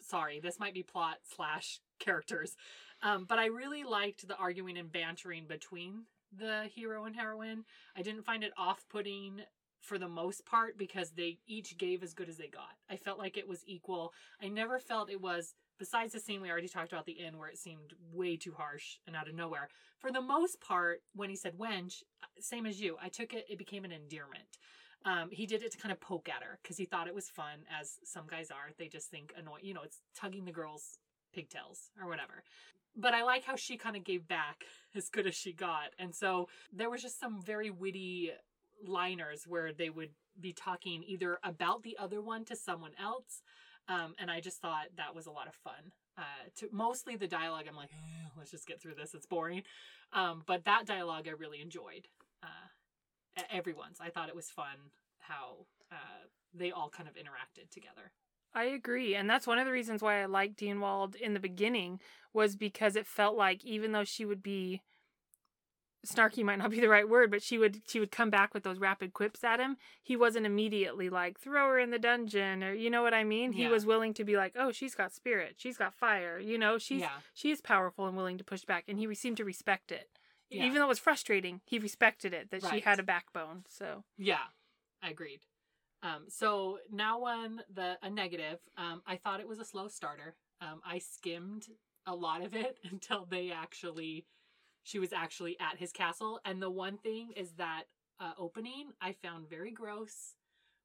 sorry, 0.00 0.40
this 0.40 0.58
might 0.60 0.74
be 0.74 0.82
plot 0.82 1.18
slash 1.34 1.80
characters, 1.98 2.56
um, 3.02 3.26
but 3.28 3.38
I 3.38 3.46
really 3.46 3.84
liked 3.84 4.26
the 4.26 4.36
arguing 4.36 4.76
and 4.76 4.90
bantering 4.90 5.46
between 5.46 6.04
the 6.36 6.64
hero 6.74 7.04
and 7.04 7.16
heroine. 7.16 7.64
I 7.96 8.02
didn't 8.02 8.24
find 8.24 8.44
it 8.44 8.52
off 8.56 8.84
putting 8.90 9.42
for 9.80 9.96
the 9.96 10.08
most 10.08 10.44
part 10.44 10.76
because 10.76 11.12
they 11.12 11.38
each 11.46 11.78
gave 11.78 12.02
as 12.02 12.12
good 12.12 12.28
as 12.28 12.36
they 12.36 12.48
got. 12.48 12.76
I 12.90 12.96
felt 12.96 13.18
like 13.18 13.36
it 13.36 13.48
was 13.48 13.62
equal. 13.66 14.12
I 14.42 14.48
never 14.48 14.78
felt 14.78 15.10
it 15.10 15.20
was, 15.20 15.54
besides 15.78 16.12
the 16.12 16.20
scene 16.20 16.40
we 16.40 16.50
already 16.50 16.68
talked 16.68 16.92
about 16.92 17.06
the 17.06 17.24
end 17.24 17.36
where 17.36 17.48
it 17.48 17.58
seemed 17.58 17.94
way 18.12 18.36
too 18.36 18.52
harsh 18.56 18.98
and 19.06 19.14
out 19.16 19.28
of 19.28 19.34
nowhere. 19.34 19.68
For 19.98 20.10
the 20.10 20.20
most 20.20 20.60
part, 20.60 21.02
when 21.14 21.30
he 21.30 21.36
said 21.36 21.58
wench, 21.58 22.02
same 22.40 22.66
as 22.66 22.80
you, 22.80 22.96
I 23.02 23.08
took 23.08 23.32
it, 23.34 23.46
it 23.48 23.58
became 23.58 23.84
an 23.84 23.92
endearment. 23.92 24.58
Um, 25.04 25.30
he 25.30 25.46
did 25.46 25.62
it 25.62 25.72
to 25.72 25.78
kind 25.78 25.92
of 25.92 26.00
poke 26.00 26.28
at 26.28 26.42
her 26.42 26.58
because 26.62 26.76
he 26.76 26.84
thought 26.84 27.06
it 27.06 27.14
was 27.14 27.30
fun, 27.30 27.60
as 27.80 27.98
some 28.04 28.26
guys 28.28 28.50
are. 28.50 28.70
They 28.78 28.88
just 28.88 29.10
think 29.10 29.32
annoying, 29.36 29.64
you 29.64 29.74
know, 29.74 29.82
it's 29.82 30.00
tugging 30.14 30.44
the 30.44 30.52
girl's 30.52 30.98
pigtails 31.32 31.90
or 32.00 32.08
whatever. 32.08 32.42
But 32.96 33.14
I 33.14 33.22
like 33.22 33.44
how 33.44 33.54
she 33.54 33.76
kind 33.76 33.96
of 33.96 34.04
gave 34.04 34.26
back 34.26 34.64
as 34.96 35.08
good 35.08 35.26
as 35.26 35.34
she 35.34 35.52
got. 35.52 35.90
And 35.98 36.14
so 36.14 36.48
there 36.72 36.90
was 36.90 37.02
just 37.02 37.20
some 37.20 37.40
very 37.40 37.70
witty 37.70 38.32
liners 38.86 39.44
where 39.46 39.72
they 39.72 39.90
would 39.90 40.10
be 40.40 40.52
talking 40.52 41.02
either 41.06 41.38
about 41.42 41.82
the 41.82 41.96
other 41.98 42.20
one 42.20 42.44
to 42.46 42.56
someone 42.56 42.92
else. 43.00 43.42
Um, 43.88 44.14
and 44.18 44.30
I 44.30 44.40
just 44.40 44.60
thought 44.60 44.86
that 44.96 45.14
was 45.14 45.26
a 45.26 45.30
lot 45.30 45.48
of 45.48 45.54
fun. 45.54 45.92
Uh, 46.16 46.50
to 46.56 46.68
mostly 46.72 47.16
the 47.16 47.26
dialogue, 47.26 47.64
I'm 47.68 47.76
like, 47.76 47.90
"Eh, 47.92 48.28
let's 48.36 48.50
just 48.50 48.66
get 48.66 48.80
through 48.80 48.94
this. 48.94 49.14
It's 49.14 49.26
boring. 49.26 49.62
Um, 50.12 50.42
but 50.46 50.64
that 50.64 50.86
dialogue 50.86 51.26
I 51.28 51.32
really 51.32 51.60
enjoyed. 51.60 52.08
Uh, 52.42 53.42
everyone's. 53.50 53.98
I 54.00 54.10
thought 54.10 54.28
it 54.28 54.36
was 54.36 54.50
fun 54.50 54.90
how 55.20 55.66
uh, 55.92 56.26
they 56.54 56.70
all 56.70 56.88
kind 56.88 57.08
of 57.08 57.14
interacted 57.14 57.70
together. 57.70 58.12
I 58.54 58.64
agree. 58.64 59.14
And 59.14 59.28
that's 59.28 59.46
one 59.46 59.58
of 59.58 59.66
the 59.66 59.72
reasons 59.72 60.02
why 60.02 60.22
I 60.22 60.26
liked 60.26 60.58
Dienwald 60.58 61.14
in 61.14 61.34
the 61.34 61.40
beginning 61.40 62.00
was 62.32 62.56
because 62.56 62.96
it 62.96 63.06
felt 63.06 63.36
like 63.36 63.64
even 63.64 63.92
though 63.92 64.04
she 64.04 64.24
would 64.24 64.42
be 64.42 64.82
snarky 66.06 66.44
might 66.44 66.58
not 66.58 66.70
be 66.70 66.80
the 66.80 66.88
right 66.88 67.08
word, 67.08 67.30
but 67.30 67.42
she 67.42 67.58
would 67.58 67.82
she 67.86 68.00
would 68.00 68.10
come 68.10 68.30
back 68.30 68.54
with 68.54 68.62
those 68.62 68.78
rapid 68.78 69.12
quips 69.12 69.42
at 69.44 69.60
him. 69.60 69.76
He 70.02 70.16
wasn't 70.16 70.46
immediately 70.46 71.08
like 71.08 71.38
throw 71.38 71.68
her 71.68 71.78
in 71.78 71.90
the 71.90 71.98
dungeon 71.98 72.62
or 72.62 72.72
you 72.72 72.90
know 72.90 73.02
what 73.02 73.14
I 73.14 73.24
mean? 73.24 73.52
He 73.52 73.66
was 73.66 73.84
willing 73.86 74.14
to 74.14 74.24
be 74.24 74.36
like, 74.36 74.54
"Oh, 74.56 74.72
she's 74.72 74.94
got 74.94 75.12
spirit. 75.12 75.54
She's 75.56 75.76
got 75.76 75.94
fire. 75.94 76.38
You 76.38 76.58
know, 76.58 76.78
she's 76.78 77.00
yeah, 77.00 77.20
she 77.34 77.50
is 77.50 77.60
powerful 77.60 78.06
and 78.06 78.16
willing 78.16 78.38
to 78.38 78.44
push 78.44 78.64
back." 78.64 78.84
And 78.88 78.98
he 78.98 79.12
seemed 79.14 79.36
to 79.38 79.44
respect 79.44 79.92
it. 79.92 80.08
Yeah. 80.50 80.64
Even 80.64 80.76
though 80.76 80.84
it 80.84 80.88
was 80.88 80.98
frustrating, 80.98 81.60
he 81.66 81.78
respected 81.78 82.32
it 82.32 82.50
that 82.50 82.64
she 82.64 82.80
had 82.80 82.98
a 82.98 83.02
backbone. 83.02 83.64
So, 83.68 84.04
yeah, 84.16 84.48
I 85.02 85.10
agreed. 85.10 85.40
Um, 86.02 86.26
so 86.28 86.78
now 86.90 87.24
on 87.24 87.60
the 87.72 87.98
a 88.02 88.08
negative, 88.08 88.58
um, 88.76 89.02
I 89.06 89.16
thought 89.16 89.40
it 89.40 89.48
was 89.48 89.58
a 89.58 89.64
slow 89.64 89.88
starter. 89.88 90.36
Um, 90.60 90.80
I 90.86 90.98
skimmed 90.98 91.66
a 92.06 92.14
lot 92.14 92.42
of 92.42 92.54
it 92.54 92.78
until 92.90 93.26
they 93.28 93.50
actually, 93.50 94.24
she 94.88 94.98
was 94.98 95.12
actually 95.12 95.54
at 95.60 95.78
his 95.78 95.92
castle. 95.92 96.40
And 96.46 96.62
the 96.62 96.70
one 96.70 96.96
thing 96.96 97.32
is 97.36 97.52
that 97.58 97.82
uh, 98.18 98.32
opening 98.38 98.92
I 99.02 99.12
found 99.12 99.50
very 99.50 99.70
gross, 99.70 100.34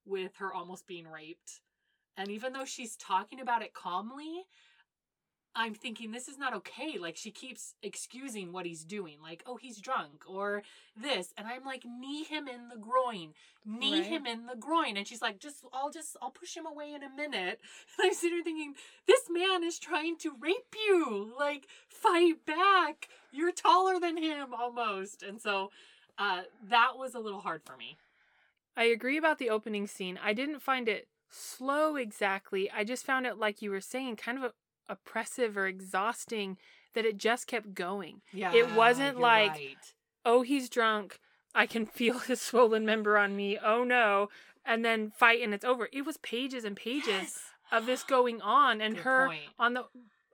with 0.04 0.36
her 0.36 0.52
almost 0.52 0.86
being 0.86 1.08
raped. 1.08 1.62
And 2.18 2.30
even 2.30 2.52
though 2.52 2.66
she's 2.66 2.96
talking 2.96 3.40
about 3.40 3.62
it 3.62 3.72
calmly, 3.72 4.44
I'm 5.56 5.74
thinking 5.74 6.10
this 6.10 6.28
is 6.28 6.38
not 6.38 6.54
okay. 6.54 6.98
Like 6.98 7.16
she 7.16 7.30
keeps 7.30 7.74
excusing 7.82 8.52
what 8.52 8.66
he's 8.66 8.84
doing, 8.84 9.18
like, 9.22 9.42
oh, 9.46 9.56
he's 9.56 9.78
drunk 9.78 10.24
or 10.26 10.62
this. 11.00 11.32
And 11.36 11.46
I'm 11.46 11.64
like, 11.64 11.84
knee 11.84 12.24
him 12.24 12.48
in 12.48 12.68
the 12.68 12.76
groin. 12.76 13.34
Knee 13.64 14.00
Right. 14.00 14.06
him 14.06 14.26
in 14.26 14.46
the 14.46 14.56
groin. 14.56 14.96
And 14.96 15.06
she's 15.06 15.22
like, 15.22 15.38
just 15.38 15.64
I'll 15.72 15.90
just 15.90 16.16
I'll 16.20 16.30
push 16.30 16.56
him 16.56 16.66
away 16.66 16.92
in 16.92 17.02
a 17.02 17.08
minute. 17.08 17.60
And 17.98 18.02
I'm 18.06 18.14
sitting 18.14 18.38
there 18.38 18.44
thinking, 18.44 18.74
this 19.06 19.22
man 19.30 19.62
is 19.62 19.78
trying 19.78 20.16
to 20.18 20.32
rape 20.40 20.74
you. 20.86 21.32
Like, 21.38 21.66
fight 21.88 22.44
back. 22.46 23.08
You're 23.32 23.52
taller 23.52 24.00
than 24.00 24.16
him 24.16 24.52
almost. 24.52 25.22
And 25.22 25.40
so 25.40 25.70
uh 26.18 26.42
that 26.68 26.92
was 26.96 27.14
a 27.14 27.20
little 27.20 27.40
hard 27.40 27.62
for 27.64 27.76
me. 27.76 27.96
I 28.76 28.84
agree 28.84 29.16
about 29.16 29.38
the 29.38 29.50
opening 29.50 29.86
scene. 29.86 30.18
I 30.22 30.32
didn't 30.32 30.60
find 30.60 30.88
it 30.88 31.06
slow 31.30 31.94
exactly. 31.96 32.70
I 32.70 32.82
just 32.84 33.04
found 33.06 33.26
it 33.26 33.38
like 33.38 33.62
you 33.62 33.70
were 33.70 33.80
saying 33.80 34.16
kind 34.16 34.42
of 34.44 34.52
oppressive 34.88 35.56
or 35.56 35.66
exhausting 35.66 36.56
that 36.94 37.04
it 37.04 37.18
just 37.18 37.46
kept 37.46 37.74
going. 37.74 38.20
Yeah. 38.32 38.52
It 38.54 38.72
wasn't 38.74 39.18
like- 39.18 39.50
right. 39.52 39.76
Oh, 40.24 40.42
he's 40.42 40.68
drunk. 40.68 41.18
I 41.54 41.66
can 41.66 41.86
feel 41.98 42.18
his 42.20 42.40
swollen 42.40 42.84
member 42.86 43.18
on 43.18 43.36
me. 43.36 43.58
Oh 43.58 43.84
no. 43.84 44.28
And 44.64 44.84
then 44.84 45.10
fight 45.10 45.42
and 45.42 45.52
it's 45.52 45.64
over. 45.64 45.88
It 45.92 46.06
was 46.06 46.16
pages 46.18 46.64
and 46.64 46.76
pages 46.76 47.06
Yes. 47.06 47.40
of 47.70 47.86
this 47.86 48.02
going 48.02 48.40
on 48.40 48.80
and 48.80 48.94
Good 48.96 49.04
her 49.04 49.26
point. 49.28 49.40
on 49.58 49.74
the 49.74 49.84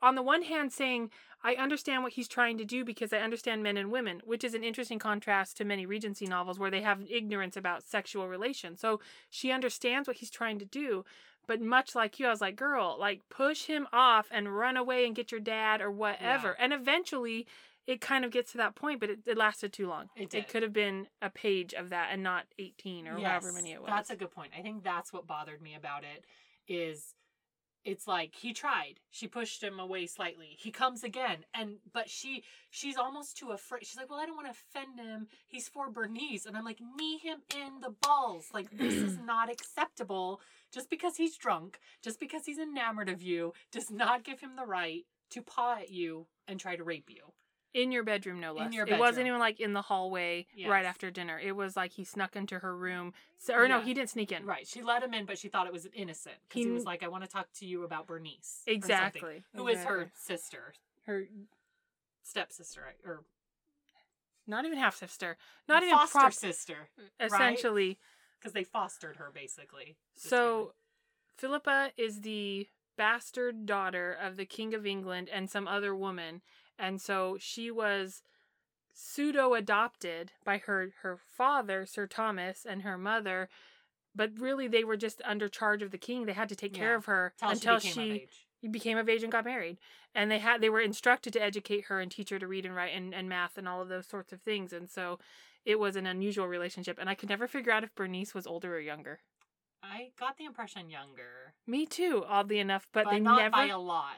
on 0.03 0.15
the 0.15 0.23
one 0.23 0.43
hand 0.43 0.73
saying 0.73 1.11
I 1.43 1.55
understand 1.55 2.03
what 2.03 2.13
he's 2.13 2.29
trying 2.29 2.59
to 2.59 2.65
do 2.67 2.85
because 2.85 3.13
I 3.15 3.19
understand 3.19 3.63
men 3.63 3.77
and 3.79 3.91
women, 3.91 4.21
which 4.25 4.45
is 4.45 4.53
an 4.55 4.63
interesting 4.63 4.99
contrast 4.99 5.57
to 5.57 5.65
many 5.65 5.87
Regency 5.87 6.27
novels 6.27 6.59
where 6.59 6.71
they 6.71 6.83
have 6.83 7.01
ignorance 7.11 7.57
about 7.57 7.83
sexual 7.83 8.29
relations. 8.29 8.79
So 8.81 9.01
she 9.31 9.51
understands 9.51 10.07
what 10.07 10.19
he's 10.19 10.31
trying 10.31 10.59
to 10.59 10.67
do, 10.67 11.05
but 11.46 11.61
much 11.61 11.94
like 11.94 12.18
you, 12.18 12.26
I 12.26 12.31
was 12.31 12.40
like, 12.40 12.57
girl, 12.57 12.96
like 12.98 13.22
push 13.29 13.64
him 13.64 13.87
off 13.92 14.29
and 14.31 14.57
run 14.57 14.76
away 14.76 15.07
and 15.07 15.14
get 15.14 15.33
your 15.33 15.40
dad 15.40 15.81
or 15.81 15.90
whatever. 15.90 16.57
And 16.59 16.72
eventually 16.72 17.46
it 17.87 18.00
kind 18.00 18.24
of 18.24 18.31
gets 18.31 18.53
to 18.53 18.59
that 18.59 18.74
point, 18.74 19.00
but 19.00 19.11
it, 19.11 19.18
it 19.26 19.37
lasted 19.37 19.72
too 19.72 19.88
long. 19.88 20.11
It 20.16 20.31
did. 20.31 20.48
could 20.48 20.62
have 20.62 20.72
been 20.72 21.09
a 21.20 21.31
page 21.31 21.74
of 21.74 21.90
that 21.90 22.11
and 22.12 22.22
not 22.22 22.44
18 22.59 23.09
or 23.09 23.18
however 23.18 23.53
many 23.53 23.72
it 23.72 23.81
was. 23.81 23.88
That's 23.90 24.11
a 24.11 24.16
good 24.16 24.31
point. 24.31 24.53
I 24.57 24.62
think 24.62 24.85
that's 24.85 25.12
what 25.12 25.26
bothered 25.26 25.61
me 25.61 25.74
about 25.74 26.05
it 26.05 26.24
is 26.68 27.14
it's 27.85 28.07
like 28.07 28.35
he 28.35 28.53
tried. 28.53 29.01
She 29.11 29.27
pushed 29.27 29.62
him 29.62 29.79
away 29.79 30.07
slightly. 30.07 30.57
He 30.59 30.71
comes 30.71 31.03
again 31.03 31.38
and 31.55 31.77
but 31.93 32.11
she 32.11 32.45
she's 32.71 32.97
almost 32.97 33.37
too 33.37 33.51
afraid. 33.51 33.87
She's 33.87 33.97
like, 33.97 34.11
"Well, 34.11 34.21
I 34.21 34.27
don't 34.27 34.37
want 34.37 34.49
to 34.49 34.53
offend 34.53 34.99
him. 35.01 35.29
He's 35.47 35.69
for 35.69 35.90
Bernice." 35.90 36.47
And 36.47 36.57
I'm 36.57 36.64
like, 36.64 36.81
"Knee 36.97 37.19
him 37.19 37.38
in 37.55 37.81
the 37.81 37.95
balls. 38.03 38.49
Like 38.53 38.71
this 38.71 38.95
is 38.95 39.19
not 39.25 39.51
acceptable. 39.51 40.40
Just 40.73 40.90
because 40.90 41.16
he's 41.16 41.37
drunk, 41.37 41.81
just 42.03 42.21
because 42.21 42.47
he's 42.47 42.59
enamored 42.59 43.09
of 43.09 43.23
you 43.23 43.53
does 43.73 43.90
not 43.90 44.25
give 44.25 44.40
him 44.40 44.57
the 44.57 44.66
right 44.66 45.05
to 45.31 45.43
paw 45.43 45.77
at 45.79 45.90
you 45.90 46.27
and 46.47 46.61
try 46.61 46.77
to 46.77 46.85
rape 46.85 47.11
you." 47.11 47.33
In 47.73 47.93
your 47.93 48.03
bedroom 48.03 48.41
no 48.41 48.51
In 48.51 48.57
less. 48.65 48.75
your 48.75 48.87
it 48.89 48.99
wasn't 48.99 49.27
even 49.27 49.39
like 49.39 49.61
in 49.61 49.73
the 49.73 49.83
hallway 49.83 50.47
right 50.67 50.85
after 50.85 51.11
dinner. 51.11 51.39
It 51.39 51.53
was 51.57 51.77
like 51.77 51.93
he 51.93 52.05
snuck 52.05 52.35
into 52.37 52.59
her 52.59 52.77
room 52.77 53.13
so, 53.39 53.55
or 53.55 53.69
no 53.69 53.81
he 53.81 53.95
didn't 53.95 54.11
sneak 54.11 54.33
in. 54.33 54.45
Right. 54.45 54.67
She 54.67 54.83
let 54.83 55.03
him 55.03 55.15
in, 55.15 55.25
but 55.25 55.39
she 55.39 55.49
thought 55.49 55.67
it 55.67 55.73
was 55.73 55.87
innocent 55.95 56.37
because 56.49 56.63
he, 56.63 56.69
He- 56.69 56.71
was 56.73 56.85
like, 56.85 57.03
"I 57.03 57.09
want 57.09 57.25
to 57.25 57.31
talk 57.31 57.49
to 57.61 57.67
you 57.67 57.85
about 57.85 58.07
Bernice." 58.07 58.63
exactly. 58.67 59.43
Who 59.55 59.69
is 59.69 59.85
her 59.85 60.11
sister, 60.15 60.75
her 61.07 61.27
stepsister, 62.23 62.83
or 63.05 63.23
not 64.47 64.65
even 64.65 64.79
half 64.79 64.97
sister. 64.97 65.37
Not 65.68 65.83
even 65.83 65.95
foster 65.97 66.18
prop 66.18 66.33
sister, 66.33 66.89
essentially. 67.21 67.99
Because 68.39 68.53
they 68.53 68.64
fostered 68.64 69.16
her 69.16 69.31
basically. 69.33 69.97
so 70.16 70.73
philippa 71.37 71.91
is 71.97 72.23
the 72.23 72.66
bastard 72.97 73.64
daughter 73.66 74.12
of 74.12 74.37
the 74.37 74.45
king 74.45 74.75
of 74.75 74.85
england 74.87 75.29
and 75.33 75.49
some 75.49 75.66
other 75.66 75.95
woman 75.95 76.43
and 76.81 77.01
so 77.01 77.37
she 77.39 77.70
was 77.70 78.22
pseudo 78.93 79.55
adopted 79.55 80.33
by 80.45 80.59
her 80.59 80.93
her 81.03 81.16
father 81.16 81.87
sir 81.87 82.07
thomas 82.07 82.66
and 82.68 82.83
her 82.83 82.99
mother 82.99 83.49
but 84.14 84.31
really 84.39 84.68
they 84.68 84.85
were 84.85 84.97
just 84.97 85.22
under 85.24 85.49
charge 85.49 85.83
of 85.83 85.91
the 85.91 85.99
king. 85.99 86.26
They 86.26 86.33
had 86.33 86.49
to 86.49 86.57
take 86.57 86.74
care 86.74 86.95
of 86.95 87.05
her 87.07 87.33
family. 87.39 87.55
until 87.55 87.78
she 87.78 87.89
became 87.89 87.89
of 87.91 87.95
she 87.95 88.22
age. 88.22 88.72
became 88.72 88.99
of 88.99 89.09
age 89.09 89.22
and 89.22 89.33
got 89.33 89.45
married. 89.45 89.78
And 90.14 90.31
they 90.31 90.39
had 90.39 90.61
they 90.61 90.70
were 90.70 90.81
instructed 90.81 91.33
to 91.35 91.43
educate 91.43 91.85
her 91.87 92.01
and 92.01 92.11
teach 92.11 92.31
her 92.31 92.39
to 92.39 92.47
read 92.47 92.66
and 92.66 92.74
write 92.74 92.95
and, 92.95 93.14
and 93.14 93.28
math 93.28 93.57
and 93.57 93.68
all 93.68 93.81
of 93.81 93.89
those 93.89 94.07
sorts 94.07 94.33
of 94.33 94.41
things. 94.43 94.72
And 94.72 94.91
so 94.91 95.18
it 95.64 95.78
was 95.78 95.97
an 95.97 96.07
unusual 96.07 96.49
relationship. 96.49 96.99
And 96.99 97.09
i 97.09 97.14
could 97.14 97.28
never 97.28 97.47
figure 97.47 97.72
out 97.72 97.85
if 97.85 97.95
bernice 97.95 98.35
was 98.35 98.47
older 98.47 98.74
or 98.74 98.81
younger 98.81 99.20
I 99.91 100.11
got 100.18 100.36
the 100.36 100.45
impression 100.45 100.88
younger, 100.91 101.55
me 101.66 101.86
too 101.86 102.24
oddly 102.28 102.59
enough 102.61 102.86
but, 102.93 103.05
but 103.05 103.11
they 103.11 103.20
never 103.20 103.51
by 103.51 103.66
a 103.66 103.78
lot. 103.78 104.16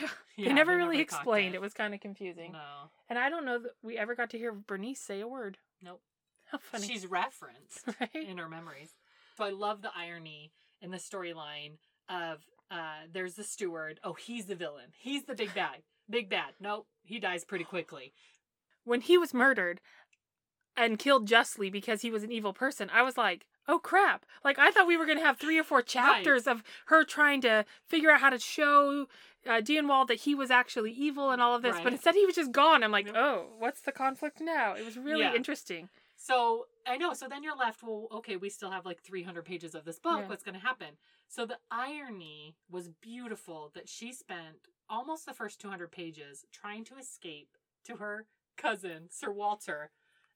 yeah, 0.00 0.08
Yeah, 0.36 0.48
they 0.48 0.54
never 0.54 0.76
really 0.76 0.98
cocked 1.04 1.12
explained 1.22 1.54
it. 1.54 1.60
was 1.60 1.74
kind 1.74 1.92
of 1.94 2.00
confusing 2.00 2.52
No, 2.52 2.90
and 3.08 3.18
i 3.18 3.28
don't 3.28 3.44
know 3.44 3.58
that 3.58 3.72
we 3.82 3.98
ever 3.98 4.14
got 4.14 4.30
to 4.30 4.38
hear 4.38 4.52
bernice 4.52 5.00
say 5.00 5.20
a 5.20 5.26
word 5.28 5.58
nope. 5.82 6.00
how 6.52 6.58
funny 6.58 6.86
She's 6.86 7.06
referenced 7.06 7.84
right 8.00 8.10
in 8.14 8.38
her 8.38 8.48
memories. 8.48 8.90
So 9.36 9.44
I 9.44 9.50
love 9.50 9.82
the 9.82 9.90
irony 9.96 10.52
in 10.80 10.90
the 10.90 10.96
storyline 10.98 11.78
of 12.08 12.38
uh, 12.70 13.06
there's 13.12 13.34
the 13.34 13.44
steward. 13.44 13.98
Oh, 14.04 14.14
he's 14.14 14.46
the 14.46 14.54
villain. 14.54 14.90
He's 14.98 15.24
the 15.24 15.34
big 15.34 15.54
bad. 15.54 15.82
Big 16.10 16.28
bad. 16.30 16.54
Nope, 16.60 16.86
he 17.02 17.18
dies 17.18 17.44
pretty 17.44 17.64
quickly. 17.64 18.12
when 18.84 19.00
he 19.00 19.16
was 19.18 19.32
murdered 19.34 19.80
and 20.76 20.98
killed 20.98 21.26
justly 21.26 21.70
because 21.70 22.02
he 22.02 22.10
was 22.10 22.22
an 22.22 22.32
evil 22.32 22.52
person, 22.52 22.88
I 22.92 23.02
was 23.02 23.16
like, 23.16 23.46
oh 23.68 23.78
crap. 23.78 24.24
Like, 24.44 24.58
I 24.58 24.70
thought 24.70 24.86
we 24.86 24.96
were 24.96 25.04
going 25.06 25.18
to 25.18 25.24
have 25.24 25.38
three 25.38 25.58
or 25.58 25.64
four 25.64 25.82
chapters 25.82 26.46
of 26.46 26.62
her 26.86 27.04
trying 27.04 27.40
to 27.42 27.64
figure 27.86 28.10
out 28.10 28.20
how 28.20 28.30
to 28.30 28.38
show 28.38 29.06
uh, 29.46 29.60
Dienwald 29.60 30.08
that 30.08 30.20
he 30.20 30.34
was 30.34 30.50
actually 30.50 30.90
evil 30.92 31.30
and 31.30 31.40
all 31.40 31.54
of 31.54 31.62
this, 31.62 31.74
Right. 31.74 31.84
but 31.84 31.92
instead 31.92 32.14
he 32.14 32.26
was 32.26 32.34
just 32.34 32.50
gone. 32.52 32.82
I'm 32.82 32.90
like, 32.90 33.06
Yep. 33.06 33.16
oh, 33.16 33.46
what's 33.58 33.80
the 33.80 33.92
conflict 33.92 34.40
now? 34.40 34.74
It 34.74 34.84
was 34.84 34.96
really 34.98 35.22
Yeah. 35.24 35.34
interesting. 35.34 35.88
So 36.16 36.66
I 36.86 36.96
know. 36.96 37.12
So 37.14 37.28
then 37.28 37.42
you're 37.44 37.56
left. 37.56 37.82
Well, 37.82 38.08
okay, 38.10 38.36
we 38.36 38.48
still 38.50 38.70
have 38.70 38.84
like 38.84 39.00
300 39.02 39.44
pages 39.44 39.74
of 39.74 39.84
this 39.84 39.98
book. 40.00 40.20
Yeah. 40.22 40.28
What's 40.28 40.42
going 40.42 40.56
to 40.56 40.60
happen? 40.66 40.96
So 41.28 41.46
the 41.46 41.58
irony 41.70 42.56
was 42.68 42.88
beautiful 42.88 43.70
that 43.74 43.88
she 43.88 44.12
spent 44.12 44.68
almost 44.90 45.26
the 45.26 45.34
first 45.34 45.60
200 45.60 45.92
pages 45.92 46.44
trying 46.52 46.84
to 46.86 46.96
escape 46.96 47.56
to 47.84 47.96
her 47.96 48.26
cousin 48.56 49.08
Sir 49.10 49.30
Walter, 49.30 49.90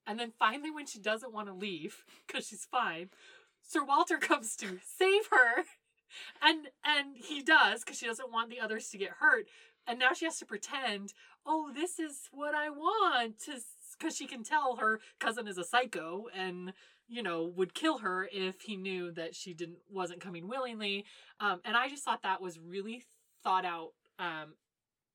and 0.06 0.18
then 0.18 0.32
finally, 0.38 0.70
when 0.70 0.86
she 0.86 0.98
doesn't 0.98 1.32
want 1.32 1.48
to 1.48 1.54
leave 1.54 2.04
because 2.26 2.46
she's 2.46 2.64
fine, 2.64 3.10
Sir 3.62 3.84
Walter 3.84 4.18
comes 4.20 4.56
to 4.56 4.78
save 4.84 5.26
her, 5.30 5.64
and 6.42 6.68
and 6.84 7.16
he 7.16 7.42
does 7.42 7.84
because 7.84 7.98
she 7.98 8.06
doesn't 8.06 8.32
want 8.32 8.50
the 8.50 8.60
others 8.60 8.88
to 8.90 8.98
get 8.98 9.10
hurt. 9.20 9.46
And 9.86 9.98
now 9.98 10.12
she 10.12 10.26
has 10.26 10.38
to 10.38 10.46
pretend, 10.46 11.12
oh, 11.44 11.72
this 11.74 11.98
is 11.98 12.28
what 12.30 12.54
I 12.54 12.70
want 12.70 13.34
because 13.98 14.16
she 14.16 14.26
can 14.26 14.44
tell 14.44 14.76
her 14.76 15.00
cousin 15.18 15.48
is 15.48 15.58
a 15.58 15.64
psycho 15.64 16.26
and 16.36 16.72
you 17.08 17.22
know 17.22 17.52
would 17.56 17.74
kill 17.74 17.98
her 17.98 18.28
if 18.32 18.62
he 18.62 18.76
knew 18.76 19.10
that 19.12 19.34
she 19.34 19.54
didn't 19.54 19.78
wasn't 19.90 20.20
coming 20.20 20.48
willingly. 20.48 21.04
Um, 21.40 21.60
and 21.64 21.76
I 21.76 21.88
just 21.88 22.04
thought 22.04 22.22
that 22.22 22.40
was 22.40 22.58
really 22.58 23.04
thought 23.42 23.64
out 23.64 23.90
um, 24.18 24.54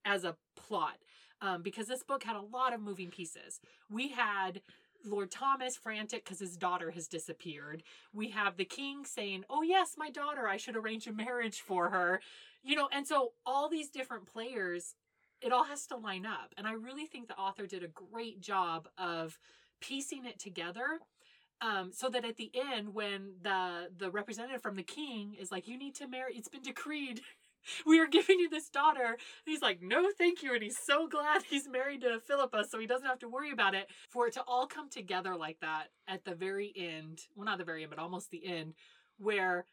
as 0.06 0.24
a 0.24 0.36
plot 0.56 0.98
um, 1.42 1.62
because 1.62 1.88
this 1.88 2.04
book 2.04 2.24
had 2.24 2.36
a 2.36 2.42
lot 2.42 2.74
of 2.74 2.82
moving 2.82 3.10
pieces. 3.10 3.60
We 3.90 4.10
had 4.10 4.62
Lord 5.06 5.32
Thomas 5.32 5.76
frantic 5.78 6.24
because 6.24 6.40
his 6.40 6.58
daughter 6.58 6.92
has 6.92 7.08
disappeared. 7.08 7.84
We 8.14 8.30
have 8.30 8.58
the 8.58 8.66
king 8.66 9.06
saying, 9.06 9.46
"Oh 9.50 9.62
yes, 9.62 9.96
my 9.98 10.10
daughter. 10.10 10.48
I 10.48 10.58
should 10.58 10.76
arrange 10.76 11.08
a 11.08 11.14
marriage 11.14 11.62
for 11.62 11.90
her." 11.90 12.22
You 12.64 12.76
know, 12.76 12.90
and 12.92 13.08
so 13.08 13.34
all 13.46 13.70
these 13.70 13.90
different 13.90 14.26
players, 14.26 14.96
it 15.42 15.54
all 15.54 15.64
has 15.66 15.86
to 15.88 15.98
line 15.98 16.26
up. 16.26 16.54
And 16.58 16.68
I 16.68 16.74
really 16.74 17.06
think 17.06 17.28
the 17.28 17.38
author 17.38 17.66
did 17.68 17.84
a 17.84 17.88
great 17.88 18.42
job 18.42 18.88
of 18.98 19.38
piecing 19.82 20.26
it 20.26 20.40
together. 20.40 21.00
Um, 21.60 21.92
so 21.92 22.10
that 22.10 22.24
at 22.26 22.38
the 22.38 22.52
end, 22.54 22.94
when 22.94 23.34
the 23.42 23.90
the 23.96 24.12
representative 24.12 24.62
from 24.62 24.76
the 24.76 24.84
king 24.84 25.36
is 25.40 25.52
like, 25.52 25.68
"You 25.68 25.78
need 25.78 25.96
to 25.96 26.08
marry," 26.08 26.36
it's 26.36 26.50
been 26.50 26.62
decreed. 26.62 27.22
We 27.86 28.00
are 28.00 28.08
giving 28.08 28.40
you 28.40 28.50
this 28.50 28.70
daughter. 28.70 29.06
And 29.06 29.18
he's 29.46 29.62
like, 29.62 29.82
no, 29.82 30.10
thank 30.18 30.44
you. 30.44 30.54
And 30.54 30.64
he's 30.64 30.78
so 30.84 31.08
glad 31.08 31.44
he's 31.50 31.68
married 31.68 32.02
to 32.02 32.20
Philippa 32.20 32.66
so 32.70 32.80
he 32.80 32.88
doesn't 32.88 33.08
have 33.08 33.20
to 33.20 33.30
worry 33.30 33.52
about 33.52 33.76
it. 33.76 33.88
For 34.10 34.28
it 34.28 34.34
to 34.34 34.44
all 34.48 34.68
come 34.68 34.90
together 34.90 35.36
like 35.36 35.60
that 35.62 35.88
at 36.08 36.26
the 36.26 36.36
very 36.36 36.74
end, 36.76 37.20
well, 37.36 37.46
not 37.46 37.58
the 37.58 37.64
very 37.66 37.84
end, 37.84 37.90
but 37.90 38.00
almost 38.00 38.32
the 38.32 38.46
end, 38.46 38.74
where 39.18 39.66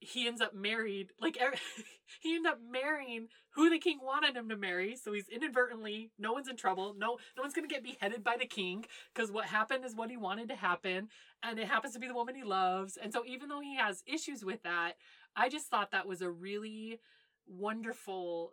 he 0.00 0.26
ends 0.26 0.40
up 0.40 0.54
married, 0.54 1.10
like, 1.20 1.38
er- 1.40 1.54
he 2.20 2.34
ended 2.34 2.52
up 2.52 2.58
marrying 2.70 3.28
who 3.54 3.70
the 3.70 3.78
king 3.78 3.98
wanted 4.02 4.36
him 4.36 4.48
to 4.48 4.56
marry. 4.56 4.96
So 4.96 5.12
he's 5.12 5.28
inadvertently, 5.28 6.10
no 6.18 6.32
one's 6.32 6.48
in 6.48 6.56
trouble. 6.56 6.94
No, 6.98 7.18
no 7.36 7.42
one's 7.42 7.54
going 7.54 7.68
to 7.68 7.72
get 7.72 7.84
beheaded 7.84 8.22
by 8.22 8.36
the 8.38 8.46
king 8.46 8.84
because 9.14 9.30
what 9.30 9.46
happened 9.46 9.84
is 9.84 9.94
what 9.94 10.10
he 10.10 10.16
wanted 10.16 10.48
to 10.48 10.56
happen. 10.56 11.08
And 11.42 11.58
it 11.58 11.68
happens 11.68 11.94
to 11.94 12.00
be 12.00 12.08
the 12.08 12.14
woman 12.14 12.34
he 12.34 12.44
loves. 12.44 12.98
And 13.00 13.12
so 13.12 13.24
even 13.26 13.48
though 13.48 13.60
he 13.60 13.76
has 13.76 14.02
issues 14.06 14.44
with 14.44 14.62
that, 14.64 14.94
I 15.36 15.48
just 15.48 15.66
thought 15.66 15.90
that 15.90 16.06
was 16.06 16.22
a 16.22 16.30
really 16.30 17.00
wonderful 17.46 18.52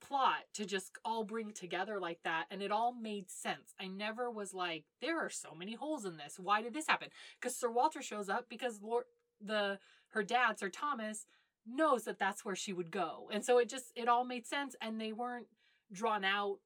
plot 0.00 0.44
to 0.54 0.64
just 0.64 0.92
all 1.04 1.24
bring 1.24 1.52
together 1.52 1.98
like 1.98 2.22
that 2.22 2.46
and 2.50 2.62
it 2.62 2.70
all 2.70 2.92
made 2.92 3.30
sense. 3.30 3.74
I 3.80 3.86
never 3.86 4.30
was 4.30 4.54
like 4.54 4.84
there 5.00 5.18
are 5.18 5.30
so 5.30 5.54
many 5.56 5.74
holes 5.74 6.04
in 6.04 6.16
this. 6.16 6.38
Why 6.38 6.62
did 6.62 6.74
this 6.74 6.86
happen? 6.86 7.08
Cuz 7.40 7.56
Sir 7.56 7.70
Walter 7.70 8.02
shows 8.02 8.28
up 8.28 8.48
because 8.48 8.80
Lord 8.80 9.04
the 9.40 9.78
her 10.10 10.22
dad 10.22 10.58
Sir 10.58 10.68
Thomas 10.68 11.26
knows 11.66 12.04
that 12.04 12.18
that's 12.18 12.44
where 12.44 12.56
she 12.56 12.72
would 12.72 12.90
go. 12.90 13.28
And 13.32 13.44
so 13.44 13.58
it 13.58 13.68
just 13.68 13.92
it 13.96 14.08
all 14.08 14.24
made 14.24 14.46
sense 14.46 14.76
and 14.80 15.00
they 15.00 15.12
weren't 15.12 15.48
drawn 15.92 16.24
out 16.24 16.58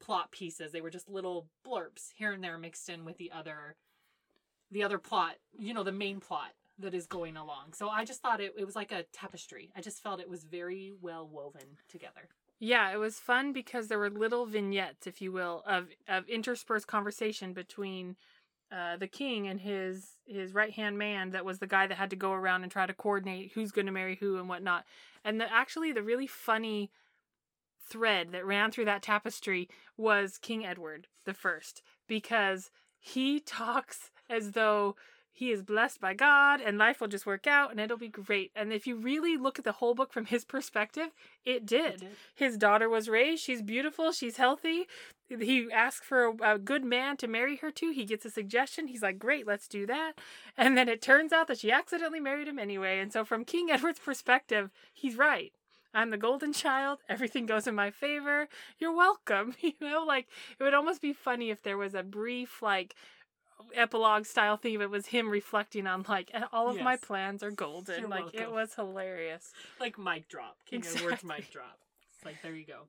plot 0.00 0.30
pieces. 0.32 0.72
They 0.72 0.80
were 0.80 0.90
just 0.90 1.08
little 1.08 1.48
blurps 1.66 2.12
here 2.14 2.32
and 2.32 2.42
there 2.42 2.58
mixed 2.58 2.88
in 2.88 3.04
with 3.04 3.18
the 3.18 3.30
other 3.30 3.76
the 4.70 4.82
other 4.82 4.98
plot, 4.98 5.36
you 5.58 5.74
know, 5.74 5.82
the 5.82 5.92
main 5.92 6.20
plot 6.20 6.52
that 6.80 6.94
is 6.94 7.06
going 7.06 7.36
along. 7.36 7.72
So 7.74 7.88
I 7.88 8.04
just 8.04 8.20
thought 8.20 8.40
it, 8.40 8.54
it 8.58 8.64
was 8.64 8.76
like 8.76 8.92
a 8.92 9.04
tapestry. 9.12 9.70
I 9.76 9.80
just 9.80 10.02
felt 10.02 10.20
it 10.20 10.28
was 10.28 10.44
very 10.44 10.92
well 11.00 11.28
woven 11.30 11.78
together. 11.88 12.28
Yeah, 12.58 12.92
it 12.92 12.98
was 12.98 13.18
fun 13.18 13.52
because 13.52 13.88
there 13.88 13.98
were 13.98 14.10
little 14.10 14.44
vignettes, 14.44 15.06
if 15.06 15.22
you 15.22 15.32
will, 15.32 15.62
of 15.66 15.88
of 16.08 16.28
interspersed 16.28 16.86
conversation 16.86 17.54
between 17.54 18.16
uh, 18.70 18.96
the 18.98 19.06
king 19.06 19.48
and 19.48 19.60
his 19.60 20.18
his 20.26 20.52
right 20.52 20.72
hand 20.72 20.98
man. 20.98 21.30
That 21.30 21.44
was 21.44 21.58
the 21.58 21.66
guy 21.66 21.86
that 21.86 21.96
had 21.96 22.10
to 22.10 22.16
go 22.16 22.32
around 22.32 22.62
and 22.62 22.70
try 22.70 22.86
to 22.86 22.92
coordinate 22.92 23.52
who's 23.54 23.72
going 23.72 23.86
to 23.86 23.92
marry 23.92 24.16
who 24.16 24.36
and 24.36 24.48
whatnot. 24.48 24.84
And 25.24 25.40
the, 25.40 25.50
actually, 25.50 25.92
the 25.92 26.02
really 26.02 26.26
funny 26.26 26.90
thread 27.82 28.30
that 28.32 28.46
ran 28.46 28.70
through 28.70 28.84
that 28.84 29.02
tapestry 29.02 29.68
was 29.96 30.38
King 30.38 30.64
Edward 30.64 31.08
the 31.24 31.34
First 31.34 31.82
because 32.06 32.70
he 32.98 33.40
talks 33.46 34.10
as 34.28 34.52
though 34.52 34.96
he 35.40 35.52
is 35.52 35.62
blessed 35.62 36.02
by 36.02 36.12
God 36.12 36.60
and 36.60 36.76
life 36.76 37.00
will 37.00 37.08
just 37.08 37.24
work 37.24 37.46
out 37.46 37.70
and 37.70 37.80
it'll 37.80 37.96
be 37.96 38.08
great. 38.08 38.50
And 38.54 38.74
if 38.74 38.86
you 38.86 38.94
really 38.94 39.38
look 39.38 39.58
at 39.58 39.64
the 39.64 39.72
whole 39.72 39.94
book 39.94 40.12
from 40.12 40.26
his 40.26 40.44
perspective, 40.44 41.08
it 41.46 41.64
did. 41.64 42.00
did. 42.00 42.10
His 42.34 42.58
daughter 42.58 42.90
was 42.90 43.08
raised. 43.08 43.42
She's 43.42 43.62
beautiful. 43.62 44.12
She's 44.12 44.36
healthy. 44.36 44.86
He 45.30 45.72
asks 45.72 46.06
for 46.06 46.26
a, 46.26 46.56
a 46.56 46.58
good 46.58 46.84
man 46.84 47.16
to 47.16 47.26
marry 47.26 47.56
her 47.56 47.70
to. 47.70 47.90
He 47.90 48.04
gets 48.04 48.26
a 48.26 48.30
suggestion. 48.30 48.88
He's 48.88 49.00
like, 49.00 49.18
great, 49.18 49.46
let's 49.46 49.66
do 49.66 49.86
that. 49.86 50.20
And 50.58 50.76
then 50.76 50.90
it 50.90 51.00
turns 51.00 51.32
out 51.32 51.46
that 51.48 51.60
she 51.60 51.72
accidentally 51.72 52.20
married 52.20 52.46
him 52.46 52.58
anyway. 52.58 52.98
And 52.98 53.10
so, 53.10 53.24
from 53.24 53.46
King 53.46 53.70
Edward's 53.70 53.98
perspective, 53.98 54.68
he's 54.92 55.16
right. 55.16 55.54
I'm 55.94 56.10
the 56.10 56.18
golden 56.18 56.52
child. 56.52 56.98
Everything 57.08 57.46
goes 57.46 57.66
in 57.66 57.74
my 57.74 57.90
favor. 57.90 58.48
You're 58.78 58.94
welcome. 58.94 59.54
You 59.62 59.72
know, 59.80 60.04
like 60.06 60.28
it 60.58 60.62
would 60.62 60.74
almost 60.74 61.00
be 61.00 61.12
funny 61.14 61.50
if 61.50 61.62
there 61.62 61.78
was 61.78 61.94
a 61.94 62.02
brief, 62.02 62.60
like, 62.60 62.94
epilogue 63.74 64.26
style 64.26 64.56
theme. 64.56 64.80
It 64.80 64.90
was 64.90 65.06
him 65.06 65.28
reflecting 65.28 65.86
on, 65.86 66.04
like, 66.08 66.30
all 66.52 66.68
of 66.68 66.80
my 66.80 66.96
plans 66.96 67.42
are 67.42 67.50
golden. 67.50 68.00
You're 68.00 68.08
like, 68.08 68.34
it 68.34 68.50
was 68.50 68.74
hilarious. 68.74 69.52
Like 69.78 69.98
mic 69.98 70.28
drop. 70.28 70.56
King 70.66 70.80
Edward's 70.80 71.02
Exactly. 71.02 71.28
mic 71.28 71.50
drop. 71.50 71.78
It's 72.14 72.24
like, 72.24 72.42
there 72.42 72.54
you 72.54 72.66
go. 72.66 72.82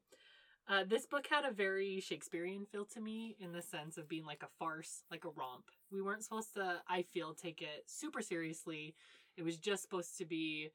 Uh, 0.69 0.83
this 0.87 1.05
book 1.05 1.27
had 1.29 1.43
a 1.43 1.51
very 1.51 1.99
Shakespearean 1.99 2.65
feel 2.65 2.85
to 2.85 3.01
me 3.01 3.35
in 3.39 3.51
the 3.51 3.61
sense 3.61 3.97
of 3.97 4.07
being 4.07 4.25
like 4.25 4.43
a 4.43 4.47
farce, 4.59 5.03
like 5.11 5.25
a 5.25 5.29
romp. 5.29 5.65
We 5.91 6.01
weren't 6.01 6.23
supposed 6.23 6.53
to, 6.53 6.81
I 6.87 7.03
feel, 7.13 7.33
take 7.33 7.61
it 7.61 7.83
super 7.87 8.21
seriously. 8.21 8.95
It 9.35 9.43
was 9.43 9.57
just 9.57 9.81
supposed 9.81 10.17
to 10.19 10.25
be 10.25 10.69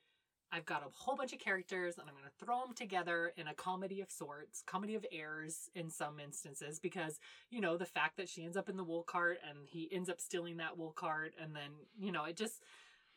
I've 0.53 0.64
got 0.64 0.82
a 0.82 0.90
whole 0.92 1.16
bunch 1.16 1.32
of 1.32 1.38
characters 1.38 1.97
and 1.99 2.09
I'm 2.09 2.14
going 2.14 2.24
to 2.24 2.44
throw 2.44 2.61
them 2.61 2.74
together 2.74 3.32
in 3.36 3.49
a 3.49 3.55
comedy 3.55 4.01
of 4.01 4.11
sorts, 4.11 4.62
comedy 4.66 4.94
of 4.94 5.05
errors 5.12 5.68
in 5.74 5.90
some 5.90 6.20
instances, 6.20 6.78
because, 6.78 7.18
you 7.51 7.61
know, 7.61 7.76
the 7.76 7.84
fact 7.84 8.16
that 8.16 8.28
she 8.28 8.44
ends 8.44 8.57
up 8.57 8.68
in 8.68 8.76
the 8.76 8.84
wool 8.84 9.03
cart 9.03 9.38
and 9.49 9.59
he 9.66 9.88
ends 9.92 10.09
up 10.09 10.20
stealing 10.20 10.57
that 10.59 10.78
wool 10.78 10.92
cart. 10.92 11.34
And 11.42 11.55
then, 11.55 11.70
you 11.99 12.12
know, 12.12 12.24
it 12.24 12.36
just, 12.36 12.62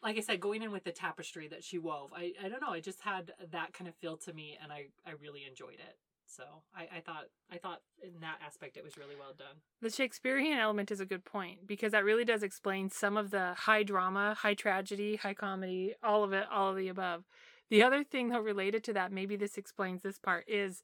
like 0.02 0.18
I 0.18 0.22
said, 0.22 0.40
going 0.40 0.64
in 0.64 0.72
with 0.72 0.84
the 0.84 0.92
tapestry 0.92 1.48
that 1.50 1.64
she 1.64 1.78
wove, 1.78 2.12
I, 2.16 2.34
I 2.44 2.50
don't 2.50 2.62
know, 2.62 2.74
it 2.74 2.84
just 2.84 3.02
had 3.02 3.32
that 3.52 3.74
kind 3.74 3.88
of 3.88 3.96
feel 3.96 4.18
to 4.18 4.34
me 4.34 4.58
and 4.62 4.72
I, 4.72 4.88
I 5.06 5.12
really 5.22 5.46
enjoyed 5.48 5.76
it. 5.76 5.98
So 6.30 6.44
I, 6.76 6.98
I 6.98 7.00
thought 7.02 7.26
I 7.52 7.58
thought 7.58 7.82
in 8.04 8.20
that 8.22 8.38
aspect 8.46 8.78
it 8.78 8.84
was 8.84 8.98
really 8.98 9.16
well 9.20 9.34
done. 9.38 9.58
The 9.82 9.90
Shakespearean 9.90 10.58
element 10.58 10.92
is 10.92 11.00
a 11.00 11.06
good 11.06 11.26
point 11.26 11.66
because 11.66 11.92
that 11.92 12.06
really 12.06 12.24
does 12.24 12.44
explain 12.44 12.90
some 12.92 13.18
of 13.18 13.32
the 13.32 13.56
high 13.56 13.84
drama, 13.84 14.36
high 14.36 14.54
tragedy, 14.54 15.16
high 15.16 15.34
comedy, 15.34 15.96
all 16.04 16.24
of 16.24 16.32
it, 16.32 16.46
all 16.52 16.70
of 16.70 16.78
the 16.78 16.88
above. 16.88 17.24
The 17.70 17.84
other 17.84 18.04
thing, 18.04 18.30
though, 18.30 18.40
related 18.40 18.84
to 18.86 18.94
that, 18.94 19.12
maybe 19.12 19.36
this 19.36 19.58
explains 19.58 20.02
this 20.02 20.18
part, 20.18 20.46
is 20.48 20.82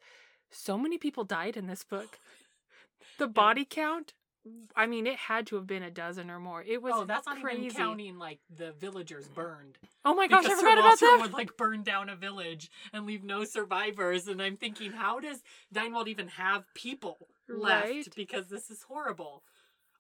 so 0.51 0.77
many 0.77 0.97
people 0.97 1.23
died 1.23 1.57
in 1.57 1.67
this 1.67 1.83
book. 1.83 2.19
The 3.17 3.27
body 3.27 3.65
count 3.65 4.13
I 4.75 4.85
mean, 4.85 5.07
it 5.07 5.15
had 5.15 5.47
to 5.47 5.55
have 5.55 5.67
been 5.67 5.83
a 5.83 5.89
dozen 5.89 6.29
or 6.29 6.39
more. 6.39 6.63
It 6.63 6.81
was 6.81 6.93
oh, 6.95 7.05
that's 7.05 7.25
not 7.25 7.41
crazy. 7.41 7.65
even 7.65 7.77
counting 7.77 8.17
like 8.17 8.39
the 8.55 8.73
villagers 8.73 9.27
burned. 9.27 9.77
Oh 10.03 10.13
my 10.13 10.27
gosh, 10.27 10.45
I 10.45 10.55
forgot 10.55 10.59
Sir 10.61 10.79
about 10.79 10.99
that. 10.99 11.19
would 11.21 11.33
like 11.33 11.57
burn 11.57 11.83
down 11.83 12.09
a 12.09 12.15
village 12.15 12.69
and 12.93 13.05
leave 13.05 13.23
no 13.23 13.43
survivors. 13.43 14.27
And 14.27 14.41
I'm 14.41 14.57
thinking, 14.57 14.91
how 14.91 15.19
does 15.19 15.41
Dienwald 15.73 16.07
even 16.07 16.27
have 16.29 16.63
people 16.73 17.17
left? 17.49 17.85
Right. 17.85 18.07
Because 18.15 18.47
this 18.47 18.69
is 18.69 18.83
horrible. 18.83 19.43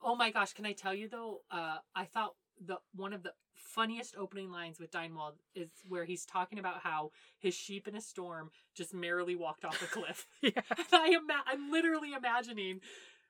Oh 0.01 0.15
my 0.15 0.31
gosh, 0.31 0.53
can 0.53 0.65
I 0.65 0.73
tell 0.73 0.93
you 0.93 1.09
though? 1.09 1.41
Uh, 1.49 1.77
I 1.95 2.05
thought 2.05 2.35
the 2.63 2.77
one 2.93 3.13
of 3.13 3.23
the 3.23 3.33
funniest 3.53 4.15
opening 4.17 4.51
lines 4.51 4.79
with 4.79 4.91
Dienwald 4.91 5.33
is 5.53 5.69
where 5.87 6.05
he's 6.05 6.25
talking 6.25 6.59
about 6.59 6.81
how 6.81 7.11
his 7.39 7.53
sheep 7.53 7.87
in 7.87 7.95
a 7.95 8.01
storm 8.01 8.51
just 8.73 8.93
merrily 8.93 9.35
walked 9.35 9.65
off 9.65 9.81
a 9.81 9.87
cliff. 9.87 10.27
yeah. 10.41 10.51
And 10.77 10.87
I 10.93 11.07
am 11.07 11.27
I'm 11.45 11.71
literally 11.71 12.13
imagining 12.13 12.79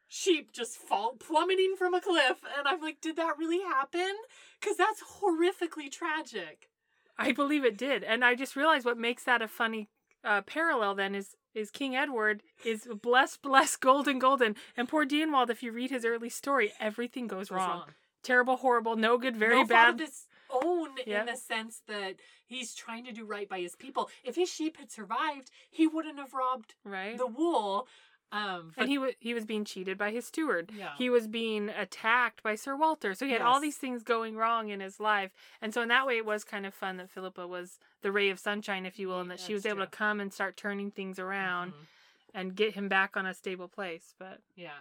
sheep 0.08 0.52
just 0.52 0.78
fall 0.78 1.16
plummeting 1.18 1.76
from 1.78 1.94
a 1.94 2.02
cliff 2.02 2.38
and 2.58 2.68
I'm 2.68 2.82
like, 2.82 3.02
did 3.02 3.16
that 3.18 3.38
really 3.38 3.60
happen? 3.62 4.14
Cuz 4.62 4.78
that's 4.78 5.04
horrifically 5.22 5.92
tragic. 5.92 6.70
I 7.18 7.32
believe 7.32 7.64
it 7.64 7.78
did, 7.78 8.04
and 8.04 8.26
I 8.26 8.36
just 8.36 8.56
realized 8.58 8.86
what 8.86 8.98
makes 8.98 9.24
that 9.24 9.42
a 9.42 9.48
funny 9.48 9.90
uh, 10.24 10.42
parallel. 10.42 10.96
Then 10.96 11.16
is 11.16 11.36
is 11.54 11.72
King 11.72 11.96
Edward 11.96 12.44
is 12.66 12.88
blessed, 13.02 13.42
blessed, 13.42 13.80
golden, 13.90 14.20
golden, 14.20 14.56
and 14.76 14.90
poor 14.90 15.06
Dienwald. 15.06 15.50
If 15.50 15.64
you 15.64 15.72
read 15.72 15.92
his 15.92 16.04
early 16.04 16.28
story, 16.30 16.74
everything 16.80 17.28
goes 17.28 17.50
What's 17.50 17.52
wrong. 17.64 17.84
Terrible, 18.22 18.58
horrible, 18.58 18.96
no 18.98 19.18
good, 19.18 19.38
very 19.38 19.54
no 19.56 19.66
fault 19.66 19.90
of 19.92 19.98
bad. 19.98 20.00
his 20.02 20.28
own 20.50 20.90
Yeah. 21.06 21.22
in 21.22 21.28
the 21.28 21.38
sense 21.38 21.82
that 21.88 22.16
he's 22.46 22.74
trying 22.76 23.06
to 23.06 23.12
do 23.14 23.24
right 23.24 23.48
by 23.48 23.60
his 23.62 23.76
people. 23.78 24.10
If 24.24 24.36
his 24.36 24.50
sheep 24.50 24.76
had 24.78 24.92
survived, 24.92 25.52
he 25.70 25.88
wouldn't 25.88 26.18
have 26.20 26.34
robbed 26.34 26.76
Right. 26.84 27.18
the 27.18 27.28
wool. 27.28 27.88
Um 28.32 28.74
but 28.76 28.84
and 28.84 28.90
he 28.92 28.98
was 28.98 29.14
he 29.20 29.34
was 29.34 29.46
being 29.46 29.64
cheated 29.66 29.98
by 29.98 30.12
his 30.12 30.26
steward. 30.26 30.72
Yeah. 30.76 30.92
He 30.98 31.10
was 31.10 31.28
being 31.28 31.70
attacked 31.70 32.44
by 32.44 32.56
Sir 32.56 32.76
Walter. 32.76 33.14
So 33.14 33.26
he 33.26 33.32
had 33.32 33.42
all 33.42 33.60
these 33.62 33.78
things 33.78 34.04
going 34.04 34.36
wrong 34.36 34.70
in 34.70 34.80
his 34.80 35.00
life. 35.00 35.32
And 35.62 35.74
so 35.74 35.82
in 35.82 35.88
that 35.90 36.06
way 36.08 36.18
it 36.18 36.26
was 36.26 36.44
kind 36.44 36.66
of 36.66 36.74
fun 36.74 36.98
that 36.98 37.10
Philippa 37.10 37.48
was 37.48 37.80
the 38.02 38.12
ray 38.12 38.30
of 38.30 38.40
sunshine, 38.40 38.86
if 38.86 38.98
you 39.00 39.08
will, 39.08 39.20
and 39.22 39.32
that 39.32 39.40
she 39.40 39.54
was 39.54 39.66
able 39.66 39.78
true. 39.78 39.86
to 39.86 39.92
come 39.92 40.20
and 40.20 40.34
start 40.34 40.58
turning 40.58 40.92
things 40.92 41.20
around 41.20 41.74
Mhm. 41.74 41.86
and 42.34 42.56
get 42.56 42.74
him 42.74 42.90
back 42.90 43.16
on 43.16 43.26
a 43.26 43.34
stable 43.34 43.68
place. 43.68 44.14
But 44.18 44.42
Yeah. 44.56 44.80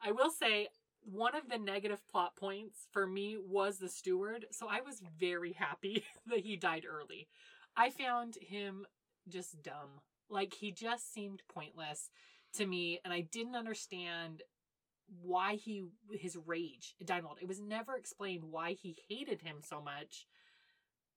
I 0.00 0.12
will 0.12 0.30
say 0.30 0.68
one 1.04 1.34
of 1.34 1.48
the 1.48 1.58
negative 1.58 2.06
plot 2.08 2.36
points 2.36 2.86
for 2.92 3.06
me 3.06 3.36
was 3.36 3.78
the 3.78 3.88
steward, 3.88 4.46
so 4.52 4.68
I 4.68 4.80
was 4.80 5.00
very 5.00 5.52
happy 5.52 6.04
that 6.26 6.40
he 6.40 6.56
died 6.56 6.84
early. 6.88 7.28
I 7.76 7.90
found 7.90 8.36
him 8.36 8.86
just 9.28 9.62
dumb. 9.62 10.02
Like 10.28 10.54
he 10.54 10.70
just 10.72 11.12
seemed 11.12 11.42
pointless 11.48 12.10
to 12.54 12.66
me 12.66 13.00
and 13.04 13.12
I 13.12 13.20
didn't 13.20 13.56
understand 13.56 14.42
why 15.20 15.56
he 15.56 15.84
his 16.12 16.36
rage 16.46 16.94
at. 17.00 17.36
It 17.40 17.48
was 17.48 17.60
never 17.60 17.96
explained 17.96 18.44
why 18.50 18.72
he 18.72 18.96
hated 19.08 19.42
him 19.42 19.56
so 19.60 19.80
much 19.80 20.26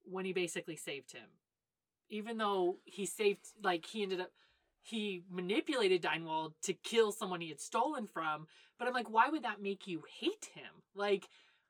when 0.03 0.25
he 0.25 0.33
basically 0.33 0.75
saved 0.75 1.13
him. 1.13 1.29
Even 2.09 2.37
though 2.37 2.77
he 2.83 3.05
saved 3.05 3.47
like 3.63 3.85
he 3.85 4.03
ended 4.03 4.21
up 4.21 4.31
he 4.81 5.23
manipulated 5.31 6.03
Dienwald 6.03 6.53
to 6.63 6.73
kill 6.73 7.11
someone 7.11 7.41
he 7.41 7.49
had 7.49 7.59
stolen 7.59 8.05
from, 8.05 8.45
but 8.77 8.87
I'm 8.87 8.93
like, 8.93 9.09
why 9.09 9.29
would 9.29 9.43
that 9.43 9.61
make 9.61 9.87
you 9.87 10.03
hate 10.19 10.49
him? 10.53 10.83
Like, 10.93 11.27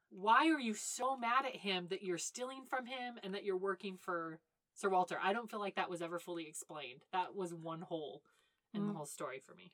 why 0.09 0.49
are 0.49 0.59
you 0.59 0.73
so 0.73 1.15
mad 1.15 1.45
at 1.45 1.55
him 1.55 1.87
that 1.91 2.03
you're 2.03 2.17
stealing 2.17 2.63
from 2.69 2.85
him 2.85 3.15
and 3.23 3.33
that 3.33 3.45
you're 3.45 3.55
working 3.55 3.97
for 3.97 4.39
Sir 4.73 4.89
Walter? 4.89 5.17
I 5.23 5.31
don't 5.31 5.49
feel 5.49 5.61
like 5.61 5.75
that 5.75 5.89
was 5.89 6.01
ever 6.01 6.19
fully 6.19 6.45
explained. 6.45 7.03
That 7.13 7.35
was 7.35 7.53
one 7.53 7.81
hole 7.81 8.21
in 8.75 8.87
the 8.87 8.93
Mm. 8.93 8.95
whole 8.97 9.05
story 9.05 9.39
for 9.39 9.53
me. 9.55 9.71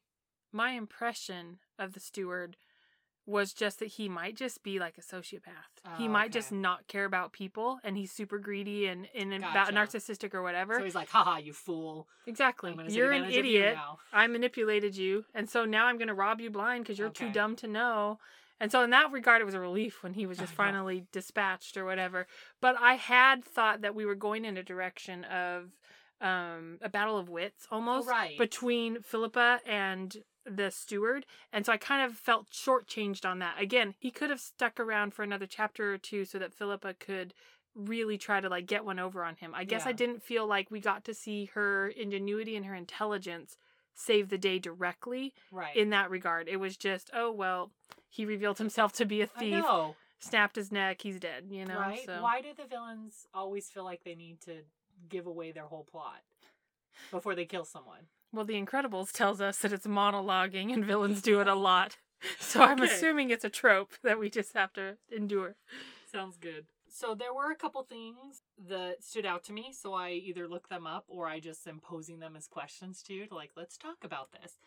my 0.53 0.71
impression 0.71 1.59
of 1.79 1.93
the 1.93 1.99
steward 2.01 2.57
was 3.25 3.53
just 3.53 3.79
that 3.79 3.85
he 3.85 4.09
might 4.09 4.35
just 4.35 4.63
be 4.63 4.79
like 4.79 4.97
a 4.97 5.01
sociopath. 5.01 5.97
he 5.97 6.07
Oh, 6.07 6.11
might 6.11 6.31
just 6.31 6.51
not 6.51 6.87
care 6.87 7.05
about 7.05 7.31
people 7.31 7.79
and 7.83 7.95
he's 7.97 8.11
super 8.11 8.37
greedy 8.37 8.87
and, 8.87 9.07
and 9.15 9.33
about 9.33 9.71
Gotcha. 9.71 9.97
narcissistic 9.97 10.33
or 10.33 10.41
whatever. 10.41 10.77
So 10.77 10.83
he's 10.83 10.95
like, 10.95 11.09
haha, 11.09 11.37
you 11.37 11.53
fool. 11.53 12.09
exactly. 12.25 12.71
I'm 12.71 12.77
gonna 12.77 12.89
take 12.89 12.97
You're 12.97 13.11
an 13.13 13.23
of 13.25 13.31
you 13.31 13.39
idiot. 13.39 13.77
I 14.11 14.27
manipulated 14.27 14.97
you, 14.97 15.23
and 15.33 15.49
so 15.49 15.63
now 15.63 15.85
I'm 15.85 15.97
going 15.97 16.09
to 16.09 16.13
rob 16.13 16.41
you 16.41 16.49
blind 16.49 16.83
because 16.83 16.99
you're 16.99 17.09
too 17.09 17.29
dumb 17.31 17.55
to 17.57 17.67
know. 17.67 18.19
And 18.59 18.71
so, 18.71 18.83
in 18.83 18.89
that 18.89 19.11
regard, 19.11 19.41
it 19.41 19.45
was 19.45 19.53
a 19.55 19.59
relief 19.59 20.03
when 20.03 20.13
he 20.15 20.25
was 20.25 20.37
just 20.37 20.53
finally 20.53 21.05
dispatched 21.13 21.77
or 21.77 21.85
whatever. 21.85 22.27
But 22.59 22.75
I 22.79 22.95
had 22.95 23.43
thought 23.45 23.81
that 23.81 23.95
we 23.95 24.05
were 24.05 24.15
going 24.15 24.43
in 24.43 24.57
a 24.57 24.63
direction 24.63 25.23
of 25.23 25.71
um, 26.21 26.77
a 26.81 26.89
battle 26.89 27.17
of 27.17 27.29
wits 27.29 27.67
almost 27.71 28.07
right. 28.07 28.37
between 28.37 29.01
Philippa 29.01 29.59
and 29.67 30.17
the 30.45 30.71
steward. 30.71 31.25
And 31.51 31.65
so 31.65 31.73
I 31.73 31.77
kind 31.77 32.03
of 32.09 32.17
felt 32.17 32.49
shortchanged 32.49 33.25
on 33.25 33.39
that. 33.39 33.55
Again, 33.59 33.95
he 33.99 34.11
could 34.11 34.29
have 34.29 34.39
stuck 34.39 34.79
around 34.79 35.13
for 35.13 35.23
another 35.23 35.47
chapter 35.47 35.93
or 35.93 35.97
two 35.97 36.25
so 36.25 36.39
that 36.39 36.53
Philippa 36.53 36.95
could 36.95 37.33
really 37.75 38.17
try 38.17 38.41
to 38.41 38.49
like 38.49 38.65
get 38.65 38.83
one 38.85 38.99
over 38.99 39.23
on 39.23 39.35
him. 39.35 39.53
I 39.55 39.63
guess 39.63 39.85
I 39.85 39.93
didn't 39.93 40.23
feel 40.23 40.45
like 40.45 40.69
we 40.69 40.79
got 40.79 41.05
to 41.05 41.13
see 41.13 41.45
her 41.53 41.87
ingenuity 41.89 42.55
and 42.55 42.65
her 42.65 42.75
intelligence 42.75 43.55
save 43.93 44.29
the 44.29 44.37
day 44.37 44.59
directly 44.59 45.33
Right. 45.51 45.75
in 45.75 45.89
that 45.91 46.09
regard. 46.09 46.47
It 46.49 46.57
was 46.57 46.75
just, 46.75 47.09
oh 47.13 47.31
well, 47.31 47.71
he 48.09 48.25
revealed 48.25 48.57
himself 48.57 48.91
to 48.93 49.05
be 49.05 49.21
a 49.21 49.27
thief, 49.27 49.63
snapped 50.19 50.57
his 50.57 50.71
neck, 50.71 51.01
he's 51.01 51.19
dead, 51.19 51.45
you 51.49 51.65
know. 51.65 51.79
right? 51.79 52.05
So 52.05 52.21
Why 52.21 52.41
do 52.41 52.49
the 52.55 52.65
villains 52.67 53.25
always 53.33 53.69
feel 53.69 53.85
like 53.85 54.03
they 54.03 54.15
need 54.15 54.41
to 54.41 54.63
give 55.09 55.25
away 55.27 55.51
their 55.51 55.65
whole 55.65 55.83
plot 55.83 56.21
before 57.11 57.35
they 57.35 57.45
kill 57.45 57.65
someone? 57.65 58.07
well 58.33 58.45
the 58.45 58.61
Incredibles 58.61 59.11
tells 59.11 59.41
us 59.41 59.57
that 59.59 59.73
it's 59.73 59.85
monologuing 59.87 60.73
and 60.73 60.85
villains 60.85 61.21
do 61.21 61.41
it 61.41 61.47
a 61.47 61.55
lot. 61.69 61.97
So 62.39 62.61
I'm 62.61 62.81
assuming 62.81 63.29
it's 63.29 63.43
a 63.43 63.49
trope 63.49 63.93
that 64.03 64.19
we 64.19 64.29
just 64.29 64.53
have 64.53 64.71
to 64.73 64.97
endure. 65.15 65.55
Sounds 66.11 66.37
good. 66.37 66.65
So 66.87 67.15
there 67.15 67.33
were 67.33 67.51
a 67.51 67.55
couple 67.55 67.81
things 67.83 68.43
that 68.67 69.03
stood 69.03 69.25
out 69.25 69.43
to 69.45 69.53
me, 69.53 69.73
so 69.73 69.93
I 69.93 70.11
either 70.11 70.47
looked 70.47 70.69
them 70.69 70.85
up 70.85 71.05
or 71.07 71.27
I 71.27 71.39
just 71.39 71.67
am 71.67 71.79
posing 71.79 72.19
them 72.19 72.35
as 72.35 72.47
questions 72.47 73.01
to 73.03 73.13
you 73.13 73.25
to 73.25 73.33
like, 73.35 73.51
let's 73.57 73.77
talk 73.77 73.97
about 74.03 74.31
this. 74.33 74.59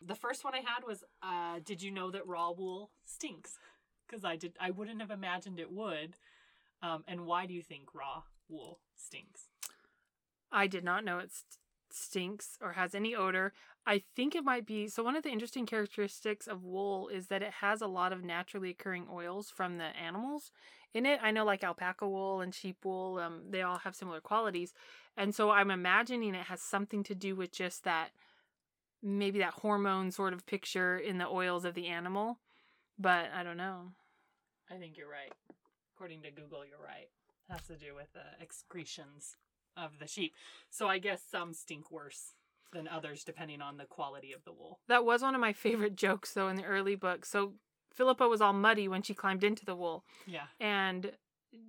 The 0.00 0.14
first 0.14 0.44
one 0.44 0.54
I 0.54 0.58
had 0.58 0.86
was, 0.86 1.04
uh, 1.22 1.58
did 1.64 1.82
you 1.82 1.90
know 1.90 2.10
that 2.10 2.26
raw 2.26 2.52
wool 2.52 2.90
stinks? 3.04 3.58
Because 4.06 4.24
I 4.24 4.36
did, 4.36 4.52
I 4.60 4.70
wouldn't 4.70 5.00
have 5.00 5.10
imagined 5.10 5.58
it 5.58 5.72
would. 5.72 6.16
Um, 6.82 7.04
and 7.08 7.26
why 7.26 7.44
do 7.46 7.52
you 7.54 7.62
think 7.62 7.94
raw 7.94 8.22
wool 8.48 8.78
stinks? 8.96 9.49
I 10.52 10.66
did 10.66 10.84
not 10.84 11.04
know 11.04 11.18
it 11.18 11.30
st- 11.32 11.58
stinks 11.92 12.56
or 12.60 12.72
has 12.72 12.94
any 12.94 13.14
odor. 13.14 13.52
I 13.86 14.02
think 14.14 14.34
it 14.34 14.44
might 14.44 14.66
be 14.66 14.88
so. 14.88 15.02
One 15.02 15.16
of 15.16 15.22
the 15.22 15.30
interesting 15.30 15.66
characteristics 15.66 16.46
of 16.46 16.62
wool 16.62 17.08
is 17.08 17.28
that 17.28 17.42
it 17.42 17.54
has 17.60 17.80
a 17.80 17.86
lot 17.86 18.12
of 18.12 18.22
naturally 18.22 18.70
occurring 18.70 19.06
oils 19.10 19.50
from 19.50 19.78
the 19.78 19.96
animals 19.96 20.52
in 20.92 21.06
it. 21.06 21.20
I 21.22 21.30
know, 21.30 21.44
like 21.44 21.64
alpaca 21.64 22.08
wool 22.08 22.40
and 22.40 22.54
sheep 22.54 22.84
wool, 22.84 23.18
um, 23.18 23.42
they 23.48 23.62
all 23.62 23.78
have 23.78 23.94
similar 23.94 24.20
qualities. 24.20 24.74
And 25.16 25.34
so 25.34 25.50
I'm 25.50 25.70
imagining 25.70 26.34
it 26.34 26.46
has 26.46 26.60
something 26.60 27.02
to 27.04 27.14
do 27.14 27.34
with 27.34 27.52
just 27.52 27.84
that 27.84 28.10
maybe 29.02 29.38
that 29.38 29.54
hormone 29.54 30.10
sort 30.10 30.34
of 30.34 30.46
picture 30.46 30.98
in 30.98 31.18
the 31.18 31.26
oils 31.26 31.64
of 31.64 31.74
the 31.74 31.86
animal. 31.86 32.38
But 32.98 33.30
I 33.34 33.42
don't 33.42 33.56
know. 33.56 33.92
I 34.70 34.76
think 34.76 34.96
you're 34.98 35.10
right. 35.10 35.32
According 35.96 36.22
to 36.22 36.30
Google, 36.30 36.64
you're 36.66 36.84
right. 36.84 37.08
It 37.48 37.52
has 37.52 37.66
to 37.66 37.76
do 37.76 37.94
with 37.94 38.12
the 38.12 38.42
excretions 38.42 39.36
of 39.82 39.98
the 39.98 40.06
sheep. 40.06 40.34
So 40.70 40.88
I 40.88 40.98
guess 40.98 41.22
some 41.28 41.52
stink 41.52 41.90
worse 41.90 42.34
than 42.72 42.86
others 42.86 43.24
depending 43.24 43.60
on 43.60 43.76
the 43.76 43.84
quality 43.84 44.32
of 44.32 44.44
the 44.44 44.52
wool. 44.52 44.78
That 44.88 45.04
was 45.04 45.22
one 45.22 45.34
of 45.34 45.40
my 45.40 45.52
favorite 45.52 45.96
jokes, 46.06 46.32
though, 46.34 46.48
in 46.48 46.56
the 46.56 46.64
early 46.64 46.94
book. 46.94 47.24
So 47.24 47.54
Philippa 47.92 48.28
was 48.28 48.40
all 48.40 48.52
muddy 48.52 48.86
when 48.88 49.02
she 49.02 49.14
climbed 49.14 49.42
into 49.44 49.64
the 49.64 49.74
wool. 49.76 50.04
Yeah. 50.26 50.46
and 50.60 51.12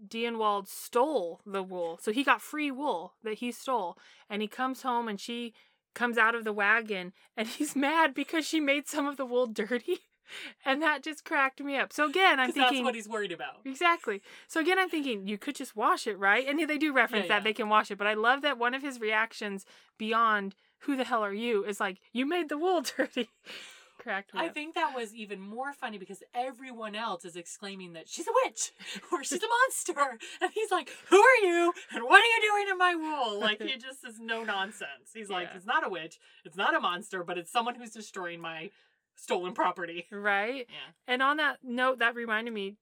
Dienwald 0.08 0.68
stole 0.68 1.42
the 1.46 1.64
wool. 1.64 1.98
So 2.02 2.12
he 2.12 2.24
got 2.24 2.42
free 2.42 2.70
wool 2.70 3.14
that 3.24 3.40
he 3.40 3.52
stole. 3.52 3.98
And 4.30 4.42
he 4.42 4.48
comes 4.48 4.84
home 4.84 5.08
and 5.08 5.20
she 5.20 5.54
comes 5.96 6.18
out 6.18 6.36
of 6.36 6.44
the 6.44 6.54
wagon 6.54 7.14
and 7.36 7.48
he's 7.58 7.76
mad 7.76 8.14
because 8.14 8.46
she 8.46 8.60
made 8.60 8.88
some 8.88 9.08
of 9.08 9.18
the 9.18 9.26
wool 9.26 9.48
dirty. 9.48 10.00
And 10.66 10.82
that 10.82 11.04
just 11.04 11.26
cracked 11.26 11.60
me 11.62 11.78
up. 11.78 11.92
So 11.92 12.06
again, 12.06 12.40
I'm 12.40 12.48
Because 12.48 12.56
that's 12.56 12.70
thinking 12.70 12.86
what 12.86 12.96
he's 12.96 13.08
worried 13.10 13.32
about. 13.32 13.62
Exactly. 13.66 14.22
So 14.48 14.60
again, 14.60 14.80
I'm 14.80 14.90
thinking 14.90 15.28
you 15.28 15.38
could 15.38 15.56
just 15.56 15.76
wash 15.76 16.08
it, 16.08 16.18
right? 16.18 16.48
And 16.48 16.60
they 16.70 16.78
do 16.78 16.94
reference 16.94 17.28
Yeah, 17.28 17.36
that 17.36 17.44
they 17.44 17.54
can 17.54 17.70
wash 17.70 17.92
it, 17.92 17.98
but 17.98 18.08
I 18.08 18.14
love 18.14 18.42
that 18.44 18.58
one 18.58 18.74
of 18.74 18.82
his 18.82 19.00
reactions 19.00 19.66
beyond 19.98 20.56
"Who 20.80 20.96
the 20.96 21.04
hell 21.04 21.24
are 21.24 21.34
you?" 21.34 21.66
is 21.66 21.80
like, 21.80 22.00
"You 22.14 22.26
made 22.26 22.50
the 22.50 22.58
wool 22.58 22.82
dirty." 22.98 23.30
Cracked 24.00 24.34
me 24.34 24.40
I 24.40 24.48
up. 24.48 24.56
think 24.56 24.74
that 24.74 24.96
was 24.96 25.14
even 25.14 25.40
more 25.40 25.74
funny 25.74 26.00
because 26.00 26.24
everyone 26.34 26.96
else 26.96 27.24
is 27.24 27.36
exclaiming 27.36 27.94
that 27.94 28.10
she's 28.10 28.26
a 28.28 28.32
witch 28.44 28.72
or 29.12 29.24
she's 29.24 29.44
a 29.44 29.48
monster. 29.48 30.18
And 30.42 30.52
he's 30.56 30.72
like, 30.72 30.90
Who 31.10 31.22
are 31.22 31.36
you? 31.44 31.72
And 31.94 32.04
what 32.06 32.20
are 32.20 32.26
you 32.26 32.42
doing 32.42 32.66
in 32.72 32.78
my 32.80 32.96
wool? 32.96 33.40
Like, 33.40 33.62
he 33.62 33.78
just 33.78 34.04
is 34.04 34.20
no 34.20 34.44
nonsense. 34.44 35.12
He's 35.14 35.30
like, 35.30 35.50
It's 35.54 35.68
not 35.68 35.86
a 35.86 35.90
witch, 35.90 36.18
it's 36.44 36.58
not 36.58 36.74
a 36.76 36.80
monster, 36.80 37.24
but 37.24 37.38
it's 37.38 37.52
someone 37.52 37.76
who's 37.76 37.92
destroying 37.92 38.42
my 38.42 38.72
stolen 39.22 39.54
property. 39.54 40.08
right. 40.12 40.66
Yeah. 40.70 40.94
And 41.08 41.22
on 41.22 41.38
that 41.38 41.58
note, 41.64 42.00
that 42.00 42.16
reminded 42.16 42.54
me 42.54 42.76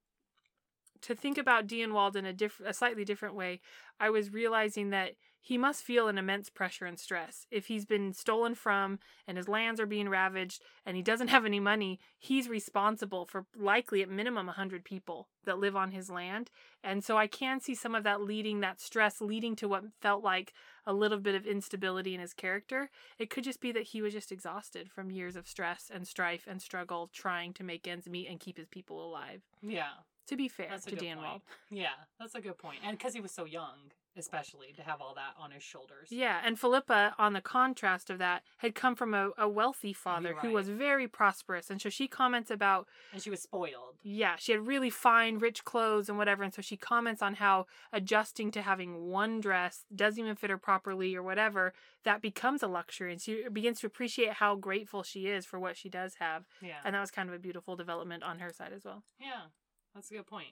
to 1.02 1.16
think 1.16 1.38
about 1.38 1.68
Dienwald 1.68 2.16
in 2.16 2.26
a 2.26 2.34
diff- 2.34 2.62
a 2.66 2.74
slightly 2.74 3.06
different 3.06 3.36
way. 3.36 3.62
I 4.00 4.10
was 4.10 4.32
realizing 4.32 4.90
that 4.92 5.14
he 5.50 5.58
must 5.58 5.82
feel 5.82 6.08
an 6.08 6.20
immense 6.20 6.48
pressure 6.48 6.86
and 6.86 7.00
stress. 7.00 7.48
If 7.50 7.66
he's 7.66 7.84
been 7.84 8.14
stolen 8.14 8.54
from 8.54 9.00
and 9.28 9.36
his 9.36 9.48
lands 9.48 9.80
are 9.82 9.88
being 9.88 10.08
ravaged 10.08 10.62
and 10.86 10.96
he 10.96 11.02
doesn't 11.02 11.28
have 11.30 11.44
any 11.44 11.60
money, 11.60 12.00
he's 12.20 12.48
responsible 12.48 13.26
for 13.26 13.48
likely 13.58 14.04
at 14.04 14.12
minimum 14.12 14.46
100 14.46 14.86
people 14.86 15.28
that 15.46 15.58
live 15.58 15.76
on 15.76 15.90
his 15.90 16.08
land. 16.08 16.52
And 16.84 17.04
so 17.04 17.18
I 17.18 17.26
can 17.26 17.62
see 17.62 17.74
some 17.74 17.96
of 17.96 18.04
that 18.04 18.22
leading, 18.22 18.60
that 18.60 18.80
stress 18.80 19.22
leading 19.22 19.56
to 19.56 19.68
what 19.68 19.86
felt 20.00 20.24
like 20.24 20.54
a 20.86 20.94
little 20.94 21.18
bit 21.18 21.34
of 21.34 21.48
instability 21.48 22.14
in 22.14 22.22
his 22.22 22.36
character. 22.36 22.92
It 23.18 23.32
could 23.32 23.44
just 23.44 23.60
be 23.60 23.72
that 23.72 23.88
he 23.88 24.04
was 24.04 24.14
just 24.14 24.32
exhausted 24.32 24.92
from 24.92 25.10
years 25.10 25.36
of 25.36 25.48
stress 25.48 25.90
and 25.92 26.08
strife 26.08 26.46
and 26.48 26.62
struggle 26.62 27.10
trying 27.12 27.54
to 27.54 27.64
make 27.64 27.88
ends 27.88 28.08
meet 28.08 28.30
and 28.30 28.40
keep 28.40 28.60
his 28.60 28.68
people 28.68 29.04
alive. 29.04 29.42
Yeah. 29.64 29.94
To 30.28 30.38
be 30.38 30.48
fair 30.48 30.68
to 30.86 30.96
Dan 30.96 31.18
point. 31.18 31.28
Wald. 31.28 31.42
Yeah, 31.72 31.88
that's 32.20 32.36
a 32.36 32.40
good 32.40 32.60
point. 32.60 32.82
And 32.86 32.96
because 32.96 33.16
he 33.16 33.20
was 33.20 33.32
so 33.32 33.46
young, 33.46 33.90
especially 34.20 34.74
to 34.74 34.84
have 34.84 35.02
all 35.02 35.16
that 35.16 35.34
on 35.40 35.52
his 35.52 35.64
shoulders. 35.64 36.10
Yeah, 36.12 36.40
and 36.44 36.60
Philippa, 36.60 37.16
on 37.18 37.34
the 37.34 37.42
contrast 37.42 38.10
of 38.10 38.20
that, 38.20 38.44
had 38.58 38.76
come 38.76 38.96
from 38.96 39.14
a, 39.14 39.32
a 39.38 39.48
wealthy 39.50 39.94
father 39.94 40.36
who 40.42 40.52
was 40.52 40.70
very 40.70 41.08
prosperous. 41.08 41.70
And 41.72 41.82
so 41.82 41.90
she 41.90 42.08
comments 42.08 42.52
about, 42.52 42.88
And 43.14 43.22
she 43.22 43.30
was 43.32 43.42
spoiled. 43.42 43.96
yeah, 44.04 44.36
she 44.38 44.52
had 44.52 44.68
really 44.68 44.90
fine, 44.90 45.40
rich 45.40 45.64
clothes 45.66 46.10
and 46.10 46.18
whatever. 46.18 46.44
And 46.44 46.54
so 46.54 46.62
she 46.62 46.78
comments 46.78 47.22
on 47.22 47.36
how 47.36 47.66
adjusting 47.92 48.52
to 48.52 48.62
having 48.62 49.08
one 49.10 49.40
dress 49.42 49.86
doesn't 49.96 50.22
even 50.24 50.36
fit 50.36 50.50
her 50.50 50.58
properly 50.58 51.16
or 51.16 51.24
whatever, 51.24 51.74
that 52.04 52.22
becomes 52.22 52.62
a 52.62 52.68
luxury. 52.68 53.12
And 53.12 53.22
she 53.22 53.48
begins 53.52 53.80
to 53.80 53.88
appreciate 53.88 54.34
how 54.34 54.56
grateful 54.56 55.02
she 55.04 55.28
is 55.28 55.46
for 55.46 55.60
what 55.60 55.78
she 55.78 55.90
does 55.90 56.16
have. 56.20 56.46
Yeah. 56.62 56.76
And 56.84 56.94
that 56.94 57.02
was 57.02 57.12
kind 57.12 57.30
of 57.30 57.36
a 57.36 57.40
beautiful 57.40 57.76
development 57.76 58.24
on 58.24 58.40
her 58.40 58.52
side 58.52 58.74
as 58.76 58.84
well. 58.84 59.04
Yeah, 59.20 59.48
that's 59.96 60.12
a 60.12 60.16
good 60.16 60.28
point. 60.28 60.50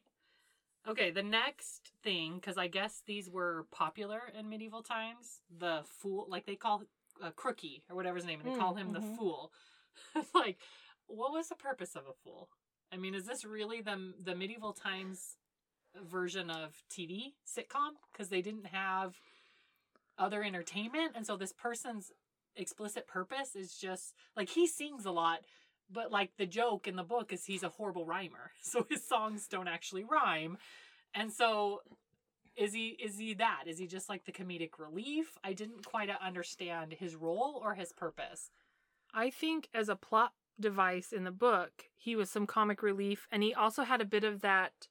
Okay, 0.88 1.12
the 1.12 1.24
next 1.24 1.92
thing, 2.02 2.36
because 2.36 2.58
I 2.58 2.68
guess 2.68 3.02
these 3.06 3.30
were 3.30 3.66
popular 3.72 4.22
in 4.38 4.50
medieval 4.50 4.82
times, 4.82 5.42
the 5.60 5.82
fool, 5.86 6.26
like 6.30 6.46
they 6.46 6.56
call 6.56 6.84
uh, 7.22 7.32
Crookie 7.32 7.82
or 7.90 7.96
whatever 7.96 8.16
his 8.16 8.26
name, 8.26 8.40
and 8.40 8.48
they 8.48 8.52
Mm, 8.52 8.58
call 8.58 8.76
him 8.76 8.88
mhm. 8.88 8.94
the 8.94 9.02
fool. 9.02 9.52
like, 10.34 10.58
what 11.08 11.34
was 11.34 11.50
the 11.50 11.56
purpose 11.56 11.96
of 11.96 12.04
a 12.08 12.14
fool? 12.24 12.50
I 12.92 12.98
mean, 12.98 13.16
is 13.16 13.26
this 13.26 13.44
really 13.44 13.82
the 13.82 14.14
the 14.24 14.36
medieval 14.36 14.72
times 14.74 15.38
version 16.10 16.50
of 16.50 16.84
TV 16.90 17.34
sitcom? 17.46 17.92
Because 18.12 18.30
they 18.30 18.42
didn't 18.42 18.68
have 18.68 19.16
other 20.18 20.44
entertainment, 20.44 21.14
and 21.16 21.26
so 21.26 21.36
this 21.38 21.54
person's 21.54 22.12
explicit 22.56 23.08
purpose 23.08 23.56
is 23.56 23.78
just 23.78 24.16
like 24.36 24.50
he 24.50 24.66
sings 24.66 25.06
a 25.06 25.12
lot, 25.12 25.42
but 25.92 26.12
like 26.12 26.32
the 26.38 26.46
joke 26.46 26.88
in 26.88 26.96
the 26.96 27.04
book 27.04 27.32
is 27.32 27.46
he's 27.46 27.64
a 27.64 27.70
horrible 27.70 28.06
rhymer 28.06 28.52
so 28.62 28.86
his 28.90 29.04
songs 29.04 29.48
don't 29.48 29.68
actually 29.68 30.04
rhyme. 30.04 30.58
And 31.14 31.32
so 31.32 31.82
is 32.56 32.74
he 32.74 32.90
is 32.90 33.18
he 33.18 33.34
that? 33.36 33.64
Is 33.68 33.78
he 33.78 33.88
just 33.88 34.10
like 34.10 34.26
the 34.26 34.32
comedic 34.32 34.80
relief? 34.80 35.38
I 35.44 35.54
didn't 35.54 35.86
quite 35.86 36.10
uh, 36.10 36.16
understand 36.22 36.94
his 36.94 37.16
role 37.16 37.62
or 37.64 37.76
his 37.76 37.94
purpose. 37.94 38.50
I 39.14 39.30
think 39.30 39.70
as 39.74 39.90
a 39.90 39.96
plot 39.96 40.34
device 40.60 41.14
in 41.14 41.24
the 41.24 41.32
book, 41.32 41.86
he 41.96 42.16
was 42.16 42.30
some 42.30 42.48
comic 42.48 42.82
relief, 42.82 43.28
and 43.32 43.44
he 43.44 43.54
also 43.54 43.84
had 43.84 44.02
a 44.02 44.06
bit 44.06 44.24
of 44.24 44.42
that 44.42 44.88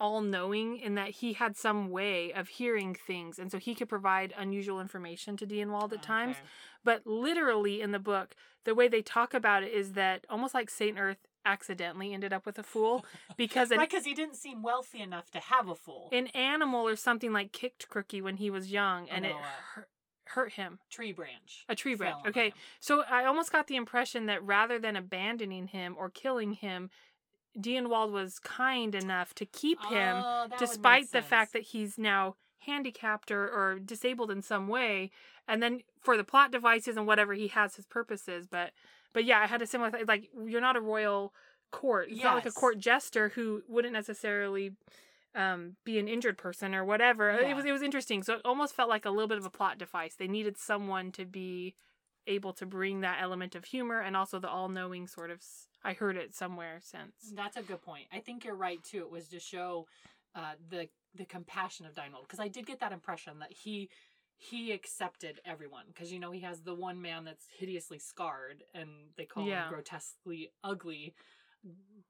all 0.00 0.20
knowing 0.20 0.78
in 0.78 0.94
that 0.96 1.10
he 1.10 1.34
had 1.34 1.56
some 1.56 1.90
way 1.90 2.32
of 2.32 2.48
hearing 2.48 2.94
things, 2.94 3.38
and 3.38 3.50
so 3.50 3.58
he 3.58 3.74
could 3.74 3.88
provide 3.88 4.34
unusual 4.36 4.80
information 4.80 5.36
to 5.36 5.46
Dienwald 5.46 5.92
at 5.92 6.02
times. 6.02 6.36
But 6.84 7.06
literally 7.06 7.80
in 7.80 7.92
the 7.92 7.98
book, 7.98 8.34
the 8.64 8.74
way 8.74 8.88
they 8.88 9.02
talk 9.02 9.34
about 9.34 9.62
it 9.62 9.72
is 9.72 9.92
that 9.92 10.26
almost 10.28 10.54
like 10.54 10.70
Saint 10.70 10.96
Erth 10.96 11.16
accidentally 11.44 12.12
ended 12.14 12.32
up 12.32 12.46
with 12.46 12.58
a 12.58 12.62
fool 12.62 13.04
because 13.36 13.70
an, 13.72 13.78
right 13.78 13.90
because 13.90 14.04
he 14.04 14.14
didn't 14.14 14.36
seem 14.36 14.62
wealthy 14.62 15.00
enough 15.00 15.28
to 15.32 15.40
have 15.40 15.68
a 15.68 15.74
fool 15.74 16.08
an 16.12 16.28
animal 16.28 16.86
or 16.86 16.94
something 16.94 17.32
like 17.32 17.50
kicked 17.50 17.88
Crookie 17.88 18.22
when 18.22 18.36
he 18.36 18.48
was 18.50 18.70
young, 18.70 19.08
and 19.08 19.26
Oh, 19.26 19.28
it 19.28 19.34
uh, 19.34 19.38
hurt, 19.74 19.88
hurt 20.26 20.52
him. 20.52 20.78
tree 20.90 21.12
branch 21.12 21.64
A 21.68 21.74
tree 21.74 21.94
branch. 21.94 22.24
Okay. 22.26 22.52
So 22.80 23.02
I 23.10 23.24
almost 23.24 23.50
got 23.52 23.66
the 23.66 23.76
impression 23.76 24.26
that 24.26 24.42
rather 24.44 24.78
than 24.78 24.96
abandoning 24.96 25.68
him 25.68 25.96
or 25.98 26.10
killing 26.10 26.52
him, 26.52 26.90
Wald 27.56 28.12
was 28.12 28.38
kind 28.38 28.94
enough 28.94 29.34
to 29.34 29.46
keep 29.46 29.82
him, 29.86 30.16
Oh, 30.24 30.46
despite 30.58 31.10
the 31.12 31.22
fact 31.22 31.52
that 31.52 31.62
he's 31.62 31.98
now 31.98 32.36
handicapped 32.60 33.30
or, 33.30 33.48
or 33.48 33.78
disabled 33.78 34.30
in 34.30 34.42
some 34.42 34.68
way. 34.68 35.10
And 35.48 35.62
then 35.62 35.80
for 36.00 36.16
the 36.16 36.24
plot 36.24 36.50
devices 36.52 36.96
and 36.96 37.06
whatever, 37.06 37.34
he 37.34 37.48
has 37.48 37.76
his 37.76 37.86
purposes. 37.86 38.46
But 38.46 38.72
but 39.12 39.24
yeah, 39.24 39.40
I 39.40 39.46
had 39.46 39.60
a 39.62 39.66
similar 39.66 39.90
th- 39.90 40.06
like 40.06 40.30
you're 40.46 40.60
not 40.60 40.76
a 40.76 40.80
royal 40.80 41.34
court. 41.70 42.08
It's 42.10 42.22
not 42.22 42.34
like 42.36 42.46
a 42.46 42.52
court 42.52 42.78
jester 42.78 43.30
who 43.30 43.62
wouldn't 43.68 43.92
necessarily 43.92 44.72
um, 45.34 45.76
be 45.84 45.98
an 45.98 46.08
injured 46.08 46.38
person 46.38 46.74
or 46.74 46.84
whatever. 46.84 47.30
It 47.30 47.54
was 47.56 47.64
it 47.64 47.72
was 47.72 47.82
interesting. 47.82 48.22
So 48.22 48.34
it 48.34 48.42
almost 48.44 48.74
felt 48.74 48.88
like 48.88 49.04
a 49.04 49.10
little 49.10 49.28
bit 49.28 49.38
of 49.38 49.44
a 49.44 49.50
plot 49.50 49.78
device. 49.78 50.14
They 50.14 50.28
needed 50.28 50.56
someone 50.56 51.10
to 51.12 51.24
be 51.24 51.74
able 52.26 52.52
to 52.54 52.66
bring 52.66 53.00
that 53.00 53.18
element 53.20 53.54
of 53.54 53.64
humor 53.64 54.00
and 54.00 54.16
also 54.16 54.38
the 54.38 54.48
all-knowing 54.48 55.06
sort 55.06 55.30
of 55.30 55.42
I 55.84 55.94
heard 55.94 56.16
it 56.16 56.34
somewhere 56.34 56.78
since. 56.80 57.32
That's 57.34 57.56
a 57.56 57.62
good 57.62 57.82
point. 57.82 58.04
I 58.12 58.20
think 58.20 58.44
you're 58.44 58.54
right 58.54 58.82
too. 58.84 58.98
It 58.98 59.10
was 59.10 59.28
to 59.28 59.40
show 59.40 59.86
uh, 60.34 60.52
the 60.70 60.88
the 61.14 61.24
compassion 61.24 61.84
of 61.84 61.94
Dienwald 61.94 62.22
because 62.22 62.40
I 62.40 62.48
did 62.48 62.66
get 62.66 62.80
that 62.80 62.92
impression 62.92 63.38
that 63.40 63.52
he 63.52 63.90
he 64.38 64.72
accepted 64.72 65.40
everyone 65.44 65.84
because 65.88 66.12
you 66.12 66.18
know 66.18 66.30
he 66.30 66.40
has 66.40 66.62
the 66.62 66.74
one 66.74 67.00
man 67.02 67.24
that's 67.24 67.46
hideously 67.58 67.98
scarred 67.98 68.64
and 68.74 68.88
they 69.16 69.24
call 69.24 69.46
Yeah. 69.46 69.64
him 69.64 69.68
grotesquely 69.74 70.50
ugly 70.64 71.14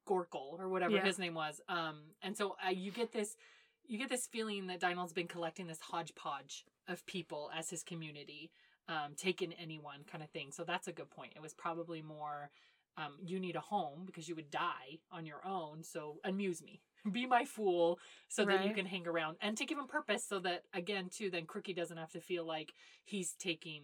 Gorkle 0.09 0.59
or 0.59 0.69
whatever 0.69 0.97
Yeah. 0.97 1.05
his 1.05 1.19
name 1.19 1.35
was. 1.35 1.61
Um, 1.69 2.15
and 2.23 2.37
so 2.37 2.57
uh, 2.65 2.71
you 2.71 2.91
get 2.91 3.13
this 3.13 3.37
you 3.85 3.99
get 3.99 4.09
this 4.09 4.27
feeling 4.27 4.69
that 4.69 4.81
Dienwald's 4.81 5.13
been 5.13 5.27
collecting 5.27 5.67
this 5.67 5.81
hodgepodge 5.81 6.65
of 6.89 7.05
people 7.07 7.51
as 7.55 7.69
his 7.69 7.83
community, 7.83 8.51
um, 8.89 9.15
taking 9.17 9.53
anyone 9.55 10.01
kind 10.11 10.23
of 10.23 10.31
thing. 10.31 10.51
So 10.53 10.65
that's 10.65 10.89
a 10.89 10.93
good 10.93 11.11
point. 11.11 11.33
It 11.37 11.43
was 11.43 11.55
probably 11.55 12.03
more 12.03 12.51
um, 12.99 13.15
you 13.25 13.41
need 13.41 13.57
a 13.57 13.61
home 13.61 14.03
because 14.05 14.29
you 14.29 14.35
would 14.35 14.51
die 14.51 14.99
on 15.11 15.25
your 15.25 15.47
own. 15.47 15.83
So 15.83 16.19
amuse 16.25 16.63
me, 16.63 16.81
be 17.13 17.27
my 17.27 17.45
fool, 17.45 17.99
so 18.29 18.45
that 18.45 18.65
you 18.65 18.75
can 18.75 18.87
hang 18.87 19.07
around 19.07 19.37
and 19.41 19.57
to 19.57 19.65
give 19.65 19.79
him 19.79 19.87
purpose, 19.87 20.25
so 20.25 20.39
that 20.41 20.65
again 20.75 21.09
too, 21.11 21.31
then 21.31 21.47
Crookie 21.47 21.75
doesn't 21.75 21.97
have 21.97 22.13
to 22.13 22.21
feel 22.21 22.45
like 22.45 22.73
he's 23.05 23.33
taking. 23.39 23.83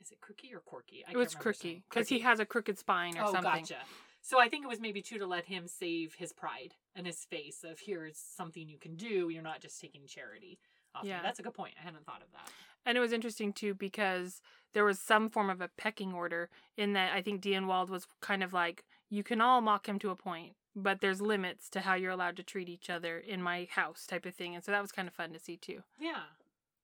Is 0.00 0.10
it 0.10 0.18
Crookie 0.20 0.54
or 0.54 0.60
Corky? 0.60 1.04
I 1.06 1.12
It 1.12 1.16
was 1.16 1.34
crookie 1.34 1.82
because 1.88 2.08
he 2.08 2.18
has 2.20 2.40
a 2.40 2.44
crooked 2.44 2.78
spine 2.78 3.16
or 3.16 3.22
Oh, 3.22 3.32
something. 3.32 3.42
gotcha. 3.42 3.78
So 4.20 4.40
I 4.40 4.48
think 4.48 4.64
it 4.64 4.68
was 4.68 4.80
maybe 4.80 5.00
too 5.00 5.18
to 5.18 5.26
let 5.26 5.44
him 5.46 5.68
save 5.68 6.14
his 6.14 6.32
pride 6.32 6.74
and 6.96 7.06
his 7.06 7.24
face 7.24 7.62
of 7.62 7.78
here's 7.78 8.18
something 8.18 8.68
you 8.68 8.78
can 8.78 8.96
do. 8.96 9.28
You're 9.28 9.42
not 9.42 9.60
just 9.60 9.80
taking 9.80 10.06
charity. 10.06 10.58
Off 10.94 11.04
Yeah. 11.04 11.16
yeah, 11.16 11.22
that's 11.22 11.38
a 11.38 11.42
good 11.42 11.54
point. 11.54 11.74
I 11.78 11.84
hadn't 11.84 12.04
thought 12.04 12.22
of 12.22 12.32
that. 12.32 12.50
And 12.86 12.96
it 12.98 13.00
was 13.00 13.12
interesting 13.12 13.52
too 13.52 13.74
because 13.74 14.40
there 14.72 14.84
was 14.84 14.98
some 14.98 15.30
form 15.30 15.48
of 15.48 15.60
a 15.60 15.70
pecking 15.76 16.12
order 16.12 16.50
in 16.76 16.92
that 16.94 17.12
I 17.12 17.22
think 17.22 17.44
Wald 17.44 17.90
was 17.90 18.06
kind 18.20 18.42
of 18.42 18.52
like, 18.52 18.84
you 19.08 19.22
can 19.22 19.40
all 19.40 19.60
mock 19.60 19.88
him 19.88 19.98
to 20.00 20.10
a 20.10 20.16
point, 20.16 20.54
but 20.74 21.00
there's 21.00 21.20
limits 21.20 21.70
to 21.70 21.80
how 21.80 21.94
you're 21.94 22.10
allowed 22.10 22.36
to 22.36 22.42
treat 22.42 22.68
each 22.68 22.90
other 22.90 23.18
in 23.18 23.40
my 23.40 23.68
house 23.70 24.06
type 24.06 24.26
of 24.26 24.34
thing. 24.34 24.54
And 24.54 24.64
so 24.64 24.72
that 24.72 24.82
was 24.82 24.92
kind 24.92 25.08
of 25.08 25.14
fun 25.14 25.32
to 25.32 25.38
see 25.38 25.56
too. 25.56 25.82
Yeah, 26.00 26.22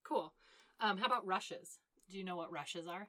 cool. 0.05 0.33
Um, 0.81 0.99
how 0.99 1.07
about 1.07 1.27
rushes? 1.27 1.79
Do 2.09 2.17
you 2.17 2.25
know 2.25 2.37
what 2.37 2.53
rushes 2.53 2.87
are? 2.87 3.09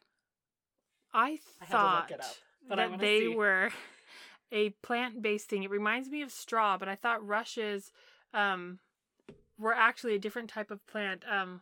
I 1.14 1.40
I 1.62 1.66
thought 1.66 2.10
look 2.10 2.20
it 2.20 2.24
up, 2.24 2.36
but 2.68 2.76
that 2.78 3.00
they 3.00 3.22
see. 3.22 3.28
were 3.28 3.72
a 4.52 4.70
plant 4.82 5.22
based 5.22 5.50
thing. 5.50 5.64
It 5.64 5.70
reminds 5.70 6.10
me 6.10 6.22
of 6.22 6.32
straw, 6.32 6.78
but 6.78 6.88
I 6.88 6.96
thought 6.96 7.26
rushes 7.26 7.92
um, 8.34 8.80
were 9.58 9.74
actually 9.74 10.16
a 10.16 10.20
different 10.20 10.50
type 10.50 10.72
of 10.72 10.86
plant. 10.88 11.24
Um, 11.30 11.62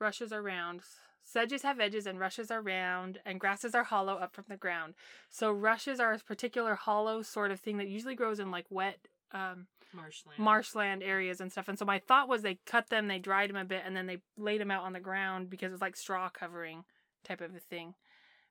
rushes 0.00 0.32
are 0.32 0.42
round. 0.42 0.82
Sedges 1.24 1.62
have 1.62 1.78
edges 1.78 2.06
and 2.06 2.18
rushes 2.18 2.50
are 2.50 2.62
round, 2.62 3.18
and 3.26 3.38
grasses 3.38 3.74
are 3.74 3.84
hollow 3.84 4.14
up 4.14 4.34
from 4.34 4.46
the 4.48 4.56
ground. 4.56 4.94
So 5.28 5.50
rushes 5.52 6.00
are 6.00 6.14
a 6.14 6.18
particular 6.18 6.74
hollow 6.74 7.22
sort 7.22 7.50
of 7.50 7.60
thing 7.60 7.76
that 7.78 7.88
usually 7.88 8.14
grows 8.14 8.40
in 8.40 8.50
like 8.50 8.64
wet 8.70 8.98
um, 9.32 9.66
Marshland. 9.92 10.38
marshland 10.38 11.02
areas 11.02 11.40
and 11.40 11.52
stuff. 11.52 11.68
And 11.68 11.78
so 11.78 11.84
my 11.84 11.98
thought 11.98 12.28
was 12.28 12.42
they 12.42 12.58
cut 12.66 12.88
them, 12.88 13.08
they 13.08 13.18
dried 13.18 13.50
them 13.50 13.56
a 13.56 13.64
bit, 13.64 13.82
and 13.84 13.94
then 13.94 14.06
they 14.06 14.18
laid 14.36 14.60
them 14.60 14.70
out 14.70 14.84
on 14.84 14.92
the 14.92 15.00
ground 15.00 15.50
because 15.50 15.68
it 15.68 15.72
was 15.72 15.80
like 15.80 15.96
straw 15.96 16.28
covering 16.30 16.84
type 17.24 17.40
of 17.40 17.54
a 17.54 17.60
thing. 17.60 17.94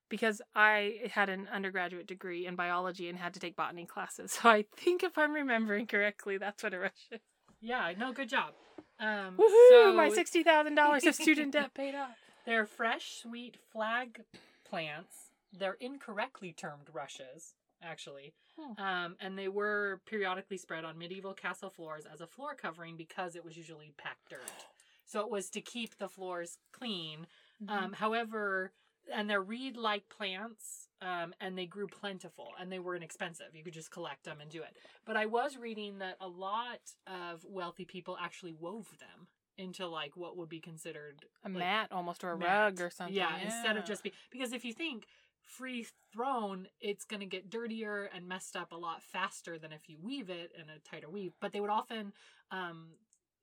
Because 0.09 0.41
I 0.55 1.09
had 1.11 1.29
an 1.29 1.49
undergraduate 1.51 2.07
degree 2.07 2.45
in 2.45 2.55
biology 2.55 3.09
and 3.09 3.17
had 3.17 3.33
to 3.33 3.39
take 3.39 3.55
botany 3.55 3.85
classes. 3.85 4.31
So 4.41 4.49
I 4.49 4.65
think 4.75 5.03
if 5.03 5.17
I'm 5.17 5.33
remembering 5.33 5.87
correctly, 5.87 6.37
that's 6.37 6.63
what 6.63 6.73
a 6.73 6.79
rush 6.79 7.07
is. 7.11 7.19
Yeah, 7.59 7.91
no, 7.97 8.13
good 8.13 8.29
job. 8.29 8.53
Um, 8.99 9.37
Woohoo! 9.37 9.69
so 9.69 9.93
my 9.93 10.09
$60,000 10.09 11.07
of 11.07 11.15
student 11.15 11.53
debt 11.53 11.73
paid 11.73 11.95
off. 11.95 12.15
They're 12.45 12.65
fresh, 12.65 13.19
sweet 13.21 13.57
flag 13.71 14.21
plants. 14.67 15.31
They're 15.57 15.77
incorrectly 15.79 16.53
termed 16.53 16.87
rushes, 16.93 17.55
actually. 17.83 18.33
Hmm. 18.57 18.81
Um, 18.81 19.15
and 19.19 19.37
they 19.37 19.47
were 19.47 20.01
periodically 20.05 20.57
spread 20.57 20.85
on 20.85 20.97
medieval 20.97 21.33
castle 21.33 21.69
floors 21.69 22.05
as 22.11 22.21
a 22.21 22.27
floor 22.27 22.55
covering 22.55 22.95
because 22.95 23.35
it 23.35 23.45
was 23.45 23.57
usually 23.57 23.93
packed 23.97 24.29
dirt. 24.29 24.65
So 25.05 25.21
it 25.21 25.29
was 25.29 25.49
to 25.51 25.61
keep 25.61 25.97
the 25.97 26.09
floors 26.09 26.57
clean. 26.71 27.27
Mm-hmm. 27.63 27.85
Um, 27.85 27.93
however, 27.93 28.71
and 29.13 29.29
they're 29.29 29.41
reed 29.41 29.77
like 29.77 30.09
plants, 30.09 30.86
um, 31.01 31.33
and 31.39 31.57
they 31.57 31.65
grew 31.65 31.87
plentiful 31.87 32.49
and 32.59 32.71
they 32.71 32.79
were 32.79 32.95
inexpensive. 32.95 33.47
You 33.53 33.63
could 33.63 33.73
just 33.73 33.91
collect 33.91 34.23
them 34.23 34.37
and 34.41 34.49
do 34.49 34.61
it. 34.61 34.75
But 35.05 35.17
I 35.17 35.25
was 35.25 35.57
reading 35.57 35.99
that 35.99 36.17
a 36.19 36.27
lot 36.27 36.79
of 37.05 37.45
wealthy 37.47 37.85
people 37.85 38.17
actually 38.21 38.53
wove 38.53 38.87
them 38.99 39.27
into 39.57 39.87
like 39.87 40.15
what 40.15 40.37
would 40.37 40.49
be 40.49 40.59
considered 40.59 41.25
A 41.43 41.49
like, 41.49 41.57
mat 41.57 41.87
almost 41.91 42.23
or 42.23 42.31
a 42.31 42.37
mat. 42.37 42.47
rug 42.47 42.81
or 42.81 42.89
something. 42.89 43.15
Yeah, 43.15 43.37
instead 43.43 43.77
of 43.77 43.85
just 43.85 44.03
be 44.03 44.13
because 44.31 44.53
if 44.53 44.63
you 44.63 44.73
think 44.73 45.05
free 45.43 45.87
thrown, 46.11 46.67
it's 46.81 47.05
going 47.05 47.21
to 47.21 47.25
get 47.25 47.49
dirtier 47.49 48.09
and 48.13 48.27
messed 48.27 48.55
up 48.55 48.71
a 48.71 48.75
lot 48.75 49.01
faster 49.01 49.57
than 49.57 49.71
if 49.71 49.87
you 49.87 49.97
weave 50.01 50.29
it 50.29 50.51
in 50.55 50.69
a 50.69 50.79
tighter 50.79 51.09
weave. 51.09 51.33
But 51.39 51.53
they 51.53 51.59
would 51.61 51.69
often 51.69 52.11
um, 52.51 52.89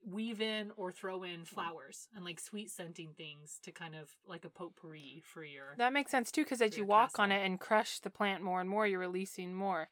weave 0.06 0.40
in 0.40 0.70
or 0.76 0.92
throw 0.92 1.22
in 1.22 1.44
flowers 1.44 2.08
and 2.14 2.24
like 2.24 2.38
sweet 2.40 2.70
scenting 2.70 3.10
things 3.16 3.58
to 3.62 3.72
kind 3.72 3.94
of 3.94 4.10
like 4.26 4.44
a 4.44 4.48
potpourri 4.50 5.22
for 5.24 5.44
your. 5.44 5.74
That 5.78 5.92
makes 5.92 6.10
sense 6.10 6.30
too, 6.30 6.44
because 6.44 6.60
as 6.62 6.76
you 6.76 6.84
walk 6.84 7.18
on 7.18 7.32
it 7.32 7.44
and 7.44 7.58
crush 7.58 7.98
the 8.00 8.10
plant 8.10 8.42
more 8.42 8.60
and 8.60 8.68
more, 8.68 8.86
you're 8.86 8.98
releasing 9.00 9.54
more. 9.54 9.88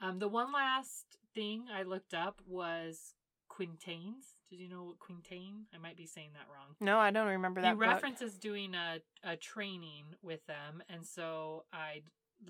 Um, 0.00 0.18
the 0.18 0.28
one 0.28 0.52
last 0.52 1.04
thing 1.34 1.64
I 1.74 1.82
looked 1.82 2.14
up 2.14 2.40
was 2.46 3.14
quintains. 3.48 4.24
Did 4.48 4.60
you 4.60 4.68
know 4.68 4.84
what 4.84 4.98
quintain? 4.98 5.66
I 5.74 5.78
might 5.78 5.96
be 5.96 6.06
saying 6.06 6.30
that 6.34 6.46
wrong. 6.52 6.74
No, 6.80 6.98
I 6.98 7.10
don't 7.10 7.26
remember 7.28 7.60
that. 7.60 7.72
book. 7.74 7.80
references 7.80 8.38
doing 8.38 8.74
a, 8.74 9.00
a 9.22 9.36
training 9.36 10.04
with 10.22 10.44
them 10.46 10.82
and 10.88 11.04
so 11.04 11.64
i 11.72 12.00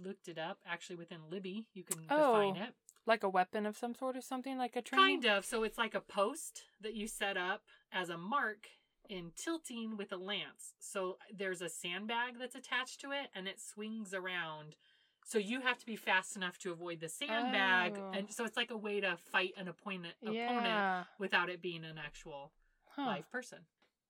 looked 0.05 0.29
it 0.29 0.39
up 0.39 0.59
actually 0.71 0.95
within 0.97 1.19
libby 1.31 1.67
you 1.75 1.83
can 1.83 1.99
Oh, 2.11 2.33
define 2.51 2.63
it 2.63 2.75
like 3.07 3.23
a 3.23 3.29
weapon 3.29 3.67
of 3.67 3.77
some 3.77 3.95
sort 3.95 4.17
or 4.17 4.21
something, 4.21 4.57
like 4.59 4.77
a 4.77 4.83
training. 4.83 5.23
kind 5.23 5.25
of 5.39 5.45
so 5.45 5.63
it's 5.63 5.79
like 5.79 5.95
a 5.95 6.01
post 6.01 6.63
that 6.81 6.95
you 6.95 7.07
set 7.07 7.37
up 7.37 7.63
as 7.93 8.09
a 8.09 8.17
mark 8.19 8.69
in 9.09 9.33
tilting 9.35 9.97
with 9.97 10.13
a 10.13 10.17
lance 10.17 10.75
so 10.79 11.17
there's 11.37 11.61
a 11.61 11.69
sandbag 11.69 12.35
that's 12.39 12.55
attached 12.55 13.01
to 13.01 13.11
it 13.11 13.27
and 13.35 13.49
it 13.49 13.59
swings 13.61 14.15
around 14.15 14.77
so 15.25 15.37
you 15.37 15.61
have 15.63 15.79
to 15.79 15.85
be 15.87 15.97
fast 15.97 16.37
enough 16.37 16.59
to 16.59 16.71
avoid 16.71 17.01
the 17.01 17.09
sandbag 17.09 17.95
Oh. 17.99 18.13
and 18.17 18.31
so 18.31 18.45
it's 18.45 18.57
like 18.57 18.71
a 18.71 18.77
way 18.77 19.01
to 19.01 19.17
fight 19.33 19.55
an 19.57 19.67
opponent 19.67 20.15
opponent 20.23 21.07
without 21.19 21.49
it 21.49 21.61
being 21.61 21.85
an 21.85 21.99
actual 21.99 22.53
Huh. 22.95 23.07
live 23.07 23.31
person 23.33 23.59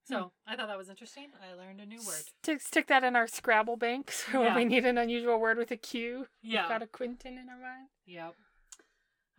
so 0.04 0.18
hmm. 0.18 0.26
i 0.46 0.54
thought 0.56 0.68
that 0.68 0.76
was 0.76 0.90
interesting 0.90 1.28
i 1.50 1.54
learned 1.54 1.80
a 1.80 1.86
new 1.86 1.98
word 2.06 2.22
Stick, 2.42 2.60
stick 2.60 2.86
that 2.88 3.02
in 3.02 3.16
our 3.16 3.26
Scrabble 3.26 3.76
bank 3.78 4.10
so 4.12 4.42
Yeah. 4.42 4.48
when 4.48 4.54
we 4.56 4.64
need 4.66 4.84
an 4.84 4.98
unusual 4.98 5.40
word 5.40 5.56
with 5.56 5.70
a 5.70 5.76
Q, 5.78 6.26
Yeah. 6.42 6.62
we've 6.62 6.68
got 6.68 6.82
a 6.82 6.86
quintain 6.86 7.38
in 7.38 7.48
our 7.48 7.58
mind. 7.58 7.88
Yep. 8.04 8.34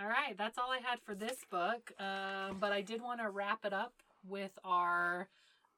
All 0.01 0.07
right, 0.07 0.35
that's 0.35 0.57
all 0.57 0.71
I 0.71 0.79
had 0.83 0.99
for 1.05 1.13
this 1.13 1.37
book. 1.51 1.91
Um, 1.99 2.57
but 2.59 2.71
I 2.71 2.81
did 2.81 3.03
want 3.03 3.19
to 3.19 3.29
wrap 3.29 3.65
it 3.65 3.73
up 3.73 3.93
with 4.27 4.51
our 4.63 5.27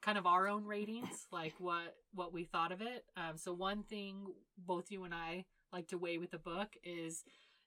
kind 0.01 0.17
of 0.17 0.25
our 0.25 0.47
own 0.47 0.63
ratings, 0.63 1.27
like 1.31 1.53
what 1.57 1.97
what 2.13 2.31
we 2.31 2.45
thought 2.45 2.71
of 2.71 2.81
it. 2.81 3.03
Um, 3.17 3.35
so 3.35 3.51
one 3.51 3.83
thing 3.83 4.27
both 4.57 4.91
you 4.91 5.03
and 5.03 5.13
I 5.13 5.43
like 5.73 5.87
to 5.89 5.97
weigh 5.97 6.19
with 6.19 6.31
the 6.31 6.37
book 6.37 6.69
is 6.85 7.25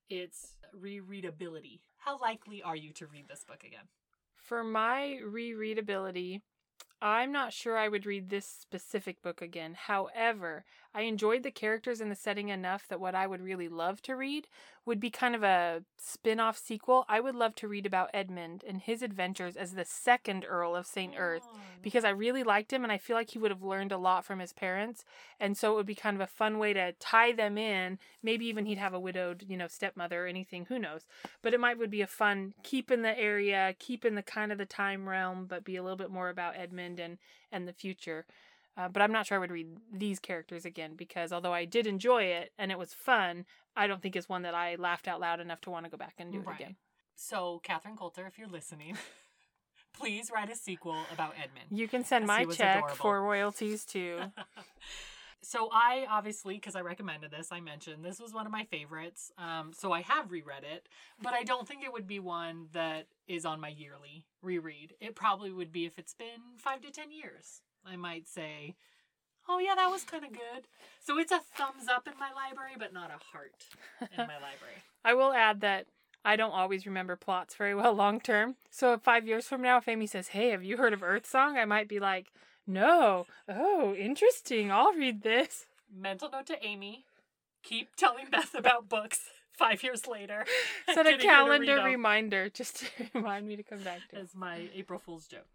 its 0.09 0.57
rereadability. 0.75 1.81
How 1.99 2.19
likely 2.19 2.63
are 2.63 2.77
you 2.77 2.93
to 2.95 3.07
read 3.07 3.29
this 3.29 3.45
book 3.45 3.63
again? 3.63 3.89
For 4.35 4.65
my 4.65 5.19
rereadability, 5.27 6.41
I'm 7.03 7.33
not 7.33 7.53
sure 7.53 7.77
I 7.77 7.89
would 7.89 8.07
read 8.07 8.31
this 8.31 8.47
specific 8.47 9.21
book 9.21 9.43
again. 9.43 9.77
However, 9.79 10.65
I 10.95 11.03
enjoyed 11.03 11.43
the 11.43 11.51
characters 11.51 12.01
and 12.01 12.11
the 12.11 12.17
setting 12.17 12.49
enough 12.49 12.89
that 12.89 13.01
what 13.01 13.15
I 13.15 13.27
would 13.27 13.43
really 13.43 13.69
love 13.69 14.01
to 14.03 14.17
read 14.17 14.49
would 14.87 15.01
be 15.01 15.11
kind 15.11 15.35
of 15.35 15.43
a 15.43 15.83
spin 15.99 16.39
off 16.39 16.57
sequel. 16.57 17.05
I 17.09 17.19
would 17.19 17.35
love 17.35 17.57
to 17.57 17.69
read 17.69 17.85
about 17.85 18.11
Edmund 18.15 18.65
and 18.67 18.81
his 18.81 19.03
adventures 19.03 19.57
as 19.57 19.75
the 19.75 19.85
second 19.85 20.47
Earl 20.49 20.77
of 20.77 20.87
St. 20.87 21.15
Erth 21.17 21.43
because 21.83 22.05
I 22.05 22.11
really 22.11 22.45
liked 22.45 22.73
him 22.73 22.85
and 22.85 22.93
I 22.93 22.99
feel 22.99 23.17
like 23.17 23.31
he 23.31 23.39
would 23.39 23.51
have 23.51 23.65
learned 23.65 23.91
a 23.91 23.99
lot 23.99 24.25
from 24.25 24.39
his 24.39 24.53
parents. 24.53 25.05
And 25.41 25.59
so 25.59 25.73
it 25.73 25.75
would 25.75 25.87
be 25.87 25.97
kind 25.97 26.17
of 26.17 26.21
a 26.21 26.27
fun 26.29 26.59
way 26.59 26.73
to 26.73 26.93
tie 27.01 27.33
them 27.33 27.59
in. 27.59 27.99
Maybe 28.23 28.47
even 28.47 28.65
he'd 28.65 28.79
have 28.79 28.95
a 28.95 29.01
widowed, 29.01 29.45
you 29.49 29.57
know, 29.57 29.67
stepmother 29.67 30.25
or 30.25 30.29
anything, 30.29 30.67
who 30.67 30.79
knows. 30.79 31.03
But 31.43 31.53
it 31.53 31.61
might 31.61 31.79
would 31.79 31.91
be 31.91 32.03
a 32.03 32.07
fun 32.07 32.55
keep 32.63 32.93
in 32.93 33.03
the 33.03 33.19
area, 33.19 33.75
keep 33.81 34.05
in 34.05 34.15
the 34.15 34.23
kind 34.23 34.53
of 34.53 34.59
the 34.59 34.67
time 34.67 35.09
realm, 35.09 35.47
but 35.47 35.65
be 35.65 35.75
a 35.75 35.83
little 35.83 35.97
bit 35.97 36.11
more 36.11 36.29
about 36.29 36.57
Edmund 36.57 37.01
and 37.01 37.19
and 37.51 37.67
the 37.67 37.73
future. 37.73 38.25
Uh, 38.77 38.89
but 38.89 39.01
I'm 39.01 39.13
not 39.13 39.27
sure 39.27 39.37
I 39.37 39.41
would 39.41 39.51
read 39.51 39.69
these 39.93 40.19
characters 40.19 40.65
again 40.67 40.95
because 40.97 41.33
although 41.33 41.55
I 41.55 41.65
did 41.65 41.87
enjoy 41.87 42.25
it 42.25 42.53
and 42.59 42.71
it 42.71 42.79
was 42.79 42.93
fun, 42.93 43.47
I 43.75 43.87
don't 43.87 44.03
think 44.03 44.17
it's 44.17 44.29
one 44.29 44.43
that 44.43 44.55
I 44.55 44.77
laughed 44.77 45.09
out 45.09 45.19
loud 45.21 45.41
enough 45.41 45.61
to 45.63 45.71
want 45.71 45.85
to 45.87 45.91
go 45.91 45.97
back 45.97 46.15
and 46.19 46.31
do 46.33 46.41
it 46.41 46.47
Right. 46.47 46.61
again. 46.61 46.77
So, 47.15 47.61
Catherine 47.63 47.97
Coulter, 47.97 48.27
if 48.27 48.39
you're 48.39 48.49
listening, 48.49 48.99
please 49.95 50.31
write 50.33 50.51
a 50.51 50.57
sequel 50.57 50.99
about 51.11 51.33
Edmund. 51.43 51.67
You 51.71 51.89
can 51.89 52.05
send 52.05 52.27
my 52.27 52.45
check 52.45 52.77
adorable. 52.77 52.97
for 52.97 53.23
royalties 53.23 53.87
too. 53.87 54.21
so 55.43 55.71
I 55.73 56.07
obviously, 56.11 56.57
because 56.57 56.77
I 56.77 56.83
recommended 56.83 57.31
this, 57.31 57.49
I 57.51 57.61
mentioned 57.61 58.05
this 58.05 58.21
was 58.21 58.35
one 58.35 58.45
of 58.45 58.53
my 58.53 58.65
favorites. 58.65 59.33
Um, 59.39 59.73
so 59.73 59.93
I 59.93 60.03
have 60.03 60.31
reread 60.31 60.65
it, 60.65 60.87
but 61.23 61.33
I 61.33 61.45
don't 61.45 61.67
think 61.67 61.83
it 61.83 61.93
would 61.95 62.07
be 62.07 62.19
one 62.19 62.67
that 62.73 63.07
is 63.27 63.47
on 63.47 63.59
my 63.59 63.69
yearly 63.69 64.27
reread. 64.43 64.93
It 65.01 65.15
probably 65.15 65.51
would 65.51 65.73
be 65.73 65.87
if 65.87 65.99
it's 65.99 66.15
been 66.15 66.59
five 66.59 66.83
to 66.83 66.91
ten 66.91 67.11
years. 67.11 67.63
I 67.87 67.97
might 67.97 68.27
say, 68.29 68.75
"Oh 69.49 69.59
yeah, 69.59 69.75
that 69.77 69.91
was 69.91 70.05
kind 70.05 70.25
of 70.25 70.33
good." 70.33 70.67
So 71.05 71.19
it's 71.19 71.33
a 71.33 71.41
thumbs 71.41 71.89
up 71.89 72.07
in 72.09 72.19
my 72.19 72.33
library, 72.33 72.73
but 72.79 72.93
not 72.93 73.11
a 73.11 73.25
heart 73.33 73.65
in 74.01 74.19
my 74.19 74.35
library. 74.49 74.83
I 75.05 75.15
will 75.15 75.33
add 75.33 75.61
that 75.61 75.87
I 76.25 76.35
don't 76.37 76.51
always 76.51 76.85
remember 76.87 77.15
plots 77.17 77.55
very 77.55 77.75
well 77.75 77.93
long 77.95 78.21
term. 78.21 78.57
So 78.71 78.99
five 78.99 79.27
years 79.27 79.47
from 79.47 79.63
now, 79.63 79.79
if 79.79 79.87
Amy 79.89 80.07
says, 80.07 80.29
"Hey, 80.29 80.51
have 80.51 80.65
you 80.65 80.77
heard 80.77 80.93
of 80.93 81.03
Earth 81.03 81.27
Song?" 81.27 81.57
I 81.57 81.65
might 81.65 81.89
be 81.89 82.01
like, 82.01 82.33
"No." 82.67 83.27
Oh, 83.49 83.95
interesting. 83.95 84.73
I'll 84.73 84.93
read 84.93 85.23
this. 85.23 85.67
Mental 85.95 86.29
note 86.31 86.47
to 86.47 86.65
Amy: 86.65 87.05
keep 87.63 87.95
telling 87.97 88.27
Beth 88.31 88.55
about 88.55 88.89
books. 88.89 89.21
Five 89.57 89.83
years 89.83 90.07
later, 90.07 90.45
Set 90.93 91.07
a 91.07 91.13
getting 91.13 91.13
her 91.13 91.45
to 91.45 91.51
read 91.51 91.67
calendar 91.67 91.79
'em. 91.79 91.85
reminder 91.87 92.51
just 92.51 92.77
to 92.81 92.87
remind 93.15 93.49
me 93.49 93.57
to 93.57 93.63
come 93.63 93.79
back 93.79 94.01
to. 94.11 94.17
it. 94.17 94.21
as 94.21 94.35
my 94.35 94.69
April 94.75 94.99
Fool's 94.99 95.27
joke. 95.27 95.47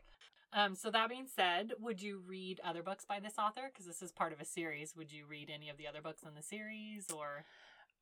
Um, 0.53 0.75
so 0.75 0.91
that 0.91 1.09
being 1.09 1.27
said, 1.33 1.73
would 1.79 2.01
you 2.01 2.21
read 2.27 2.59
other 2.63 2.83
books 2.83 3.05
by 3.05 3.19
this 3.19 3.35
author? 3.37 3.69
Because 3.71 3.85
this 3.85 4.01
is 4.01 4.11
part 4.11 4.33
of 4.33 4.41
a 4.41 4.45
series. 4.45 4.95
Would 4.95 5.11
you 5.11 5.25
read 5.25 5.49
any 5.53 5.69
of 5.69 5.77
the 5.77 5.87
other 5.87 6.01
books 6.01 6.23
in 6.23 6.35
the 6.35 6.43
series, 6.43 7.09
or 7.09 7.45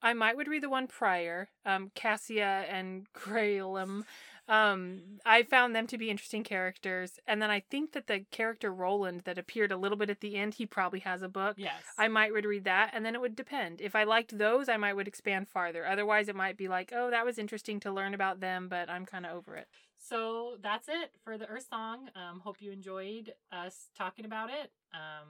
I 0.01 0.13
might 0.13 0.35
would 0.35 0.47
read 0.47 0.63
the 0.63 0.69
one 0.69 0.87
prior, 0.87 1.49
um, 1.65 1.91
Kassia 1.95 2.65
and 2.69 3.11
Graelam. 3.13 4.03
Um, 4.47 5.19
I 5.27 5.43
found 5.43 5.75
them 5.75 5.85
to 5.87 5.97
be 5.97 6.09
interesting 6.09 6.43
characters, 6.43 7.19
and 7.27 7.39
then 7.39 7.51
I 7.51 7.59
think 7.59 7.91
that 7.91 8.07
the 8.07 8.25
character 8.31 8.73
Roland 8.73 9.21
that 9.25 9.37
appeared 9.37 9.71
a 9.71 9.77
little 9.77 9.97
bit 9.97 10.09
at 10.09 10.21
the 10.21 10.35
end, 10.35 10.55
he 10.55 10.65
probably 10.65 11.01
has 11.01 11.21
a 11.21 11.29
book. 11.29 11.55
yes, 11.59 11.83
I 11.99 12.07
might 12.07 12.33
would 12.33 12.45
read 12.45 12.63
that, 12.63 12.89
and 12.93 13.05
then 13.05 13.13
it 13.13 13.21
would 13.21 13.35
depend. 13.35 13.79
If 13.79 13.95
I 13.95 14.05
liked 14.05 14.35
those, 14.35 14.67
I 14.67 14.77
might 14.77 14.93
would 14.93 15.07
expand 15.07 15.49
farther. 15.49 15.85
Otherwise, 15.85 16.29
it 16.29 16.35
might 16.35 16.57
be 16.57 16.67
like, 16.67 16.91
oh, 16.95 17.11
that 17.11 17.25
was 17.25 17.37
interesting 17.37 17.79
to 17.81 17.91
learn 17.91 18.15
about 18.15 18.39
them, 18.39 18.69
but 18.69 18.89
I'm 18.89 19.05
kind 19.05 19.27
of 19.27 19.33
over 19.35 19.55
it. 19.55 19.67
So 20.09 20.57
that's 20.63 20.87
it 20.87 21.11
for 21.23 21.37
the 21.37 21.45
Earth 21.45 21.67
Song. 21.69 22.09
Um, 22.15 22.39
hope 22.39 22.57
you 22.61 22.71
enjoyed 22.71 23.33
us 23.51 23.89
talking 23.95 24.25
about 24.25 24.49
it. 24.49 24.71
Um, 24.91 25.27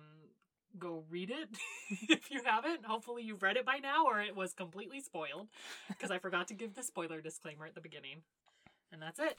go 0.77 1.03
read 1.09 1.31
it 1.31 1.49
if 2.09 2.31
you 2.31 2.41
haven't. 2.45 2.85
Hopefully 2.85 3.23
you've 3.23 3.43
read 3.43 3.57
it 3.57 3.65
by 3.65 3.79
now, 3.79 4.05
or 4.05 4.21
it 4.21 4.37
was 4.37 4.53
completely 4.53 5.01
spoiled 5.01 5.49
because 5.89 6.11
I 6.11 6.19
forgot 6.19 6.47
to 6.47 6.53
give 6.53 6.75
the 6.75 6.83
spoiler 6.83 7.19
disclaimer 7.19 7.65
at 7.65 7.75
the 7.75 7.81
beginning. 7.81 8.21
And 8.91 9.01
that's 9.01 9.19
it. 9.19 9.37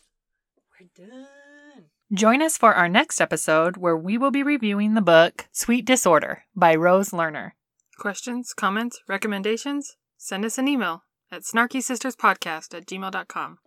We're 0.78 1.06
done. 1.06 1.84
Join 2.12 2.42
us 2.42 2.58
for 2.58 2.74
our 2.74 2.88
next 2.88 3.20
episode 3.20 3.78
where 3.78 3.96
we 3.96 4.18
will 4.18 4.30
be 4.30 4.42
reviewing 4.42 4.92
the 4.92 5.00
book 5.00 5.48
Sweet 5.52 5.86
Disorder 5.86 6.44
by 6.54 6.74
Rose 6.74 7.10
Lerner. 7.10 7.52
Questions, 7.98 8.52
comments, 8.52 9.00
recommendations? 9.08 9.96
Send 10.18 10.44
us 10.44 10.58
an 10.58 10.68
email 10.68 11.04
at 11.32 11.42
snarkysisterspodcast 11.42 12.74
at 12.74 12.86
gmail.com. 12.86 13.58